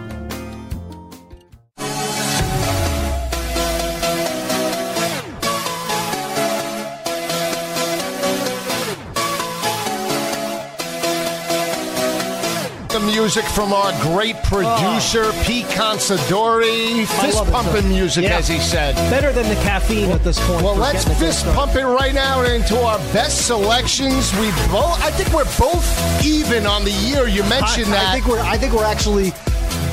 Music 13.21 13.45
from 13.45 13.71
our 13.71 13.91
great 14.01 14.35
producer, 14.45 15.25
oh. 15.25 15.43
Pete 15.45 15.67
Consadori. 15.67 17.05
Fist 17.21 17.45
pumping 17.51 17.87
music, 17.87 18.23
Yeah. 18.23 18.37
as 18.37 18.47
he 18.47 18.57
said. 18.59 18.95
Better 19.11 19.31
than 19.31 19.47
the 19.47 19.61
caffeine 19.61 20.09
at 20.09 20.23
this 20.23 20.39
point. 20.47 20.63
Well, 20.63 20.75
let's 20.75 21.03
fist 21.19 21.45
pump 21.53 21.75
it 21.75 21.85
right 21.85 22.15
now 22.15 22.41
into 22.41 22.81
our 22.81 22.97
best 23.13 23.45
selections. 23.45 24.33
We 24.39 24.49
both, 24.71 24.99
I 25.03 25.11
think 25.11 25.29
we're 25.35 25.45
both 25.59 25.85
even 26.25 26.65
on 26.65 26.83
the 26.83 26.89
year. 26.91 27.27
You 27.27 27.43
I, 27.43 27.49
mentioned 27.49 27.93
that. 27.93 28.07
I 28.07 28.13
think 28.13 28.25
we're 28.27 28.39
I 28.39 28.57
think 28.57 28.73
we're 28.73 28.85
actually 28.85 29.31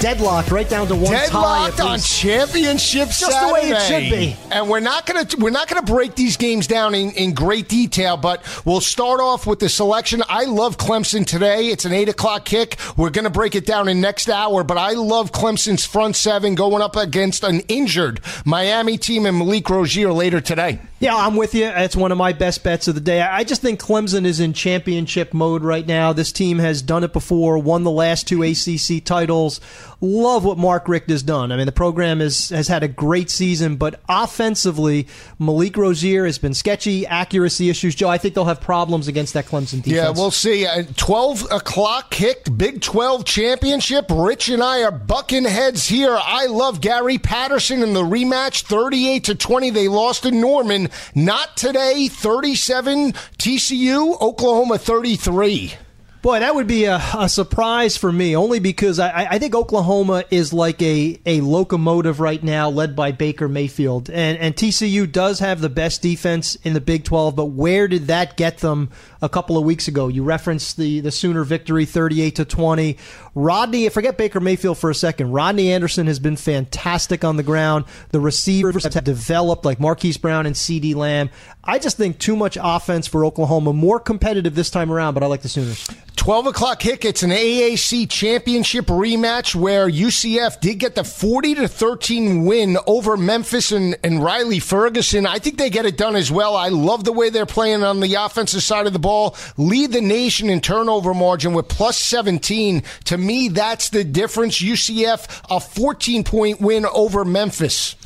deadlocked 0.00 0.50
right 0.50 0.68
down 0.68 0.86
to 0.88 0.94
one 0.94 1.12
tie. 1.12 1.26
Deadlocked 1.26 1.80
at 1.80 1.86
on 1.86 1.98
championship 2.00 3.08
Just 3.08 3.20
the 3.20 3.50
way 3.52 3.70
it 3.70 3.76
Saturday. 3.80 4.08
should 4.08 4.16
be. 4.18 4.36
And 4.50 4.68
we're 4.68 4.80
not 4.80 5.06
gonna 5.06 5.26
we're 5.38 5.50
not 5.50 5.68
gonna 5.68 5.82
break 5.82 6.14
these 6.14 6.36
games 6.36 6.66
down 6.66 6.94
in, 6.94 7.10
in 7.12 7.34
great 7.34 7.68
detail, 7.68 8.16
but 8.16 8.42
we'll 8.64 8.80
start 8.80 9.20
off 9.20 9.46
with 9.46 9.58
the 9.58 9.68
selection. 9.68 10.22
I 10.28 10.44
love 10.44 10.76
Clemson 10.78 11.26
today. 11.26 11.68
It's 11.68 11.84
an 11.84 11.92
eight 11.92 12.08
o'clock 12.08 12.44
kick. 12.44 12.76
We're 12.96 13.10
gonna 13.10 13.30
break 13.30 13.54
it 13.54 13.66
down 13.66 13.88
in 13.88 14.00
next 14.00 14.28
hour, 14.28 14.64
but 14.64 14.78
I 14.78 14.92
love 14.92 15.32
Clemson's 15.32 15.84
front 15.84 16.16
seven 16.16 16.54
going 16.54 16.82
up 16.82 16.96
against 16.96 17.42
an 17.44 17.60
injured 17.68 18.20
Miami 18.44 18.98
team 18.98 19.26
and 19.26 19.38
Malik 19.38 19.68
Rosier 19.68 20.12
later 20.12 20.40
today. 20.40 20.78
Yeah, 21.00 21.14
I'm 21.14 21.36
with 21.36 21.54
you. 21.54 21.66
It's 21.66 21.94
one 21.94 22.10
of 22.10 22.18
my 22.18 22.32
best 22.32 22.64
bets 22.64 22.88
of 22.88 22.96
the 22.96 23.00
day. 23.00 23.22
I 23.22 23.44
just 23.44 23.62
think 23.62 23.80
Clemson 23.80 24.24
is 24.24 24.40
in 24.40 24.52
championship 24.52 25.32
mode 25.32 25.62
right 25.62 25.86
now. 25.86 26.12
This 26.12 26.32
team 26.32 26.58
has 26.58 26.82
done 26.82 27.04
it 27.04 27.12
before, 27.12 27.56
won 27.58 27.84
the 27.84 27.90
last 27.90 28.26
two 28.26 28.42
ACC 28.42 29.04
titles. 29.04 29.60
Love 30.00 30.44
what 30.44 30.56
Mark 30.56 30.86
Richt 30.86 31.10
has 31.10 31.24
done. 31.24 31.50
I 31.50 31.56
mean, 31.56 31.66
the 31.66 31.72
program 31.72 32.20
is, 32.20 32.50
has 32.50 32.68
had 32.68 32.84
a 32.84 32.88
great 32.88 33.30
season, 33.30 33.74
but 33.74 34.00
offensively, 34.08 35.08
Malik 35.40 35.76
Rosier 35.76 36.24
has 36.24 36.38
been 36.38 36.54
sketchy, 36.54 37.04
accuracy 37.04 37.68
issues. 37.68 37.96
Joe, 37.96 38.08
I 38.08 38.16
think 38.16 38.34
they'll 38.34 38.44
have 38.44 38.60
problems 38.60 39.08
against 39.08 39.34
that 39.34 39.46
Clemson 39.46 39.82
defense. 39.82 39.96
Yeah, 39.96 40.10
we'll 40.10 40.30
see. 40.30 40.66
Uh, 40.66 40.84
12 40.96 41.50
o'clock 41.50 42.12
kicked, 42.12 42.56
Big 42.56 42.80
12 42.80 43.24
championship. 43.24 44.06
Rich 44.08 44.48
and 44.50 44.62
I 44.62 44.84
are 44.84 44.92
bucking 44.92 45.44
heads 45.44 45.88
here. 45.88 46.16
I 46.16 46.46
love 46.46 46.80
Gary 46.80 47.18
Patterson 47.18 47.82
in 47.82 47.92
the 47.92 48.02
rematch, 48.02 48.62
38 48.62 49.24
to 49.24 49.34
20. 49.34 49.70
They 49.70 49.88
lost 49.88 50.22
to 50.22 50.30
Norman. 50.30 50.90
Not 51.16 51.56
today, 51.56 52.06
37 52.06 53.14
TCU, 53.36 54.20
Oklahoma 54.20 54.78
33. 54.78 55.74
Boy, 56.20 56.40
that 56.40 56.54
would 56.54 56.66
be 56.66 56.84
a, 56.84 57.00
a 57.16 57.28
surprise 57.28 57.96
for 57.96 58.10
me, 58.10 58.34
only 58.34 58.58
because 58.58 58.98
I, 58.98 59.28
I 59.30 59.38
think 59.38 59.54
Oklahoma 59.54 60.24
is 60.30 60.52
like 60.52 60.82
a, 60.82 61.18
a 61.24 61.40
locomotive 61.40 62.18
right 62.18 62.42
now, 62.42 62.68
led 62.70 62.96
by 62.96 63.12
Baker 63.12 63.48
Mayfield. 63.48 64.10
And, 64.10 64.36
and 64.38 64.56
TCU 64.56 65.10
does 65.10 65.38
have 65.38 65.60
the 65.60 65.68
best 65.68 66.02
defense 66.02 66.56
in 66.56 66.72
the 66.72 66.80
Big 66.80 67.04
12, 67.04 67.36
but 67.36 67.46
where 67.46 67.86
did 67.86 68.08
that 68.08 68.36
get 68.36 68.58
them 68.58 68.90
a 69.20 69.28
couple 69.28 69.58
of 69.58 69.64
weeks 69.64 69.88
ago? 69.88 70.08
You 70.08 70.22
referenced 70.22 70.76
the, 70.76 71.00
the 71.00 71.10
Sooner 71.10 71.44
victory, 71.44 71.84
38 71.84 72.36
to 72.36 72.44
20. 72.44 72.96
Rodney, 73.34 73.88
forget 73.88 74.18
Baker 74.18 74.40
Mayfield 74.40 74.78
for 74.78 74.90
a 74.90 74.94
second. 74.94 75.32
Rodney 75.32 75.72
Anderson 75.72 76.06
has 76.06 76.18
been 76.18 76.36
fantastic 76.36 77.24
on 77.24 77.36
the 77.36 77.42
ground. 77.42 77.84
The 78.10 78.20
receivers 78.20 78.84
have 78.84 79.04
developed 79.04 79.64
like 79.64 79.80
Marquise 79.80 80.18
Brown 80.18 80.46
and 80.46 80.54
CeeDee 80.54 80.94
Lamb. 80.94 81.30
I 81.64 81.78
just 81.78 81.96
think 81.96 82.18
too 82.18 82.36
much 82.36 82.56
offense 82.60 83.06
for 83.06 83.24
Oklahoma, 83.24 83.72
more 83.72 84.00
competitive 84.00 84.54
this 84.54 84.70
time 84.70 84.90
around, 84.90 85.14
but 85.14 85.22
I 85.22 85.26
like 85.26 85.42
the 85.42 85.48
Sooners. 85.48 85.88
12 86.16 86.48
o'clock 86.48 86.80
kick. 86.80 87.04
It's 87.04 87.22
an 87.22 87.30
AAC 87.30 88.10
championship 88.10 88.86
rematch 88.86 89.54
where 89.54 89.88
UCF 89.88 90.60
did 90.60 90.74
get 90.74 90.94
the 90.94 91.04
40 91.04 91.54
to 91.54 91.68
13 91.68 92.44
win 92.44 92.76
over 92.86 93.16
Memphis 93.16 93.72
and, 93.72 93.96
and 94.02 94.22
Riley 94.22 94.58
Ferguson. 94.58 95.26
I 95.26 95.38
think 95.38 95.58
they 95.58 95.70
get 95.70 95.86
it 95.86 95.96
done 95.96 96.16
as 96.16 96.30
well. 96.30 96.56
I 96.56 96.68
love 96.68 97.04
the 97.04 97.12
way 97.12 97.30
they're 97.30 97.46
playing 97.46 97.82
on 97.82 98.00
the 98.00 98.14
offensive 98.16 98.62
side 98.62 98.86
of 98.86 98.92
the 98.92 98.98
ball. 98.98 99.07
Lead 99.56 99.92
the 99.92 100.00
nation 100.00 100.50
in 100.50 100.60
turnover 100.60 101.14
margin 101.14 101.52
with 101.54 101.68
plus 101.68 101.98
17. 101.98 102.82
To 103.04 103.18
me, 103.18 103.48
that's 103.48 103.90
the 103.90 104.04
difference. 104.04 104.60
UCF, 104.60 105.42
a 105.50 105.60
14 105.60 106.24
point 106.24 106.60
win 106.60 106.86
over 106.86 107.24
Memphis. 107.24 107.96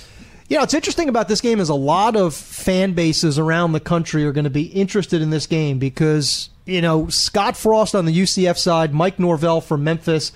You 0.49 0.57
know, 0.57 0.63
what's 0.63 0.75
interesting 0.75 1.09
about 1.09 1.29
this 1.29 1.41
game 1.41 1.61
is 1.61 1.71
a 1.71 1.75
lot 1.75 2.15
of 2.15 2.35
fan 2.35 2.93
bases 2.93 3.39
around 3.39 3.73
the 3.73 3.81
country 3.81 4.25
are 4.25 4.33
going 4.33 4.45
to 4.45 4.51
be 4.51 4.65
interested 4.65 5.23
in 5.23 5.31
this 5.31 5.47
game 5.47 5.79
because, 5.79 6.51
you 6.67 6.83
know, 6.83 7.09
Scott 7.09 7.57
Frost 7.57 7.95
on 7.95 8.05
the 8.05 8.13
UCF 8.13 8.59
side, 8.59 8.93
Mike 8.93 9.19
Norvell 9.19 9.63
from 9.63 9.83
Memphis. 9.83 10.31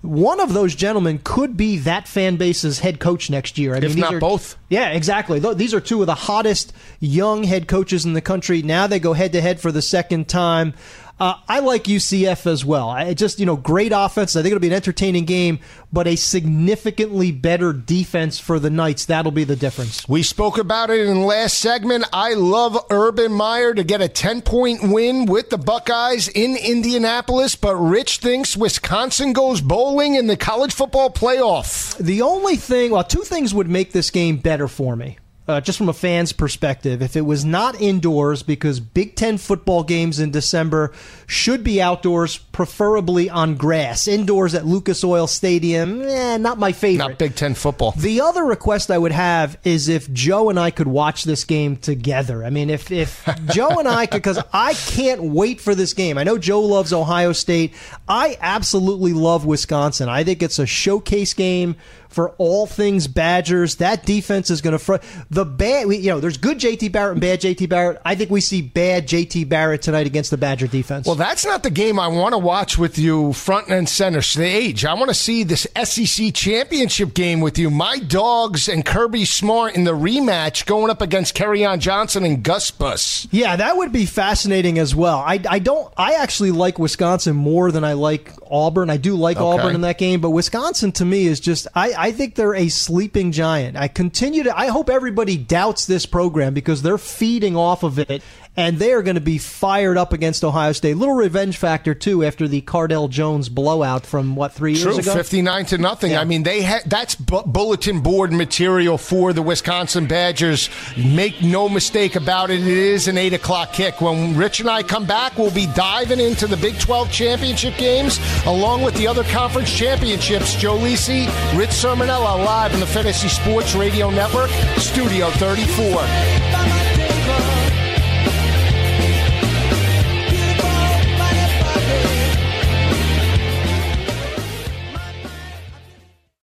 One 0.00 0.38
of 0.38 0.52
those 0.54 0.76
gentlemen 0.76 1.20
could 1.24 1.56
be 1.56 1.76
that 1.78 2.06
fan 2.06 2.36
base's 2.36 2.78
head 2.78 3.00
coach 3.00 3.30
next 3.30 3.58
year. 3.58 3.74
I 3.74 3.78
If 3.78 3.82
these 3.82 3.96
not 3.96 4.14
are- 4.14 4.20
both. 4.20 4.56
Yeah, 4.68 4.90
exactly. 4.90 5.40
These 5.54 5.74
are 5.74 5.80
two 5.80 6.00
of 6.00 6.06
the 6.06 6.14
hottest 6.14 6.72
young 7.00 7.42
head 7.44 7.66
coaches 7.66 8.04
in 8.04 8.12
the 8.12 8.20
country. 8.20 8.62
Now 8.62 8.86
they 8.86 9.00
go 9.00 9.12
head 9.14 9.32
to 9.32 9.40
head 9.40 9.60
for 9.60 9.72
the 9.72 9.82
second 9.82 10.28
time. 10.28 10.74
Uh, 11.20 11.34
I 11.48 11.58
like 11.58 11.84
UCF 11.84 12.46
as 12.46 12.64
well. 12.64 12.88
I 12.88 13.12
just, 13.14 13.40
you 13.40 13.46
know, 13.46 13.56
great 13.56 13.92
offense. 13.94 14.36
I 14.36 14.42
think 14.42 14.52
it'll 14.52 14.60
be 14.60 14.68
an 14.68 14.72
entertaining 14.72 15.24
game, 15.24 15.58
but 15.92 16.06
a 16.06 16.14
significantly 16.14 17.32
better 17.32 17.72
defense 17.72 18.38
for 18.38 18.60
the 18.60 18.70
Knights. 18.70 19.06
That'll 19.06 19.32
be 19.32 19.44
the 19.44 19.56
difference. 19.56 20.08
We 20.08 20.22
spoke 20.22 20.58
about 20.58 20.90
it 20.90 21.00
in 21.00 21.20
the 21.20 21.26
last 21.26 21.58
segment. 21.58 22.04
I 22.12 22.34
love 22.34 22.78
Urban 22.90 23.32
Meyer 23.32 23.74
to 23.74 23.82
get 23.82 24.00
a 24.00 24.08
10 24.08 24.42
point 24.42 24.80
win 24.84 25.26
with 25.26 25.50
the 25.50 25.58
Buckeyes 25.58 26.28
in 26.28 26.56
Indianapolis, 26.56 27.56
but 27.56 27.74
Rich 27.74 28.18
thinks 28.18 28.56
Wisconsin 28.56 29.32
goes 29.32 29.60
bowling 29.60 30.14
in 30.14 30.28
the 30.28 30.36
college 30.36 30.72
football 30.72 31.10
playoff. 31.10 31.96
The 31.98 32.22
only 32.22 32.56
thing, 32.56 32.92
well, 32.92 33.04
two 33.04 33.22
things 33.22 33.52
would 33.52 33.68
make 33.68 33.92
this 33.92 34.10
game 34.10 34.36
better 34.36 34.68
for 34.68 34.94
me 34.94 35.18
uh, 35.48 35.62
just 35.62 35.78
from 35.78 35.88
a 35.88 35.94
fan's 35.94 36.32
perspective, 36.32 37.00
if 37.00 37.16
it 37.16 37.22
was 37.22 37.42
not 37.42 37.80
indoors, 37.80 38.42
because 38.42 38.80
Big 38.80 39.16
Ten 39.16 39.38
football 39.38 39.82
games 39.82 40.20
in 40.20 40.30
December 40.30 40.92
should 41.26 41.64
be 41.64 41.80
outdoors, 41.80 42.36
preferably 42.36 43.30
on 43.30 43.54
grass. 43.54 44.06
Indoors 44.06 44.54
at 44.54 44.66
Lucas 44.66 45.02
Oil 45.02 45.26
Stadium, 45.26 46.02
eh, 46.02 46.36
not 46.36 46.58
my 46.58 46.72
favorite. 46.72 47.08
Not 47.08 47.18
Big 47.18 47.34
Ten 47.34 47.54
football. 47.54 47.92
The 47.92 48.20
other 48.20 48.44
request 48.44 48.90
I 48.90 48.98
would 48.98 49.12
have 49.12 49.58
is 49.64 49.88
if 49.88 50.12
Joe 50.12 50.50
and 50.50 50.60
I 50.60 50.70
could 50.70 50.88
watch 50.88 51.24
this 51.24 51.44
game 51.44 51.76
together. 51.76 52.44
I 52.44 52.50
mean, 52.50 52.68
if, 52.68 52.90
if 52.90 53.26
Joe 53.46 53.78
and 53.78 53.88
I 53.88 54.04
could, 54.04 54.18
because 54.18 54.40
I 54.52 54.74
can't 54.74 55.22
wait 55.22 55.62
for 55.62 55.74
this 55.74 55.94
game. 55.94 56.18
I 56.18 56.24
know 56.24 56.36
Joe 56.36 56.60
loves 56.60 56.92
Ohio 56.92 57.32
State. 57.32 57.72
I 58.06 58.36
absolutely 58.42 59.14
love 59.14 59.46
Wisconsin. 59.46 60.10
I 60.10 60.24
think 60.24 60.42
it's 60.42 60.58
a 60.58 60.66
showcase 60.66 61.32
game 61.32 61.76
for 62.08 62.30
all 62.38 62.66
things 62.66 63.06
Badgers. 63.06 63.76
That 63.76 64.04
defense 64.04 64.50
is 64.50 64.60
going 64.60 64.72
to 64.72 64.78
front 64.78 65.02
the 65.30 65.44
bad. 65.44 65.88
You 65.88 66.10
know, 66.10 66.20
there's 66.20 66.36
good 66.36 66.58
JT 66.58 66.92
Barrett 66.92 67.12
and 67.12 67.20
bad 67.20 67.40
JT 67.40 67.68
Barrett. 67.68 68.00
I 68.04 68.14
think 68.14 68.30
we 68.30 68.40
see 68.40 68.62
bad 68.62 69.06
JT 69.06 69.48
Barrett 69.48 69.82
tonight 69.82 70.06
against 70.06 70.30
the 70.30 70.36
Badger 70.36 70.66
defense. 70.66 71.06
Well, 71.06 71.16
that's 71.16 71.44
not 71.44 71.62
the 71.62 71.70
game 71.70 71.98
I 71.98 72.08
want 72.08 72.32
to 72.32 72.38
watch 72.38 72.78
with 72.78 72.98
you 72.98 73.32
front 73.32 73.68
and 73.68 73.88
center 73.88 74.22
stage. 74.22 74.84
I 74.84 74.94
want 74.94 75.08
to 75.08 75.14
see 75.14 75.44
this 75.44 75.66
SEC 75.84 76.34
championship 76.34 77.14
game 77.14 77.40
with 77.40 77.58
you. 77.58 77.70
My 77.70 77.98
dogs 77.98 78.68
and 78.68 78.84
Kirby 78.84 79.24
Smart 79.24 79.74
in 79.74 79.84
the 79.84 79.92
rematch 79.92 80.66
going 80.66 80.90
up 80.90 81.02
against 81.02 81.36
Kerryon 81.36 81.78
Johnson 81.78 82.24
and 82.24 82.42
Gus 82.42 82.70
Bus. 82.70 83.28
Yeah, 83.30 83.56
that 83.56 83.76
would 83.76 83.92
be 83.92 84.06
fascinating 84.06 84.78
as 84.78 84.94
well. 84.94 85.18
I, 85.18 85.40
I 85.48 85.58
don't. 85.58 85.92
I 85.96 86.14
actually 86.14 86.50
like 86.50 86.78
Wisconsin 86.78 87.36
more 87.36 87.70
than 87.70 87.84
I 87.84 87.92
like 87.92 88.32
Auburn. 88.50 88.90
I 88.90 88.96
do 88.96 89.14
like 89.14 89.36
okay. 89.36 89.44
Auburn 89.44 89.74
in 89.74 89.80
that 89.82 89.98
game, 89.98 90.20
but 90.20 90.30
Wisconsin 90.30 90.92
to 90.92 91.04
me 91.04 91.26
is 91.26 91.40
just. 91.40 91.66
I, 91.74 91.92
I 91.98 92.12
think 92.12 92.36
they're 92.36 92.54
a 92.54 92.68
sleeping 92.68 93.32
giant. 93.32 93.76
I 93.76 93.88
continue 93.88 94.44
to. 94.44 94.56
I 94.56 94.68
hope 94.68 94.88
everybody 94.88 95.36
doubts 95.36 95.86
this 95.86 96.06
program 96.06 96.54
because 96.54 96.82
they're 96.82 96.96
feeding 96.96 97.56
off 97.56 97.82
of 97.82 97.98
it 97.98 98.22
and 98.58 98.76
they 98.78 98.92
are 98.92 99.02
going 99.02 99.14
to 99.14 99.20
be 99.20 99.38
fired 99.38 99.96
up 99.96 100.12
against 100.12 100.42
Ohio 100.42 100.72
State. 100.72 100.96
Little 100.96 101.14
revenge 101.14 101.56
factor 101.56 101.94
too 101.94 102.24
after 102.24 102.48
the 102.48 102.60
Cardale 102.60 103.08
Jones 103.08 103.48
blowout 103.48 104.04
from 104.04 104.34
what 104.34 104.52
three 104.52 104.72
years 104.72 104.98
ago. 104.98 105.14
fifty 105.14 105.40
nine 105.42 105.64
to 105.66 105.78
nothing. 105.78 106.10
Yeah. 106.10 106.20
I 106.20 106.24
mean, 106.24 106.42
they 106.42 106.62
ha- 106.62 106.80
that's 106.84 107.14
bu- 107.14 107.44
bulletin 107.44 108.00
board 108.00 108.32
material 108.32 108.98
for 108.98 109.32
the 109.32 109.42
Wisconsin 109.42 110.06
Badgers. 110.06 110.68
Make 110.96 111.40
no 111.40 111.68
mistake 111.68 112.16
about 112.16 112.50
it. 112.50 112.60
It 112.60 112.66
is 112.66 113.06
an 113.06 113.16
eight 113.16 113.32
o'clock 113.32 113.72
kick. 113.72 114.00
When 114.00 114.36
Rich 114.36 114.58
and 114.58 114.68
I 114.68 114.82
come 114.82 115.06
back, 115.06 115.38
we'll 115.38 115.52
be 115.54 115.66
diving 115.74 116.18
into 116.18 116.48
the 116.48 116.56
Big 116.56 116.78
Twelve 116.80 117.12
championship 117.12 117.76
games 117.76 118.18
along 118.44 118.82
with 118.82 118.94
the 118.96 119.06
other 119.06 119.22
conference 119.24 119.72
championships. 119.74 120.56
Joe 120.56 120.76
Lisi, 120.78 121.26
Rich 121.56 121.70
Cirminiello 121.70 122.44
live 122.44 122.74
on 122.74 122.80
the 122.80 122.86
Fantasy 122.86 123.28
Sports 123.28 123.76
Radio 123.76 124.10
Network, 124.10 124.50
Studio 124.78 125.30
thirty 125.30 125.64
four. 125.66 126.02